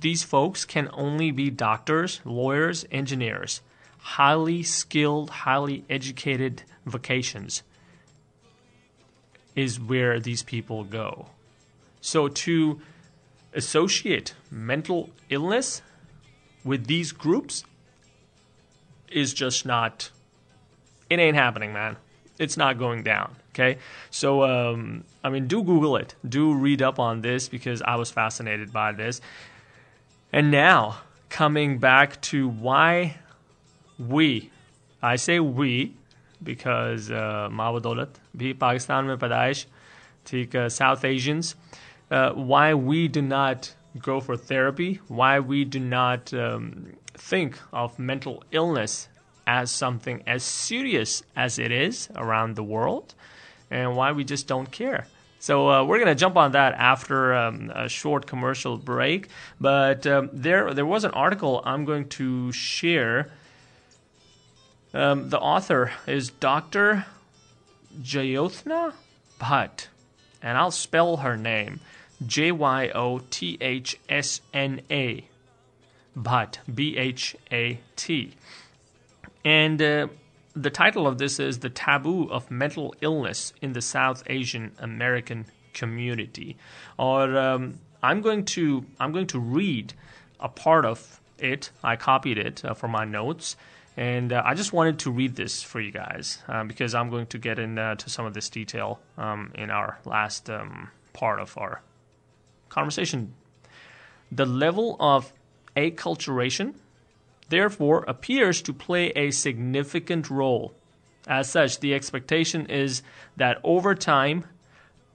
these 0.00 0.22
folks 0.22 0.64
can 0.64 0.88
only 0.94 1.30
be 1.30 1.50
doctors, 1.50 2.20
lawyers, 2.24 2.86
engineers, 2.90 3.60
highly 4.16 4.62
skilled, 4.62 5.28
highly 5.44 5.84
educated 5.90 6.62
vocations 6.86 7.62
is 9.54 9.78
where 9.78 10.18
these 10.18 10.42
people 10.42 10.84
go. 10.84 11.26
So 12.01 12.27
to 12.27 12.81
associate 13.53 14.33
mental 14.51 15.09
illness 15.29 15.81
with 16.63 16.87
these 16.87 17.11
groups 17.11 17.63
is 19.09 19.33
just 19.33 19.65
not 19.65 20.11
it 21.09 21.19
ain't 21.19 21.35
happening, 21.35 21.73
man. 21.73 21.97
It's 22.37 22.55
not 22.55 22.77
going 22.77 23.03
down. 23.03 23.35
Okay. 23.49 23.79
So, 24.11 24.43
um, 24.43 25.03
I 25.23 25.29
mean, 25.29 25.47
do 25.47 25.63
Google 25.63 25.97
it. 25.97 26.15
Do 26.27 26.53
read 26.53 26.81
up 26.81 26.99
on 26.99 27.21
this 27.21 27.49
because 27.49 27.81
I 27.81 27.95
was 27.95 28.11
fascinated 28.11 28.71
by 28.71 28.91
this. 28.91 29.19
And 30.31 30.51
now, 30.51 30.99
coming 31.29 31.79
back 31.79 32.21
to 32.21 32.47
why 32.47 33.17
we, 33.97 34.51
I 35.01 35.15
say 35.15 35.39
we 35.39 35.95
because 36.41 37.11
uh, 37.11 37.49
bhi 37.51 38.57
Pakistan 38.57 39.05
padaish, 39.17 39.65
ठीक 40.25 40.55
uh, 40.55 40.69
South 40.69 41.03
Asians, 41.03 41.55
uh, 42.11 42.31
why 42.33 42.73
we 42.73 43.07
do 43.07 43.21
not 43.21 43.73
go 43.97 44.19
for 44.19 44.37
therapy, 44.37 44.99
why 45.07 45.39
we 45.39 45.65
do 45.65 45.79
not 45.79 46.33
um, 46.33 46.93
think 47.13 47.59
of 47.73 47.97
mental 47.99 48.43
illness 48.51 49.07
as 49.45 49.71
something 49.71 50.23
as 50.27 50.43
serious 50.43 51.23
as 51.35 51.57
it 51.57 51.71
is 51.71 52.09
around 52.15 52.55
the 52.55 52.63
world, 52.63 53.15
and 53.71 53.95
why 53.95 54.11
we 54.11 54.23
just 54.23 54.47
don't 54.47 54.71
care. 54.71 55.07
So 55.39 55.69
uh, 55.69 55.83
we're 55.85 55.97
going 55.97 56.09
to 56.09 56.19
jump 56.19 56.35
on 56.35 56.51
that 56.51 56.73
after 56.73 57.33
um, 57.33 57.71
a 57.73 57.87
short 57.87 58.27
commercial 58.27 58.77
break. 58.77 59.29
But 59.59 60.05
um, 60.05 60.29
there, 60.33 60.73
there 60.73 60.85
was 60.85 61.05
an 61.05 61.11
article 61.11 61.61
I'm 61.63 61.85
going 61.85 62.09
to 62.09 62.51
share. 62.51 63.31
Um, 64.93 65.29
the 65.29 65.39
author 65.39 65.91
is 66.05 66.29
Dr. 66.29 67.05
Jyothsna 68.01 68.93
Bhatt, 69.39 69.87
and 70.41 70.57
I'll 70.57 70.71
spell 70.71 71.17
her 71.17 71.37
name 71.37 71.79
J 72.25 72.51
Y 72.51 72.89
O 72.89 73.19
T 73.29 73.57
H 73.61 73.97
S 74.09 74.41
N 74.53 74.81
A. 74.91 75.25
but 76.15 76.59
B 76.73 76.97
H 76.97 77.35
A 77.51 77.79
T. 77.95 78.33
And 79.45 79.81
uh, 79.81 80.07
the 80.55 80.69
title 80.69 81.07
of 81.07 81.17
this 81.17 81.39
is 81.39 81.59
The 81.59 81.69
Taboo 81.69 82.29
of 82.29 82.51
Mental 82.51 82.93
Illness 83.01 83.53
in 83.61 83.73
the 83.73 83.81
South 83.81 84.23
Asian 84.27 84.71
American 84.79 85.45
Community. 85.73 86.57
Or 86.97 87.37
um, 87.37 87.79
I'm 88.03 88.21
going 88.21 88.45
to 88.45 88.85
I'm 88.99 89.11
going 89.11 89.27
to 89.27 89.39
read 89.39 89.93
a 90.39 90.49
part 90.49 90.85
of 90.85 91.21
it. 91.37 91.71
I 91.83 91.95
copied 91.95 92.37
it 92.37 92.65
uh, 92.65 92.73
from 92.73 92.91
my 92.91 93.05
notes. 93.05 93.55
And 93.97 94.31
uh, 94.31 94.41
I 94.45 94.53
just 94.53 94.71
wanted 94.71 94.99
to 94.99 95.11
read 95.11 95.35
this 95.35 95.61
for 95.61 95.81
you 95.81 95.91
guys 95.91 96.41
uh, 96.47 96.63
because 96.63 96.95
I'm 96.95 97.09
going 97.09 97.27
to 97.27 97.37
get 97.37 97.59
into 97.59 97.81
uh, 97.81 97.95
some 98.05 98.25
of 98.25 98.33
this 98.33 98.49
detail 98.49 98.99
um, 99.17 99.51
in 99.55 99.69
our 99.69 99.99
last 100.05 100.49
um, 100.49 100.89
part 101.11 101.39
of 101.39 101.57
our 101.57 101.81
conversation. 102.69 103.33
The 104.31 104.45
level 104.45 104.95
of 104.99 105.33
acculturation 105.75 106.75
therefore 107.49 108.05
appears 108.07 108.61
to 108.61 108.73
play 108.73 109.07
a 109.15 109.31
significant 109.31 110.29
role. 110.29 110.73
As 111.27 111.49
such, 111.49 111.79
the 111.79 111.93
expectation 111.93 112.65
is 112.67 113.01
that 113.37 113.59
over 113.63 113.95
time, 113.95 114.45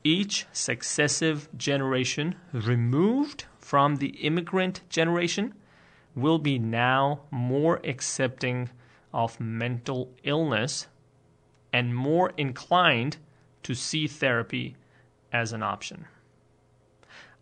each 0.02 0.46
successive 0.52 1.48
generation 1.56 2.34
removed 2.52 3.46
from 3.58 3.96
the 3.96 4.08
immigrant 4.08 4.82
generation 4.90 5.54
will 6.14 6.38
be 6.38 6.58
now 6.58 7.20
more 7.30 7.80
accepting 7.84 8.68
of 9.12 9.40
mental 9.40 10.12
illness 10.22 10.86
and 11.72 11.94
more 11.94 12.32
inclined 12.36 13.16
to 13.62 13.74
see 13.74 14.06
therapy 14.06 14.76
as 15.32 15.52
an 15.52 15.62
option. 15.62 16.06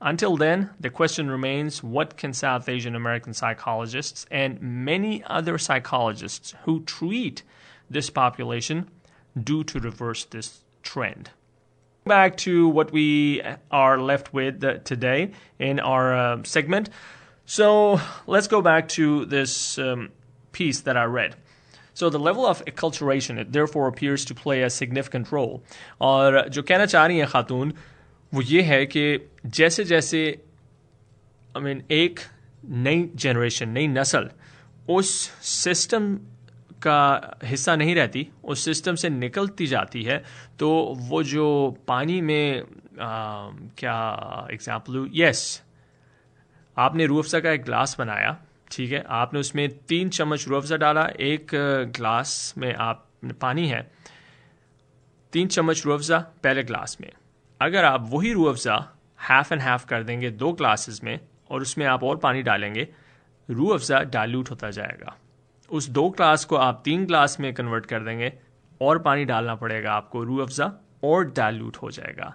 Until 0.04 0.36
then, 0.36 0.70
the 0.80 0.90
question 0.90 1.30
remains 1.30 1.80
what 1.80 2.16
can 2.16 2.32
South 2.32 2.68
Asian 2.68 2.96
American 2.96 3.32
psychologists 3.32 4.26
and 4.32 4.60
many 4.60 5.22
other 5.24 5.58
psychologists 5.58 6.54
who 6.64 6.82
treat 6.82 7.44
this 7.88 8.10
population 8.10 8.90
do 9.40 9.62
to 9.62 9.78
reverse 9.78 10.24
this 10.24 10.64
trend? 10.82 11.30
Back 12.04 12.36
to 12.38 12.66
what 12.66 12.90
we 12.90 13.42
are 13.70 13.96
left 13.96 14.34
with 14.34 14.64
uh, 14.64 14.78
today 14.78 15.30
in 15.60 15.78
our 15.78 16.16
uh, 16.16 16.42
segment. 16.42 16.90
So 17.46 18.00
let's 18.26 18.48
go 18.48 18.60
back 18.60 18.88
to 18.90 19.24
this 19.26 19.78
um, 19.78 20.10
piece 20.50 20.80
that 20.80 20.96
I 20.96 21.04
read. 21.04 21.36
So 21.94 22.10
the 22.10 22.18
level 22.18 22.44
of 22.44 22.64
acculturation, 22.64 23.38
it 23.38 23.52
therefore 23.52 23.86
appears 23.86 24.24
to 24.24 24.34
play 24.34 24.62
a 24.62 24.70
significant 24.70 25.30
role. 25.30 25.62
Our 26.00 26.48
Jokana 26.48 26.88
Chani 26.88 27.22
and 27.22 27.30
Khatun 27.30 27.74
वो 28.34 28.42
ये 28.42 28.62
है 28.62 28.86
कि 28.86 29.30
जैसे 29.46 29.84
जैसे 29.84 30.42
I 31.56 31.62
mean 31.62 31.82
एक 31.90 32.20
नई 32.64 33.10
generation 33.14 33.68
नई 33.68 33.88
नस्ल 33.88 34.30
उस 34.90 35.10
सिस्टम 35.42 36.14
का 36.86 37.38
हिस्सा 37.44 37.76
नहीं 37.76 37.94
रहती 37.94 38.28
उस 38.44 38.64
सिस्टम 38.64 38.94
से 38.94 39.10
निकलती 39.10 39.66
जाती 39.66 40.02
है 40.02 40.22
तो 40.58 40.70
वो 41.08 41.22
जो 41.22 41.76
पानी 41.88 42.20
में 42.20 42.60
आ, 42.60 43.50
क्या 43.78 44.48
एग्ज़ाम्पल 44.52 45.10
यस 45.14 45.62
आपने 46.76 47.06
रूअफ़ज़ा 47.06 47.40
का 47.40 47.50
एक 47.50 47.64
ग्लास 47.64 47.96
बनाया 47.98 48.36
ठीक 48.70 48.92
है 48.92 49.04
आपने 49.08 49.40
उसमें 49.40 49.68
तीन 49.78 50.08
चम्मच 50.08 50.48
रूअफ़ज़ा 50.48 50.76
डाला 50.76 51.08
एक 51.20 51.50
ग्लास 51.96 52.54
में 52.58 52.74
आप 52.74 53.08
पानी 53.40 53.66
है 53.68 53.90
तीन 55.32 55.48
चम्मच 55.48 55.82
रूअफ़ज़ा 55.86 56.18
पहले 56.18 56.62
ग्लास 56.62 56.96
में। 57.00 57.10
अगर 57.62 57.84
आप 57.84 58.08
वही 58.10 58.32
रू 58.32 58.44
अफ़ज़ा 58.44 58.76
हाफ़ 59.18 59.52
एंड 59.54 59.62
हाफ़ 59.62 59.86
कर 59.86 60.02
देंगे 60.02 60.30
दो 60.30 60.52
ग्लासेस 60.52 61.00
में 61.04 61.18
और 61.50 61.62
उसमें 61.62 61.86
आप 61.86 62.04
और 62.04 62.16
पानी 62.16 62.42
डालेंगे 62.42 62.88
रू 63.48 63.68
अफ़ज़ा 63.68 64.02
डाइल्यूट 64.02 64.50
होता 64.50 64.70
जाएगा। 64.70 65.16
उस 65.70 65.88
दो 65.88 66.08
ग्लास 66.10 66.44
को 66.44 66.56
आप 66.56 66.82
तीन 66.84 67.06
ग्लास 67.06 67.38
में 67.40 67.52
कन्वर्ट 67.54 67.86
कर 67.86 68.00
देंगे 68.04 68.32
और 68.80 68.98
पानी 69.02 69.24
डालना 69.24 69.54
पड़ेगा 69.54 69.92
आपको 69.92 70.24
रू 70.24 70.38
अफ़ज़ा 70.38 70.72
और 71.04 71.24
डाइल्यूट 71.36 71.76
हो 71.82 71.90
जाएगा। 71.90 72.34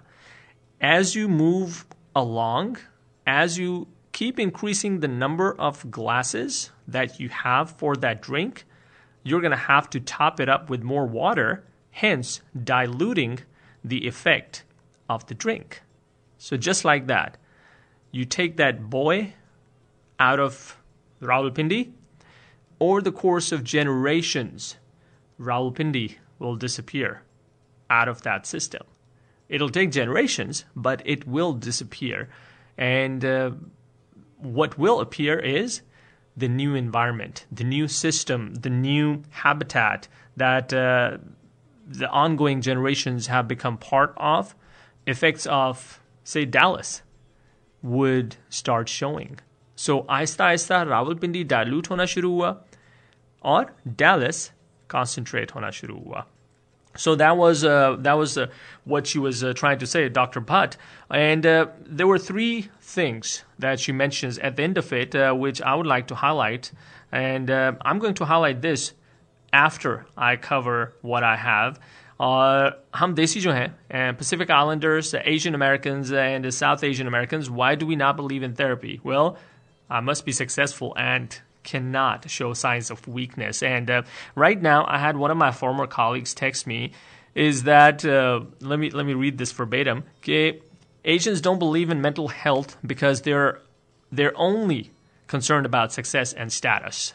As 0.80 1.16
you 1.16 1.28
move 1.28 1.74
along 2.16 2.78
as 3.26 3.60
you 3.60 3.86
increasing 4.42 4.94
the 5.02 5.08
number 5.08 5.48
of 5.64 5.82
glasses 5.96 6.54
that 6.94 7.18
you 7.20 7.28
have 7.40 7.74
for 7.82 7.90
that 8.04 8.22
drink, 8.22 8.56
you're 9.24 9.40
going 9.40 9.54
to 9.54 9.66
have 9.66 9.88
to 9.90 10.00
top 10.00 10.40
it 10.44 10.50
up 10.54 10.72
with 10.72 10.86
more 10.92 11.04
water, 11.06 11.44
hence 12.00 12.32
diluting 12.70 13.36
the 13.84 14.00
effect 14.10 14.64
of 15.08 15.26
the 15.26 15.34
drink. 15.34 15.82
So 16.38 16.56
just 16.56 16.84
like 16.84 17.06
that, 17.08 17.36
you 18.10 18.24
take 18.24 18.56
that 18.56 18.88
boy 18.88 19.34
out 20.18 20.40
of 20.40 20.78
Rawalpindi, 21.20 21.92
over 22.80 23.00
the 23.00 23.12
course 23.12 23.50
of 23.52 23.64
generations, 23.64 24.76
Rawalpindi 25.40 26.16
will 26.38 26.56
disappear 26.56 27.22
out 27.90 28.08
of 28.08 28.22
that 28.22 28.46
system. 28.46 28.82
It'll 29.48 29.70
take 29.70 29.90
generations, 29.90 30.64
but 30.76 31.02
it 31.04 31.26
will 31.26 31.52
disappear. 31.52 32.28
And 32.76 33.24
uh, 33.24 33.52
what 34.36 34.78
will 34.78 35.00
appear 35.00 35.38
is 35.38 35.82
the 36.36 36.48
new 36.48 36.74
environment, 36.74 37.46
the 37.50 37.64
new 37.64 37.88
system, 37.88 38.54
the 38.54 38.70
new 38.70 39.22
habitat 39.30 40.06
that 40.36 40.72
uh, 40.72 41.18
the 41.86 42.08
ongoing 42.10 42.60
generations 42.60 43.26
have 43.26 43.48
become 43.48 43.76
part 43.78 44.14
of 44.16 44.54
effects 45.07 45.45
of, 45.45 46.01
say, 46.23 46.45
Dallas 46.45 47.01
would 47.81 48.37
start 48.49 48.89
showing. 48.89 49.39
So 49.75 50.01
Aahista 50.09 50.45
Aahista 50.45 50.81
Rawalpindi 50.83 51.43
dilute 51.53 51.89
होना 51.89 52.05
शुरू 52.05 52.29
हुआ 52.31 52.55
और 53.43 53.65
Dallas 54.01 54.51
concentrate 54.89 55.51
होना 55.55 55.69
शुरू 55.79 55.97
हुआ. 56.05 56.25
So 56.95 57.15
that 57.15 57.37
was 57.37 57.63
uh, 57.63 57.95
that 57.99 58.13
was 58.13 58.37
uh, 58.37 58.47
what 58.85 59.07
she 59.07 59.17
was 59.17 59.43
uh, 59.43 59.53
trying 59.53 59.79
to 59.79 59.87
say, 59.87 60.09
Dr. 60.09 60.41
Bhatt. 60.41 60.77
And 61.09 61.45
uh, 61.45 61.67
there 61.85 62.05
were 62.05 62.19
three 62.19 62.69
things 62.81 63.43
that 63.57 63.79
she 63.79 63.91
mentions 63.91 64.37
at 64.39 64.55
the 64.57 64.63
end 64.63 64.77
of 64.77 64.93
it, 64.93 65.15
uh, 65.15 65.33
which 65.33 65.61
I 65.61 65.73
would 65.73 65.87
like 65.87 66.07
to 66.07 66.15
highlight. 66.15 66.71
And 67.11 67.49
uh, 67.49 67.73
I'm 67.81 67.97
going 67.97 68.13
to 68.15 68.25
highlight 68.25 68.61
this 68.61 68.93
after 69.51 70.05
I 70.15 70.35
cover 70.35 70.93
what 71.01 71.23
I 71.23 71.35
have. 71.35 71.79
और 72.19 72.85
हम 72.95 73.13
देसी 73.13 73.39
जो 73.41 73.51
हैं 73.51 74.17
Pacific 74.17 74.49
Islanders, 74.49 75.13
Asian 75.13 75.55
Americans, 75.55 76.11
and 76.11 76.53
South 76.53 76.83
Asian 76.83 77.07
Americans, 77.07 77.49
why 77.49 77.75
do 77.75 77.85
we 77.85 77.95
not 77.95 78.15
believe 78.15 78.43
in 78.43 78.53
therapy? 78.53 78.99
Well, 79.03 79.37
I 79.89 79.99
must 79.99 80.25
be 80.25 80.31
successful 80.31 80.93
and 80.97 81.39
cannot 81.63 82.29
show 82.29 82.53
signs 82.53 82.91
of 82.91 83.07
weakness. 83.07 83.63
And 83.63 83.89
uh, 83.89 84.03
right 84.35 84.61
now, 84.61 84.85
I 84.87 84.99
had 84.99 85.17
one 85.17 85.31
of 85.31 85.37
my 85.37 85.51
former 85.51 85.87
colleagues 85.87 86.33
text 86.33 86.67
me 86.67 86.91
is 87.35 87.63
that 87.63 88.05
uh, 88.05 88.41
let 88.59 88.79
me 88.79 88.91
let 88.91 89.05
me 89.05 89.13
read 89.13 89.37
this 89.37 89.51
verbatim. 89.51 90.03
Okay, 90.19 90.61
Asians 91.03 91.41
don't 91.41 91.59
believe 91.59 91.89
in 91.89 92.01
mental 92.01 92.27
health 92.27 92.77
because 92.85 93.21
they're 93.21 93.59
they're 94.11 94.37
only 94.37 94.91
concerned 95.27 95.65
about 95.65 95.91
success 95.91 96.33
and 96.33 96.53
status. 96.53 97.13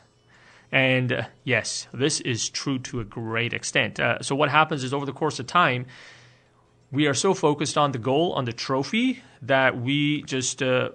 And 0.73 1.13
uh, 1.13 1.23
yes, 1.43 1.87
this 1.93 2.19
is 2.21 2.49
true 2.49 2.79
to 2.79 2.99
a 2.99 3.03
great 3.05 3.53
extent. 3.53 3.99
Uh, 3.99 4.23
so 4.23 4.35
what 4.35 4.49
happens 4.49 4.83
is 4.83 4.91
over 4.91 5.05
the 5.05 5.13
course 5.13 5.39
of 5.39 5.45
time, 5.45 5.85
we 6.91 7.05
are 7.05 7.13
so 7.13 7.35
focused 7.35 7.77
on 7.77 7.91
the 7.91 7.99
goal, 7.99 8.33
on 8.33 8.45
the 8.45 8.53
trophy, 8.53 9.21
that 9.43 9.79
we 9.79 10.23
just 10.23 10.63
uh, 10.63 10.89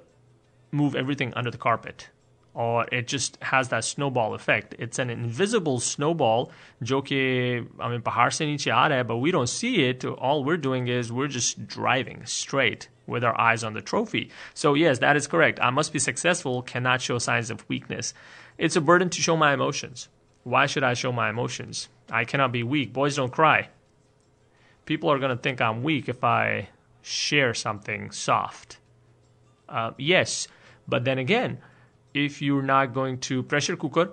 move 0.73 0.97
everything 0.97 1.33
under 1.35 1.51
the 1.53 1.59
carpet 1.59 2.11
or 2.58 2.86
it 2.92 3.08
just 3.08 3.38
has 3.42 3.70
that 3.70 3.84
snowball 3.84 4.36
effect. 4.36 4.76
It's 4.78 5.00
an 5.00 5.10
invisible 5.10 5.80
snowball, 5.80 6.52
जो 6.84 7.02
कि 7.02 7.68
I 7.80 7.90
mean 7.90 8.02
पहाड़ 8.02 8.30
से 8.32 8.46
नीचे 8.46 8.72
आ 8.72 8.88
रहा 8.88 8.98
है, 9.00 9.08
but 9.08 9.18
we 9.18 9.32
don't 9.32 9.48
see 9.48 9.84
it. 9.84 10.06
All 10.06 10.44
we're 10.44 10.58
doing 10.58 10.88
is 10.88 11.12
we're 11.12 11.28
just 11.28 11.68
driving 11.68 12.26
straight 12.26 12.90
with 13.08 13.24
our 13.24 13.40
eyes 13.40 13.64
on 13.64 13.74
the 13.74 13.82
trophy. 13.82 14.30
So 14.54 14.76
yes, 14.76 15.00
that 15.00 15.16
is 15.16 15.28
correct. 15.28 15.60
I 15.62 15.72
must 15.72 15.92
be 15.92 16.00
successful, 16.00 16.62
cannot 16.62 17.02
show 17.02 17.18
signs 17.18 17.50
of 17.50 17.68
weakness. 17.68 18.14
It's 18.58 18.76
a 18.76 18.82
burden 18.82 19.10
to 19.10 19.22
show 19.22 19.36
my 19.36 19.54
emotions. 19.54 20.10
Why 20.44 20.68
should 20.68 20.84
I 20.84 20.94
show 20.94 21.12
my 21.12 21.30
emotions? 21.30 21.90
I 22.12 22.26
cannot 22.26 22.52
be 22.52 22.64
weak. 22.64 22.94
Boys 22.94 23.16
don't 23.16 23.32
cry. 23.32 23.70
People 24.86 25.10
are 25.10 25.18
going 25.18 25.36
to 25.36 25.42
think 25.42 25.62
I'm 25.62 25.84
weak 25.84 26.10
if 26.10 26.24
I 26.24 26.70
share 27.02 27.54
something 27.54 28.12
soft. 28.12 28.78
Uh, 29.68 29.92
yes, 29.98 30.48
but 30.88 31.06
then 31.06 31.18
again, 31.18 31.60
if 32.16 32.42
you're 32.42 32.66
not 32.66 32.94
going 32.94 33.18
to 33.28 33.42
pressure 33.54 33.76
cooker 33.84 34.06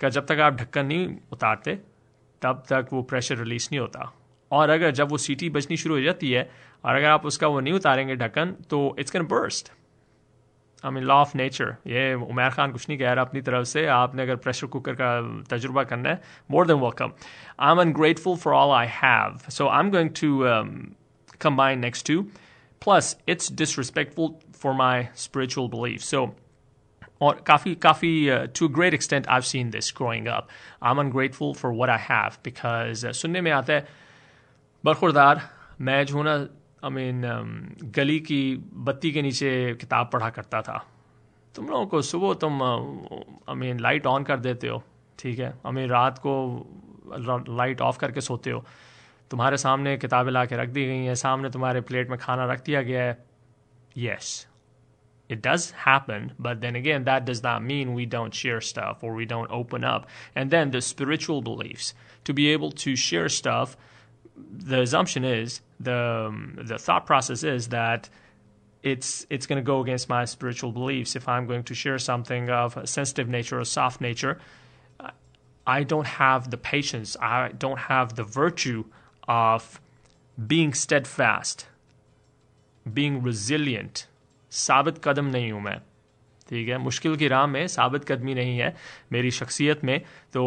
का 0.00 0.08
जब 0.08 0.26
तक 0.26 0.40
आप 0.40 0.56
ढक्कन 0.56 0.86
नहीं 0.86 1.16
उतारते 1.32 1.74
तब 2.42 2.62
तक 2.70 2.88
वो 2.92 3.02
प्रेशर 3.12 3.36
रिलीज 3.38 3.68
नहीं 3.72 3.80
होता 3.80 4.12
और 4.50 4.70
अगर 4.70 4.90
जब 4.90 5.10
वो 5.10 5.18
सीटी 5.18 5.48
बजनी 5.50 5.76
शुरू 5.76 5.94
हो 5.94 6.00
जाती 6.00 6.30
है 6.32 6.48
और 6.84 6.94
अगर 6.94 7.08
आप 7.08 7.26
उसका 7.26 7.46
वो 7.46 7.60
नहीं 7.60 7.74
उतारेंगे 7.74 8.16
ढक्कन 8.16 8.54
तो 8.70 8.80
it's 8.98 9.10
can 9.10 9.26
burst 9.26 9.72
I 10.84 10.92
mean 10.92 11.04
law 11.04 11.14
of 11.20 11.34
nature 11.36 11.74
ये 11.86 12.12
उमर 12.14 12.50
खान 12.56 12.72
कुछ 12.72 12.88
नहीं 12.88 12.98
कह 12.98 13.12
रहा 13.12 13.24
अपनी 13.24 13.40
तरफ 13.48 13.66
से 13.66 13.86
आपने 13.94 14.22
अगर 14.22 14.36
प्रेशर 14.44 14.66
कुकर 14.74 14.94
का 15.00 15.10
तजुर्बा 15.50 15.84
करना 15.84 16.08
है 16.08 16.20
more 16.50 16.66
than 16.66 16.80
welcome 16.80 17.12
I 17.60 17.72
am 17.72 17.80
ungrateful 17.80 18.36
for 18.44 18.54
all 18.54 18.74
I 18.76 18.86
have 19.00 19.38
so 19.50 19.68
I 19.68 19.84
am 19.84 19.90
going 19.90 20.10
to 20.20 20.32
combine 21.38 21.80
next 21.80 22.04
two. 22.04 22.30
Plus, 22.82 23.16
it's 23.26 23.48
disrespectful 23.48 24.40
for 24.52 24.74
my 24.74 25.08
spiritual 25.14 25.68
belief. 25.68 26.02
So 26.02 26.34
kafi 27.21 28.29
uh, 28.29 28.47
to 28.47 28.65
a 28.65 28.69
great 28.69 28.93
extent 28.93 29.27
I've 29.29 29.45
seen 29.45 29.69
this 29.71 29.91
growing 29.91 30.27
up. 30.27 30.49
I'm 30.81 30.99
ungrateful 30.99 31.53
for 31.53 31.71
what 31.71 31.89
I 31.89 31.97
have 31.97 32.39
because 32.43 33.05
uh, 33.05 33.11
सुनने 33.11 33.41
में 33.41 33.51
आता 33.51 33.73
है 33.73 33.87
बरखुरदार 34.85 35.41
मैं 35.81 36.05
जो 36.05 36.23
ना 36.23 36.33
I 36.83 36.89
mean 36.89 37.21
गली 37.95 38.19
की 38.19 38.55
बत्ती 38.73 39.11
के 39.11 39.21
नीचे 39.21 39.75
किताब 39.81 40.09
पढ़ा 40.13 40.29
करता 40.29 40.61
था। 40.61 40.85
तुम 41.55 41.67
लोगों 41.69 41.85
को 41.85 42.01
सुबह 42.01 42.33
तुम 42.33 42.63
आई 42.63 43.55
मीन 43.55 43.79
लाइट 43.79 44.05
ऑन 44.05 44.23
कर 44.23 44.39
देते 44.39 44.67
हो 44.67 44.83
ठीक 45.19 45.39
है? 45.39 45.53
आई 45.65 45.71
मीन 45.71 45.89
रात 45.89 46.17
को 46.17 46.33
लाइट 47.49 47.81
ऑफ़ 47.81 47.99
करके 47.99 48.21
सोते 48.21 48.49
हो। 48.49 48.65
तुम्हारे 49.31 49.57
सामने 49.57 49.97
किताबें 49.97 50.31
ला 50.31 50.45
के 50.45 50.55
रख 50.55 50.69
दी 50.69 50.85
गई 50.85 51.03
हैं 51.05 51.15
सामने 51.15 51.49
तुम्हारे 51.49 51.81
प्लेट 51.81 52.09
में 52.09 52.17
खाना 52.19 52.45
रख 52.51 52.63
दिया 52.65 52.81
गया 52.81 53.03
है। 53.03 53.25
Yes 53.97 54.47
it 55.31 55.41
does 55.41 55.71
happen, 55.71 56.33
but 56.37 56.59
then 56.59 56.75
again, 56.75 57.05
that 57.05 57.23
does 57.23 57.41
not 57.41 57.63
mean 57.63 57.93
we 57.93 58.05
don't 58.05 58.33
share 58.33 58.59
stuff 58.59 59.01
or 59.01 59.13
we 59.15 59.25
don't 59.25 59.49
open 59.49 59.85
up. 59.85 60.05
And 60.35 60.51
then 60.51 60.71
the 60.71 60.81
spiritual 60.81 61.41
beliefs 61.41 61.93
to 62.25 62.33
be 62.33 62.49
able 62.49 62.69
to 62.83 62.97
share 62.97 63.29
stuff. 63.29 63.77
The 64.35 64.81
assumption 64.81 65.23
is 65.23 65.61
the 65.79 66.27
um, 66.27 66.59
the 66.61 66.77
thought 66.77 67.05
process 67.05 67.43
is 67.43 67.69
that 67.69 68.09
it's 68.83 69.25
it's 69.29 69.47
going 69.47 69.55
to 69.55 69.63
go 69.63 69.79
against 69.79 70.09
my 70.09 70.25
spiritual 70.25 70.73
beliefs 70.73 71.15
if 71.15 71.29
I'm 71.29 71.47
going 71.47 71.63
to 71.63 71.73
share 71.73 71.97
something 71.97 72.49
of 72.49 72.75
a 72.75 72.85
sensitive 72.85 73.29
nature 73.29 73.57
or 73.57 73.63
soft 73.63 74.01
nature. 74.01 74.37
I 75.65 75.83
don't 75.83 76.07
have 76.07 76.51
the 76.51 76.57
patience. 76.57 77.15
I 77.21 77.53
don't 77.57 77.79
have 77.79 78.15
the 78.15 78.25
virtue 78.25 78.83
of 79.29 79.79
being 80.45 80.73
steadfast, 80.73 81.67
being 82.91 83.21
resilient, 83.21 84.07
साबित 84.52 85.00
कदम 85.04 85.26
नहीं 85.26 85.52
हूँ 85.52 85.60
मैं 85.62 85.78
ठीक 86.48 86.68
है 86.68 86.78
मुश्किल 86.78 87.16
की 87.16 87.28
राह 87.28 87.46
में 87.46 87.66
साबित 87.68 88.04
कदमी 88.04 88.34
नहीं 88.34 88.58
है 88.58 88.74
मेरी 89.12 89.30
शख्सियत 89.30 89.84
में 89.84 89.98
तो 90.32 90.42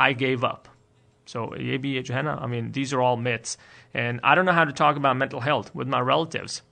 आई 0.00 0.14
गेव 0.14 0.46
अप 0.46 0.64
सो 1.26 1.44
ये 1.60 1.78
भी 1.78 1.94
ये 1.94 2.02
जो 2.02 2.14
है 2.14 2.22
ना 2.22 2.38
I 2.42 2.48
mean 2.50 2.70
these 2.72 2.94
are 2.94 3.00
all 3.00 3.18
myths 3.20 3.58
and 3.96 4.20
I 4.24 4.36
don't 4.36 4.46
know 4.46 4.52
how 4.52 4.64
to 4.64 4.72
talk 4.78 4.96
about 4.96 5.16
mental 5.16 5.38
health 5.42 5.70
with 5.76 5.88
my 5.88 6.02
relatives 6.08 6.62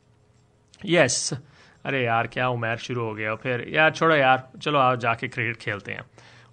yes 0.86 1.32
अरे 1.84 2.05
यार 2.05 2.26
क्या 2.26 2.48
उमर 2.48 2.76
शुरू 2.88 3.05
हो 3.05 3.14
गया 3.14 3.34
फिर 3.42 3.68
यार 3.74 3.92
छोड़ो 3.94 4.16
यार 4.16 4.48
चलो 4.62 4.78
आओ 4.78 4.96
जाके 5.05 5.28
क्रिकेट 5.28 5.57
खेलते 5.61 5.92
हैं 5.92 6.05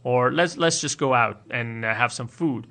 और 0.05 0.33
let's 0.33 0.57
let's 0.57 0.81
just 0.81 0.99
go 0.99 1.11
out 1.13 1.51
and 1.51 1.85
have 1.85 2.07
some 2.19 2.27
food 2.39 2.65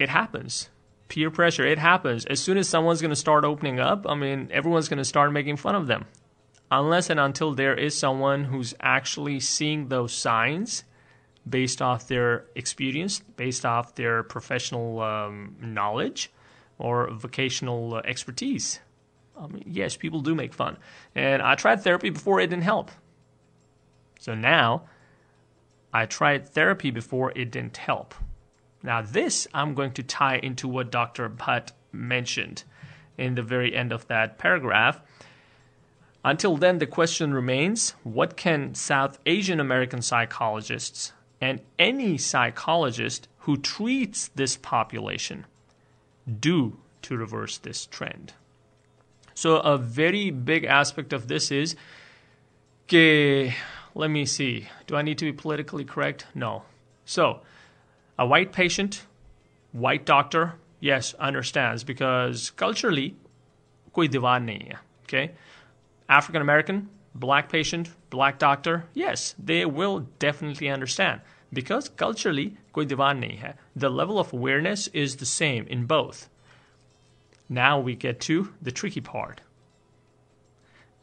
it 0.00 0.08
happens 0.10 0.68
peer 1.10 1.30
pressure 1.36 1.64
it 1.66 1.80
happens 1.82 2.24
as 2.26 2.40
soon 2.40 2.58
as 2.58 2.68
someone's 2.68 3.00
going 3.04 3.14
to 3.14 3.20
start 3.20 3.44
opening 3.44 3.80
up 3.80 4.04
i 4.08 4.14
mean 4.14 4.42
everyone's 4.52 4.88
going 4.88 5.00
to 5.02 5.04
start 5.04 5.32
making 5.32 5.56
fun 5.56 5.78
of 5.78 5.88
them 5.88 6.04
unless 6.71 7.09
and 7.09 7.19
until 7.19 7.53
there 7.53 7.75
is 7.75 7.97
someone 7.97 8.45
who's 8.45 8.73
actually 8.79 9.39
seeing 9.39 9.87
those 9.87 10.13
signs 10.13 10.83
based 11.47 11.81
off 11.81 12.07
their 12.07 12.45
experience, 12.55 13.19
based 13.37 13.65
off 13.65 13.95
their 13.95 14.23
professional 14.23 14.99
um, 15.01 15.55
knowledge 15.61 16.31
or 16.77 17.09
vocational 17.11 17.95
uh, 17.95 18.01
expertise. 18.05 18.79
Mean, 19.49 19.63
yes, 19.67 19.97
people 19.97 20.21
do 20.21 20.33
make 20.33 20.53
fun. 20.53 20.77
And 21.13 21.41
I 21.41 21.55
tried 21.55 21.81
therapy 21.81 22.09
before, 22.09 22.39
it 22.39 22.47
didn't 22.47 22.63
help. 22.63 22.89
So 24.19 24.33
now 24.33 24.83
I 25.93 26.05
tried 26.05 26.49
therapy 26.49 26.89
before, 26.89 27.31
it 27.35 27.51
didn't 27.51 27.77
help. 27.77 28.15
Now, 28.81 29.01
this 29.01 29.47
I'm 29.53 29.73
going 29.73 29.91
to 29.93 30.03
tie 30.03 30.37
into 30.37 30.67
what 30.67 30.91
Dr. 30.91 31.29
Bhatt 31.29 31.71
mentioned 31.91 32.63
in 33.17 33.35
the 33.35 33.41
very 33.41 33.75
end 33.75 33.91
of 33.91 34.07
that 34.07 34.37
paragraph 34.37 35.01
until 36.25 36.57
then, 36.57 36.79
the 36.79 36.87
question 36.87 37.35
remains 37.35 37.91
what 38.03 38.35
can 38.35 38.73
South 38.73 39.19
Asian 39.27 39.59
American 39.59 40.01
psychologists 40.01 41.13
and 41.39 41.61
any 41.77 42.17
psychologist 42.17 43.27
who 43.39 43.57
treats 43.57 44.29
this 44.29 44.57
population 44.57 45.45
do 46.39 46.79
to 47.03 47.15
reverse 47.15 47.59
this 47.59 47.85
trend? 47.85 48.33
So, 49.35 49.57
a 49.57 49.77
very 49.77 50.31
big 50.31 50.63
aspect 50.65 51.13
of 51.13 51.27
this 51.27 51.51
is 51.51 51.75
que, 52.87 53.53
let 53.93 54.09
me 54.09 54.25
see, 54.25 54.67
do 54.87 54.95
I 54.95 55.03
need 55.03 55.19
to 55.19 55.25
be 55.25 55.33
politically 55.33 55.85
correct? 55.85 56.25
No. 56.33 56.63
So, 57.05 57.41
a 58.17 58.25
white 58.25 58.51
patient, 58.51 59.05
white 59.73 60.07
doctor, 60.07 60.55
yes, 60.79 61.13
understands 61.19 61.83
because 61.83 62.49
culturally, 62.51 63.15
okay? 65.03 65.31
African 66.08 66.42
American, 66.42 66.88
black 67.14 67.48
patient, 67.48 67.90
black 68.10 68.38
doctor, 68.38 68.84
yes, 68.94 69.34
they 69.38 69.64
will 69.64 70.00
definitely 70.18 70.68
understand 70.68 71.20
because 71.52 71.88
culturally 71.88 72.56
koi 72.72 72.84
divan 72.84 73.20
nahi 73.20 73.38
hai. 73.38 73.54
The 73.76 73.90
level 73.90 74.18
of 74.18 74.32
awareness 74.32 74.88
is 74.88 75.16
the 75.16 75.26
same 75.26 75.66
in 75.66 75.86
both. 75.86 76.28
Now 77.48 77.80
we 77.80 77.96
get 77.96 78.20
to 78.22 78.52
the 78.62 78.70
tricky 78.70 79.00
part. 79.00 79.40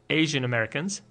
Asian 0.10 0.46
Americans, 0.46 1.02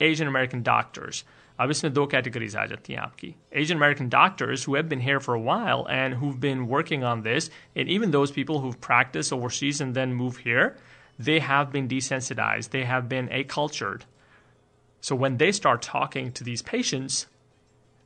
Asian 0.00 0.26
American 0.26 0.62
doctors. 0.62 1.24
अब 1.60 1.70
इसमें 1.70 1.92
दो 1.92 2.06
categories 2.06 2.56
आ 2.56 2.64
जाती 2.66 2.92
हैं 2.92 3.00
आपकी 3.00 3.34
Asian 3.62 3.76
American 3.76 4.08
doctors 4.08 4.64
who 4.64 4.76
have 4.76 4.88
been 4.88 5.02
here 5.06 5.20
for 5.20 5.34
a 5.34 5.40
while 5.40 5.86
and 5.96 6.14
who've 6.14 6.40
been 6.40 6.66
working 6.66 7.04
on 7.04 7.22
this, 7.22 7.50
and 7.76 7.90
even 7.96 8.10
those 8.10 8.30
people 8.30 8.60
who've 8.60 8.80
practiced 8.80 9.32
overseas 9.32 9.80
and 9.82 9.94
then 9.94 10.14
move 10.14 10.38
here, 10.38 10.76
they 11.17 11.39
have 11.39 11.71
been 11.71 11.87
desensitized, 11.87 12.69
they 12.69 12.83
have 12.83 13.07
been 13.07 13.29
accultured. 13.31 14.05
So 15.01 15.15
when 15.15 15.37
they 15.37 15.51
start 15.51 15.81
talking 15.81 16.31
to 16.33 16.43
these 16.43 16.61
patients, 16.61 17.27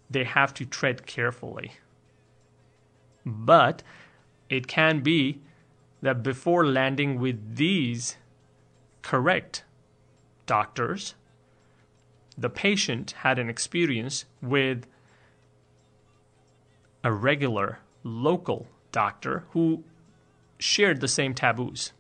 they 0.10 0.24
have 0.24 0.54
to 0.56 0.66
tread 0.66 1.06
carefully. 1.06 1.74
But 3.26 3.84
it 4.50 4.68
can 4.68 5.02
be 5.02 5.40
that 6.02 6.24
before 6.24 6.66
landing 6.66 7.20
with 7.20 7.56
these 7.56 8.18
correct 9.02 9.64
doctors, 10.46 11.16
the 12.38 12.50
patient 12.50 13.12
had 13.20 13.38
an 13.38 13.50
experience 13.50 14.26
with 14.42 14.86
a 17.04 17.12
regular 17.12 17.80
local 18.04 18.68
doctor 18.92 19.46
who 19.52 19.84
shared 20.58 21.02
the 21.02 21.08
same 21.08 21.34
taboos 21.34 21.94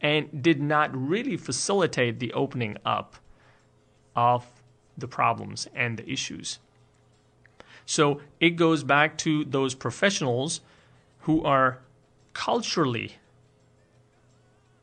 and 0.00 0.42
did 0.42 0.60
not 0.60 0.90
really 0.96 1.36
facilitate 1.36 2.18
the 2.18 2.32
opening 2.32 2.76
up 2.84 3.16
of 4.14 4.46
the 4.96 5.08
problems 5.08 5.68
and 5.74 5.98
the 5.98 6.10
issues. 6.10 6.58
So 7.84 8.20
it 8.40 8.50
goes 8.50 8.82
back 8.82 9.16
to 9.18 9.44
those 9.44 9.74
professionals 9.74 10.60
who 11.20 11.44
are 11.44 11.78
culturally 12.32 13.16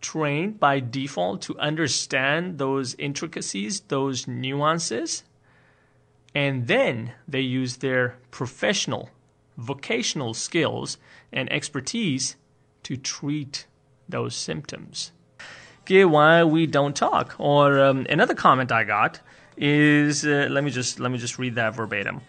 trained 0.02 0.60
by 0.60 0.80
default 0.80 1.42
to 1.42 1.58
understand 1.60 2.58
those 2.58 2.96
intricacies, 2.96 3.82
those 3.88 4.28
nuances, 4.28 5.24
and 6.36 6.68
then 6.68 7.14
they 7.28 7.42
use 7.42 7.78
their 7.78 8.18
professional, 8.32 9.10
vocational 9.58 10.34
skills 10.34 10.98
and 11.32 11.52
expertise 11.52 12.36
to 12.84 12.98
treat 12.98 13.66
those 14.09 14.35
symptoms. 14.35 15.13
Okay, 15.83 16.05
why 16.05 16.45
we 16.45 16.67
don't 16.67 16.95
talk? 16.95 17.35
Or 17.39 17.81
um, 17.81 18.07
another 18.11 18.35
comment 18.35 18.71
I 18.73 18.85
got 18.85 19.21
is 19.57 20.25
uh, 20.25 20.49
let 20.51 20.63
me 20.63 20.71
just 20.71 21.01
let 21.01 21.11
me 21.11 21.19
just 21.19 21.39
read 21.39 21.55
that 21.57 21.75
verbatim. 21.75 22.21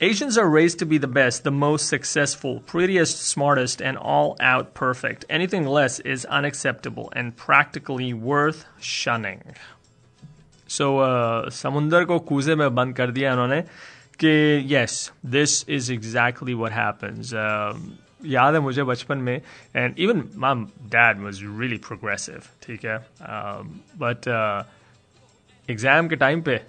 Asians 0.00 0.36
are 0.36 0.48
raised 0.48 0.80
to 0.80 0.84
be 0.84 0.98
the 0.98 1.06
best, 1.06 1.44
the 1.44 1.52
most 1.52 1.88
successful, 1.88 2.58
prettiest, 2.66 3.22
smartest, 3.22 3.80
and 3.80 3.96
all 3.96 4.36
out 4.40 4.74
perfect. 4.74 5.24
Anything 5.30 5.64
less 5.64 6.00
is 6.00 6.24
unacceptable 6.24 7.12
and 7.14 7.36
practically 7.36 8.12
worth 8.12 8.64
shunning. 8.80 9.54
So, 10.66 10.98
uh, 10.98 11.50
समुंदर 11.50 12.04
को 12.04 12.18
कूजे 12.26 12.54
में 12.56 12.74
बंद 12.74 12.96
कर 12.96 13.10
दिया 13.12 13.32
उन्होंने 13.32 13.62
कि 14.18 14.68
yes, 14.68 15.12
this 15.22 15.64
is 15.68 15.90
exactly 15.90 16.54
what 16.54 16.72
happens. 16.72 17.32
Uh, 17.32 17.78
याद 18.24 18.54
है 18.54 18.60
मुझे 18.60 18.82
बचपन 18.84 19.18
में 19.18 19.40
and 19.76 19.98
even 20.06 20.22
my 20.44 20.54
dad 20.94 21.22
was 21.26 21.42
really 21.60 21.78
progressive 21.88 22.48
ठीक 22.66 22.84
है 22.84 22.98
but 24.02 24.28
uh, 24.28 24.64
एग्ज़ाम 25.68 26.08
के 26.08 26.16
टाइम 26.16 26.42
पे 26.42 26.60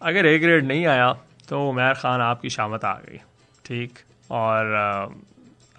अगर 0.00 0.26
ए 0.26 0.38
ग्रेड 0.38 0.66
नहीं 0.66 0.86
आया 0.86 1.12
तो 1.48 1.68
उमैर 1.68 1.94
ख़ान 1.94 2.20
आपकी 2.20 2.50
शामत 2.50 2.84
आ 2.84 2.94
गई 2.98 3.18
ठीक 3.66 3.98
और 4.30 4.72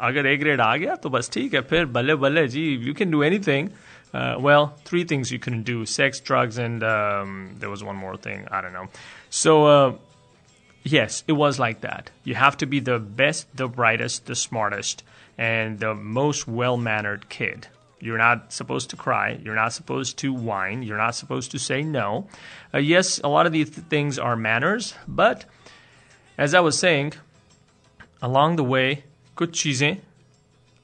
अगर 0.07 0.27
ए 0.27 0.35
ग्रेड 0.37 0.61
आ 0.61 0.75
गया 0.75 0.95
तो 1.03 1.09
बस 1.09 1.29
ठीक 1.33 1.53
है 1.53 1.61
फिर 1.71 1.85
बल्ले 1.97 2.15
बल्ले 2.23 2.47
जी 2.47 2.63
you 2.87 2.93
can 2.93 3.11
do 3.11 3.23
any 3.23 3.39
thing 3.47 3.69
well, 4.39 4.65
three 4.85 5.03
things 5.03 5.31
you 5.31 5.39
couldn't 5.39 5.63
do 5.63 5.85
sex, 5.85 6.19
drugs, 6.19 6.57
and 6.57 6.83
um, 6.83 7.31
there 7.59 7.69
was 7.69 7.81
one 7.83 7.97
more 7.97 8.15
thing. 8.15 8.47
I 8.49 8.61
don't 8.61 8.73
know. 8.73 8.87
So, 9.29 9.65
uh, 9.67 9.93
yes, 10.82 11.24
it 11.26 11.32
was 11.32 11.58
like 11.58 11.80
that. 11.82 12.10
You 12.24 12.34
have 12.34 12.56
to 12.58 12.66
be 12.66 12.80
the 12.80 12.98
best, 12.98 13.54
the 13.56 13.68
brightest, 13.68 14.26
the 14.26 14.34
smartest, 14.34 15.02
and 15.38 15.78
the 15.78 15.94
most 15.94 16.46
well 16.46 16.76
mannered 16.76 17.28
kid. 17.28 17.68
You're 18.00 18.18
not 18.18 18.52
supposed 18.52 18.90
to 18.90 18.96
cry. 18.96 19.38
You're 19.42 19.54
not 19.54 19.74
supposed 19.74 20.16
to 20.18 20.32
whine. 20.32 20.82
You're 20.82 20.96
not 20.96 21.14
supposed 21.14 21.50
to 21.50 21.58
say 21.58 21.82
no. 21.82 22.28
Uh, 22.72 22.78
yes, 22.78 23.20
a 23.22 23.28
lot 23.28 23.46
of 23.46 23.52
these 23.52 23.68
things 23.68 24.18
are 24.18 24.36
manners, 24.36 24.94
but 25.06 25.44
as 26.38 26.54
I 26.54 26.60
was 26.60 26.78
saying, 26.78 27.12
along 28.22 28.56
the 28.56 28.64
way, 28.64 29.04
good 29.36 29.54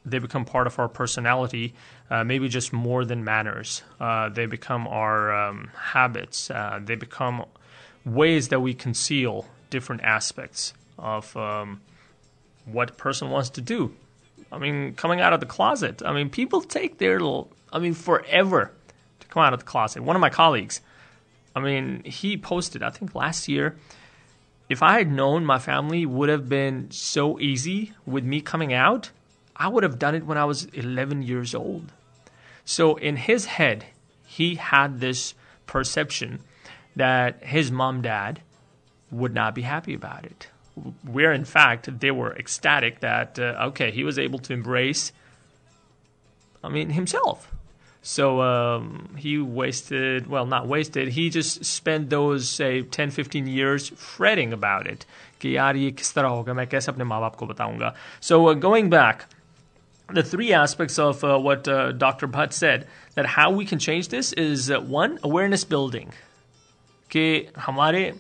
they 0.05 0.19
become 0.19 0.45
part 0.45 0.67
of 0.67 0.79
our 0.79 0.89
personality, 0.89 1.75
uh, 2.11 2.23
maybe 2.23 2.49
just 2.49 2.73
more 2.73 3.05
than 3.05 3.25
manners. 3.25 3.83
Uh, 3.99 4.29
they 4.29 4.47
become 4.47 4.87
our 4.87 5.35
um, 5.35 5.71
habits. 5.77 6.51
Uh, 6.51 6.79
they 6.83 6.95
become 6.95 7.45
ways 8.05 8.49
that 8.49 8.61
we 8.61 8.73
conceal 8.73 9.47
different 9.71 10.03
aspects 10.03 10.73
of 10.99 11.37
um, 11.37 11.81
what 12.65 12.97
person 12.97 13.31
wants 13.31 13.51
to 13.51 13.61
do 13.61 13.95
I 14.51 14.59
mean, 14.59 14.95
coming 14.95 15.21
out 15.21 15.33
of 15.33 15.41
the 15.41 15.47
closet. 15.47 16.03
I 16.05 16.13
mean, 16.13 16.31
people 16.31 16.61
take 16.61 16.99
their 16.99 17.15
little, 17.15 17.51
I 17.73 17.79
mean, 17.79 17.95
forever 17.95 18.73
to 19.21 19.27
come 19.29 19.43
out 19.43 19.53
of 19.53 19.61
the 19.61 19.67
closet. 19.67 20.03
One 20.03 20.17
of 20.17 20.21
my 20.21 20.31
colleagues, 20.31 20.81
I 21.55 21.61
mean, 21.61 22.03
he 22.05 22.37
posted, 22.37 22.83
I 22.83 22.91
think 22.91 23.15
last 23.15 23.49
year, 23.49 23.77
if 24.69 24.83
I 24.83 24.99
had 24.99 25.11
known 25.11 25.45
my 25.45 25.59
family 25.59 26.07
would 26.07 26.29
have 26.29 26.49
been 26.49 26.91
so 26.91 27.39
easy 27.41 27.93
with 28.05 28.25
me 28.25 28.41
coming 28.41 28.73
out, 28.73 29.11
I 29.55 29.69
would 29.69 29.83
have 29.83 29.99
done 29.99 30.15
it 30.15 30.27
when 30.27 30.39
I 30.39 30.45
was 30.45 30.65
11 30.67 31.23
years 31.23 31.55
old. 31.55 31.93
So 32.65 32.97
in 32.97 33.17
his 33.17 33.47
head, 33.47 33.87
he 34.25 34.57
had 34.57 35.01
this 35.01 35.35
perception 35.67 36.41
that 36.95 37.43
his 37.45 37.71
mom, 37.71 38.03
dad 38.03 38.41
would 39.12 39.34
not 39.34 39.54
be 39.54 39.62
happy 39.62 39.94
about 39.94 40.26
it 40.26 40.48
where 41.06 41.34
in 41.34 41.46
fact 41.46 42.00
they 42.00 42.12
were 42.12 42.36
ecstatic 42.36 43.00
that 43.02 43.38
uh, 43.38 43.68
okay 43.68 43.92
he 43.92 44.04
was 44.04 44.18
able 44.18 44.40
to 44.40 44.54
embrace 44.54 45.12
i 46.64 46.70
mean 46.70 46.90
himself 46.92 47.52
so 48.02 48.42
um, 48.42 49.14
he 49.18 49.38
wasted 49.38 50.28
well 50.28 50.46
not 50.46 50.68
wasted 50.68 51.10
he 51.10 51.30
just 51.30 51.64
spent 51.66 52.10
those 52.10 52.50
say 52.50 52.82
10 52.82 53.12
15 53.12 53.48
years 53.48 53.90
fretting 53.90 54.54
about 54.54 54.88
it 54.88 55.06
कि 55.42 55.56
यार 55.58 55.76
ये 55.76 55.92
किस 55.92 56.14
तरह 56.14 56.28
होगा 56.28 56.54
मैं 56.54 56.68
कैसे 56.68 56.92
अपने 56.92 57.04
माँ 57.04 57.20
बाप 57.22 57.36
को 57.36 57.46
बताऊंगा 57.48 57.94
so 58.22 58.48
uh, 58.48 58.54
going 58.54 58.90
back 58.90 59.26
the 60.14 60.24
three 60.24 60.54
aspects 60.54 61.00
of 61.00 61.24
uh, 61.24 61.38
what 61.40 61.68
uh, 61.68 61.92
Dr. 61.94 62.28
Bhatt 62.28 62.54
said 62.54 62.88
that 63.16 63.26
how 63.26 63.50
we 63.50 63.66
can 63.66 63.80
change 63.80 64.10
this 64.10 64.34
is 64.34 64.70
uh, 64.70 64.80
one 64.80 65.18
awareness 65.24 65.64
building 65.64 66.12
कि 67.12 67.48
हमारे 67.58 68.14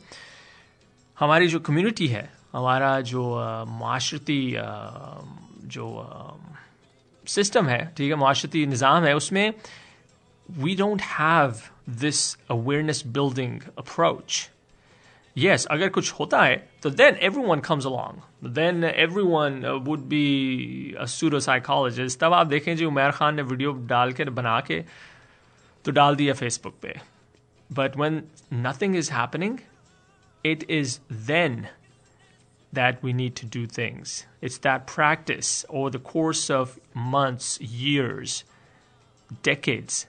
हमारी 1.18 1.48
जो 1.48 1.60
कम्युनिटी 1.60 2.06
है, 2.08 2.28
हमारा 2.52 3.00
जो 3.10 3.22
माशरती 3.78 4.40
जो 5.74 5.86
सिस्टम 7.26 7.66
है, 7.68 7.80
ठीक 7.96 8.10
है, 8.10 8.16
माशरती 8.16 8.66
निज़ाम 8.66 9.04
है, 9.04 9.14
उसमें 9.16 9.52
we 10.48 10.74
don't 10.76 11.02
have 11.02 11.54
this 12.00 12.20
awareness 12.50 13.02
building 13.06 13.60
approach 13.78 14.48
yes 15.36 15.64
अगर 15.70 15.88
कुछ 15.88 16.12
होता 16.18 16.42
है 16.42 16.56
तो 16.82 16.90
then 16.90 17.16
everyone 17.46 17.60
comes 17.60 17.86
along 17.86 18.48
then 18.54 18.84
everyone 19.24 19.64
would 19.84 20.00
be 20.08 20.94
असूरो 21.00 21.40
psychologist 21.40 22.20
तब 22.20 22.32
आप 22.32 22.46
देखें 22.46 22.76
जी, 22.76 22.84
उमैर 22.84 23.10
खान 23.10 23.34
ने 23.34 23.42
वीडियो 23.42 23.72
डाल 23.86 24.12
के, 24.12 24.24
बना 24.24 24.60
के 24.60 24.80
तो 25.84 25.90
डाल 25.92 26.16
दिया 26.16 26.34
फेसबुक 26.34 26.74
पे. 26.82 26.94
But 27.70 27.96
one 27.96 28.22
nothing 28.54 28.96
is 28.96 29.12
happening 29.12 29.58
it 30.45 30.69
is 30.69 30.99
then 31.09 31.69
that 32.73 33.01
we 33.03 33.13
need 33.13 33.36
to 33.36 33.45
do 33.45 33.65
things. 33.67 34.25
It's 34.41 34.57
that 34.59 34.88
practice 34.88 35.65
over 35.69 35.89
the 35.89 35.99
course 35.99 36.49
of 36.49 36.79
months, 36.93 37.59
years, 37.59 38.43
decades 39.43 40.07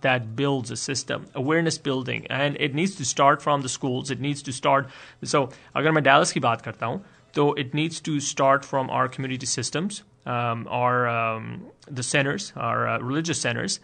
that 0.00 0.34
builds 0.34 0.70
a 0.70 0.76
system, 0.76 1.26
awareness 1.34 1.78
building, 1.78 2.26
and 2.28 2.56
it 2.58 2.74
needs 2.74 2.94
to 2.96 3.04
start 3.04 3.42
from 3.42 3.62
the 3.62 3.68
schools. 3.68 4.10
It 4.10 4.20
needs 4.20 4.42
to 4.42 4.52
start. 4.52 4.88
So, 5.22 5.50
अगर 5.76 5.92
मैं 5.92 6.02
Dallas 6.02 6.32
की 6.32 6.40
बात 6.40 6.62
करता 6.62 6.86
हूँ, 6.86 7.04
तो 7.34 7.54
it 7.58 7.74
needs 7.74 8.00
to 8.00 8.18
start 8.18 8.64
from 8.64 8.90
our 8.90 9.08
community 9.08 9.46
systems, 9.46 10.02
um, 10.26 10.66
our 10.70 11.06
um, 11.08 11.66
the 11.86 12.02
centers, 12.02 12.52
our 12.56 12.88
uh, 12.88 12.98
religious 12.98 13.40
centers, 13.40 13.80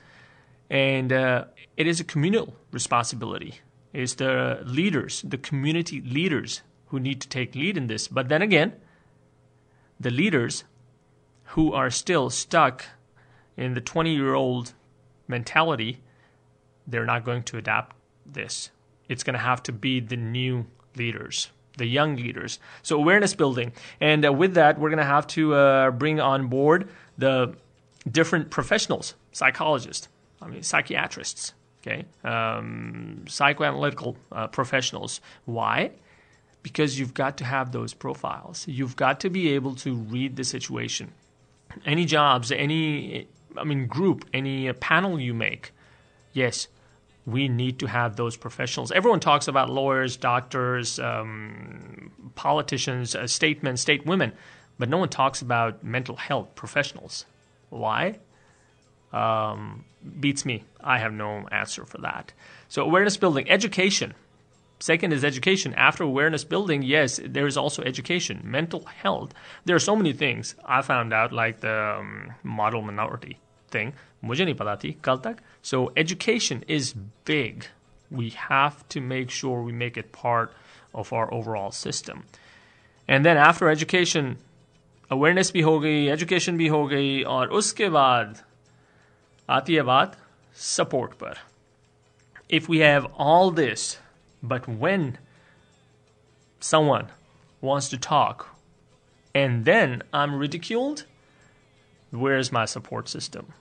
and 0.71 1.13
uh, 1.13 1.45
it 1.77 1.87
is 1.87 2.01
a 2.01 2.05
communal 2.05 2.55
responsibility. 2.73 3.61
It's 3.94 4.16
the 4.16 4.62
leaders, 4.64 5.22
the 5.28 5.38
community 5.38 6.02
leaders 6.02 6.62
who 6.88 7.00
need 7.00 7.22
to 7.22 7.28
take 7.28 7.56
lead 7.56 7.78
in 7.78 7.88
this. 7.88 8.08
But 8.08 8.30
then 8.30 8.42
again, 8.42 8.74
the 10.00 10.12
leaders 10.12 10.64
who 11.56 11.74
are 11.74 11.90
still 11.90 12.30
stuck 12.30 12.86
in 13.58 13.74
the 13.74 13.82
20 13.82 14.14
year 14.14 14.34
old 14.34 14.74
mentality, 15.28 16.02
they're 16.88 17.06
not 17.06 17.26
going 17.26 17.44
to 17.44 17.58
adapt 17.58 17.96
this. 18.26 18.72
It's 19.10 19.24
going 19.24 19.34
to 19.34 19.40
have 19.40 19.62
to 19.64 19.72
be 19.72 20.00
the 20.00 20.16
new 20.16 20.66
leaders, 20.96 21.50
the 21.78 21.86
young 21.86 22.16
leaders. 22.16 22.60
So, 22.82 22.98
awareness 22.98 23.34
building. 23.34 23.74
And 24.00 24.26
uh, 24.26 24.32
with 24.32 24.54
that, 24.54 24.80
we're 24.80 24.90
going 24.90 25.00
to 25.00 25.04
have 25.04 25.28
to 25.28 25.54
uh, 25.54 25.92
bring 25.92 26.20
on 26.20 26.48
board 26.48 26.90
the 27.18 27.56
different 28.10 28.50
professionals, 28.50 29.16
psychologists, 29.32 30.08
I 30.42 30.48
mean, 30.48 30.64
psychiatrists, 30.64 31.54
okay, 31.82 32.06
um, 32.24 33.24
psychoanalytical 33.26 34.16
uh, 34.32 34.48
professionals. 34.48 35.22
Why? 35.46 35.92
because 36.64 37.00
you've 37.00 37.14
got 37.14 37.38
to 37.38 37.46
have 37.46 37.72
those 37.72 37.94
profiles. 37.94 38.68
You've 38.68 38.96
got 38.96 39.20
to 39.22 39.30
be 39.30 39.50
able 39.50 39.76
to 39.76 39.96
read 39.96 40.36
the 40.36 40.44
situation. 40.44 41.12
Any 41.86 42.06
jobs, 42.06 42.52
any, 42.52 43.28
I 43.58 43.64
mean, 43.64 43.88
group, 43.88 44.26
any 44.34 44.72
panel 44.74 45.20
you 45.20 45.34
make, 45.34 45.72
yes, 46.34 46.68
we 47.26 47.48
need 47.48 47.80
to 47.80 47.88
have 47.88 48.16
those 48.16 48.36
professionals. 48.36 48.92
Everyone 48.92 49.20
talks 49.20 49.48
about 49.48 49.70
lawyers, 49.70 50.18
doctors, 50.18 51.00
um, 51.00 52.12
politicians, 52.36 53.16
uh, 53.16 53.28
statesmen, 53.28 53.78
state 53.78 54.06
women, 54.06 54.34
but 54.78 54.90
no 54.90 54.98
one 54.98 55.10
talks 55.10 55.42
about 55.42 55.84
mental 55.84 56.16
health 56.16 56.56
professionals. 56.56 57.26
Why? 57.70 58.20
Um, 59.13 59.85
beats 60.21 60.45
me. 60.45 60.65
I 60.83 60.99
have 60.99 61.13
no 61.13 61.47
answer 61.51 61.85
for 61.85 61.99
that. 61.99 62.33
So, 62.69 62.83
awareness 62.83 63.17
building, 63.17 63.49
education 63.49 64.15
Second 64.79 65.13
is 65.13 65.25
education. 65.25 65.73
After 65.75 66.05
awareness 66.05 66.45
building, 66.45 66.83
yes, 66.83 67.19
there 67.25 67.47
is 67.47 67.57
also 67.57 67.83
education, 67.83 68.43
mental 68.45 68.85
health. 69.03 69.33
There 69.65 69.75
are 69.75 69.79
so 69.79 69.97
many 69.97 70.13
things 70.13 70.55
I 70.67 70.83
found 70.83 71.15
out, 71.15 71.33
like 71.33 71.61
the 71.61 71.99
um, 71.99 72.33
model 72.45 72.83
minority 72.83 73.39
thing. 73.71 73.93
मुझे 74.25 74.45
नहीं 74.45 74.55
पता 74.55 74.77
थी 74.77 74.97
कल 75.05 75.17
तक. 75.17 75.37
So 75.63 75.93
education 75.97 76.63
is 76.69 76.95
big. 77.25 77.65
We 78.13 78.31
have 78.51 78.75
to 78.89 79.01
make 79.01 79.31
sure 79.31 79.63
we 79.63 79.73
make 79.73 79.97
it 79.97 80.13
part 80.13 80.53
of 80.95 81.13
our 81.13 81.27
overall 81.35 81.71
system. 81.71 82.19
And 83.09 83.25
then 83.25 83.37
after 83.37 83.69
education, 83.71 84.35
awareness 85.11 85.51
भी 85.51 85.61
हो 85.61 85.81
गई, 85.81 86.07
education 86.17 86.57
भी 86.57 86.67
हो 86.67 86.87
गई, 86.87 87.23
और 87.23 87.49
उसके 87.49 87.89
बाद 87.89 88.39
आती 89.51 89.75
है 89.75 89.83
बात 89.83 90.17
support 90.55 91.19
पर. 91.19 91.37
If 92.49 92.69
we 92.69 92.79
have 92.79 93.07
all 93.17 93.51
this, 93.51 93.99
but 94.43 94.69
when 94.69 95.19
someone 96.61 97.09
wants 97.61 97.89
to 97.89 97.99
talk 97.99 98.57
and 99.35 99.65
then 99.65 100.03
I'm 100.13 100.37
ridiculed, 100.37 101.05
where's 102.11 102.53
my 102.53 102.65
support 102.65 103.09
system? 103.09 103.53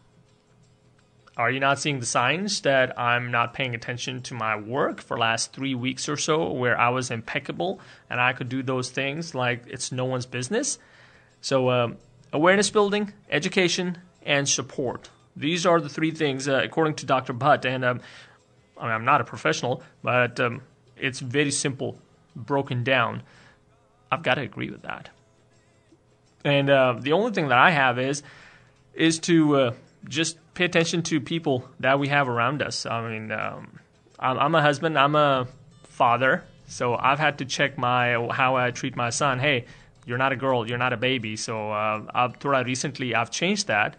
Are 1.37 1.51
you 1.51 1.59
not 1.59 1.79
seeing 1.79 1.99
the 1.99 2.05
signs 2.05 2.61
that 2.61 2.97
I'm 2.97 3.29
not 3.29 3.53
paying 3.53 3.75
attention 3.75 4.21
to 4.21 4.33
my 4.33 4.55
work 4.55 5.01
for 5.01 5.17
last 5.17 5.51
three 5.51 5.75
weeks 5.75 6.07
or 6.07 6.15
so, 6.15 6.49
where 6.49 6.79
I 6.79 6.89
was 6.89 7.11
impeccable 7.11 7.81
and 8.09 8.21
I 8.21 8.31
could 8.31 8.47
do 8.47 8.63
those 8.63 8.89
things 8.89 9.35
like 9.35 9.63
it's 9.67 9.91
no 9.91 10.05
one's 10.05 10.25
business? 10.25 10.79
So, 11.41 11.69
um, 11.71 11.97
awareness 12.31 12.69
building, 12.69 13.11
education, 13.29 13.97
and 14.23 14.47
support. 14.47 15.09
these 15.36 15.66
are 15.66 15.80
the 15.80 15.88
three 15.88 16.10
things, 16.10 16.48
uh, 16.48 16.60
according 16.62 16.94
to 16.96 17.06
Dr. 17.06 17.32
Butt. 17.32 17.64
And 17.64 17.84
um, 17.84 18.00
I 18.78 18.84
mean, 18.84 18.92
I'm 18.92 19.04
not 19.04 19.20
a 19.20 19.24
professional, 19.24 19.82
but 20.02 20.40
um, 20.40 20.62
it's 20.96 21.20
very 21.20 21.50
simple, 21.50 21.98
broken 22.34 22.82
down. 22.84 23.22
I've 24.10 24.22
got 24.22 24.34
to 24.34 24.42
agree 24.42 24.70
with 24.70 24.82
that. 24.82 25.10
And 26.44 26.70
uh, 26.70 26.96
the 26.98 27.12
only 27.12 27.32
thing 27.32 27.48
that 27.48 27.58
I 27.58 27.70
have 27.70 27.98
is 27.98 28.22
is 28.94 29.18
to 29.20 29.56
uh, 29.56 29.74
just 30.08 30.38
pay 30.54 30.64
attention 30.64 31.02
to 31.02 31.20
people 31.20 31.68
that 31.78 31.98
we 31.98 32.08
have 32.08 32.28
around 32.28 32.62
us. 32.62 32.86
I 32.86 33.08
mean, 33.08 33.30
um, 33.30 33.78
I'm, 34.18 34.54
a 34.54 34.60
husband, 34.60 34.98
I'm 34.98 35.14
a 35.14 35.46
father, 35.84 36.44
so 36.66 36.96
I've 36.96 37.18
had 37.18 37.38
to 37.38 37.44
check 37.44 37.78
my 37.78 38.14
how 38.30 38.56
I 38.56 38.70
treat 38.70 38.96
my 38.96 39.10
son. 39.10 39.38
Hey, 39.38 39.66
you're 40.06 40.18
not 40.18 40.32
a 40.32 40.36
girl, 40.36 40.68
you're 40.68 40.78
not 40.78 40.92
a 40.92 40.96
baby. 40.96 41.36
So 41.36 41.70
uh, 41.70 42.02
I've 42.14 42.38
थोड़ा 42.38 42.64
recently 42.64 43.14
I've 43.14 43.30
changed 43.30 43.66
that. 43.68 43.96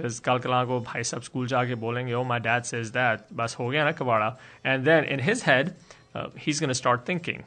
Because 0.00 0.20
को 0.20 0.80
भाई 0.80 1.02
सब 1.04 1.22
school 1.22 1.46
जाके 1.46 1.74
बोलेंगे 1.74 2.14
oh 2.14 2.24
my 2.24 2.38
dad 2.38 2.66
says 2.66 2.92
that 2.92 3.32
बस 3.32 3.56
हो 3.60 3.68
गया 3.68 3.84
ना 3.84 3.92
कबाड़ा 3.92 4.36
and 4.64 4.84
then 4.84 5.04
in 5.04 5.20
his 5.28 5.42
head 5.42 5.74
uh, 6.14 6.28
he's 6.36 6.60
going 6.60 6.68
to 6.68 6.74
start 6.74 7.04
thinking 7.04 7.42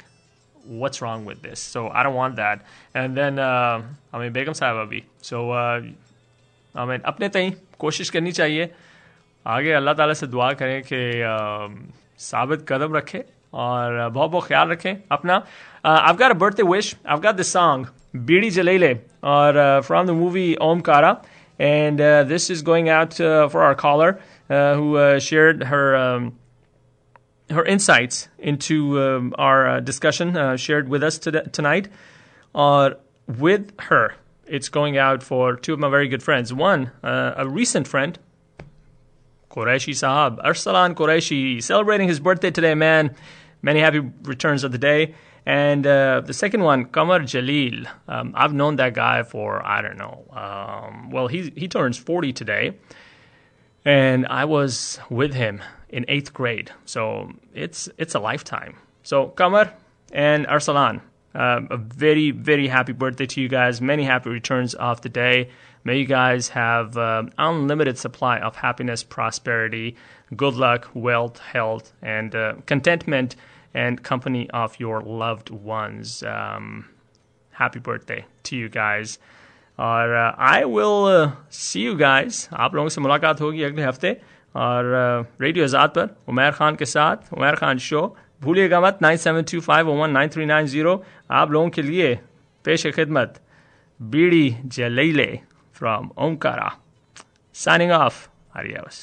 what's 0.65 1.01
wrong 1.01 1.25
with 1.25 1.41
this 1.41 1.59
so 1.59 1.89
I 1.89 2.03
don't 2.03 2.15
want 2.15 2.35
that 2.35 2.61
and 2.95 3.17
then 3.17 3.39
uh, 3.39 3.81
I 4.13 4.19
mean 4.19 4.33
Begum 4.33 4.53
Sahib 4.53 4.77
abhi 4.87 5.03
so 5.21 5.51
uh, 5.51 5.81
I 6.75 6.85
mean 6.85 7.01
अपने 7.05 7.29
तई 7.29 7.49
कोशिश 7.79 8.09
करनी 8.09 8.31
चाहिए 8.31 8.69
आगे 9.45 9.71
अल्लाह 9.81 9.93
ताला 9.93 10.13
से 10.13 10.27
दुआ 10.27 10.51
करें 10.61 10.81
कि 10.91 11.01
साबित 12.29 12.65
कदम 12.69 12.95
रखे 12.95 13.23
और 13.53 14.09
बहुत 14.09 14.31
बहुत 14.31 14.47
ख्याल 14.47 14.69
रखें 14.69 14.95
अपना 15.11 15.43
I've 15.85 16.17
got 16.17 16.31
a 16.31 16.35
birthday 16.35 16.63
wish 16.63 16.95
I've 17.05 17.21
got 17.21 17.35
this 17.35 17.49
song 17.49 17.89
Bidi 18.15 18.49
Jalele 18.57 18.99
or 19.21 19.57
uh, 19.57 19.81
from 19.81 20.05
the 20.07 20.13
movie 20.13 20.55
Omkara 20.55 21.21
and 21.59 21.99
uh, 21.99 22.23
this 22.23 22.49
is 22.49 22.61
going 22.61 22.89
out 22.89 23.19
uh, 23.19 23.47
for 23.49 23.63
our 23.63 23.75
caller 23.75 24.19
uh, 24.49 24.75
who 24.75 24.97
uh, 24.97 25.19
shared 25.19 25.63
her 25.63 25.95
um, 25.95 26.37
her 27.49 27.63
insights 27.63 28.29
into 28.39 28.99
um, 29.01 29.35
our 29.37 29.67
uh, 29.67 29.79
discussion 29.79 30.57
shared 30.57 30.89
with 30.89 31.03
us 31.03 31.19
tonight. 31.19 31.89
with 33.27 33.79
her, 33.79 34.15
it's 34.47 34.69
going 34.69 34.97
out 34.97 35.21
for 35.21 35.55
two 35.55 35.73
of 35.73 35.79
my 35.79 35.89
very 35.89 36.07
good 36.07 36.23
friends. 36.23 36.53
One, 36.53 36.91
a 37.03 37.47
recent 37.47 37.87
friend, 37.87 38.17
Qureshi 39.51 39.93
Sahab, 39.93 40.43
Arsalan 40.43 40.95
Qureshi, 40.95 41.61
celebrating 41.61 42.07
his 42.07 42.19
birthday 42.19 42.49
today, 42.49 42.73
man. 42.73 43.15
Many 43.61 43.79
happy 43.81 43.99
returns 44.23 44.63
of 44.63 44.71
the 44.71 44.77
day. 44.77 45.13
And 45.45 45.85
uh, 45.85 46.21
the 46.25 46.33
second 46.33 46.63
one, 46.63 46.85
Kamar 46.85 47.19
Jalil. 47.19 47.87
Um, 48.07 48.33
I've 48.35 48.53
known 48.53 48.77
that 48.77 48.93
guy 48.93 49.23
for, 49.23 49.65
I 49.65 49.81
don't 49.81 49.97
know, 49.97 50.23
um, 50.31 51.11
well, 51.11 51.27
he, 51.27 51.51
he 51.55 51.67
turns 51.67 51.97
40 51.97 52.31
today. 52.33 52.77
And 53.85 54.25
I 54.27 54.45
was 54.45 54.99
with 55.09 55.33
him 55.33 55.61
in 55.89 56.05
eighth 56.07 56.33
grade. 56.33 56.71
So 56.85 57.33
it's, 57.53 57.89
it's 57.97 58.15
a 58.15 58.19
lifetime. 58.19 58.77
So, 59.03 59.27
Kamar 59.27 59.73
and 60.13 60.47
Arsalan, 60.47 61.01
uh, 61.35 61.61
a 61.69 61.77
very, 61.77 62.31
very 62.31 62.69
happy 62.69 62.93
birthday 62.93 63.25
to 63.25 63.41
you 63.41 63.49
guys. 63.49 63.81
Many 63.81 64.03
happy 64.03 64.29
returns 64.29 64.73
of 64.75 65.01
the 65.01 65.09
day. 65.09 65.49
May 65.83 65.99
you 65.99 66.05
guys 66.05 66.47
have 66.49 66.97
uh, 66.97 67.23
unlimited 67.37 67.97
supply 67.97 68.39
of 68.39 68.55
happiness, 68.55 69.03
prosperity, 69.03 69.97
good 70.37 70.53
luck, 70.53 70.89
wealth, 70.93 71.39
health, 71.39 71.91
and 72.01 72.33
uh, 72.33 72.53
contentment 72.65 73.35
and 73.74 74.02
company 74.02 74.48
of 74.52 74.78
your 74.78 75.00
loved 75.00 75.50
ones. 75.50 76.22
Um, 76.24 76.86
happy 77.54 77.80
birthday 77.80 78.24
to 78.44 78.56
you 78.56 78.68
guys. 78.70 79.18
और 79.78 80.14
I 80.14 80.64
will 80.64 81.30
see 81.52 81.84
you 81.84 81.94
guys 81.96 82.48
आप 82.52 82.74
लोगों 82.74 82.88
से 82.88 83.00
मुलाकात 83.00 83.40
होगी 83.40 83.62
अगले 83.62 83.82
हफ्ते 83.82 84.10
और 84.56 84.84
radio 85.40 85.64
आज़ाद 85.64 85.90
पर 85.96 86.08
उमैर 86.28 86.50
खान 86.52 86.76
के 86.76 86.84
साथ 86.84 87.32
उमैर 87.34 87.54
खान 87.56 87.78
शो 87.78 88.00
भूलिएगा 88.42 88.80
मत 88.80 88.98
nine 89.02 89.16
seven 89.16 89.42
two 89.52 89.60
five 89.60 89.90
one 89.90 90.10
nine 90.10 90.28
three 90.34 90.46
nine 90.46 90.66
zero 90.66 91.02
आप 91.40 91.50
लोगों 91.52 91.68
के 91.76 91.82
लिए 91.82 92.14
पेश 92.64 92.86
खिदमत 92.96 93.40
Beedi 94.00 94.50
Jalaile 94.76 95.28
from 95.76 96.10
Omkara 96.26 96.70
signing 97.54 97.92
of 97.92 98.28
आरियास 98.56 98.98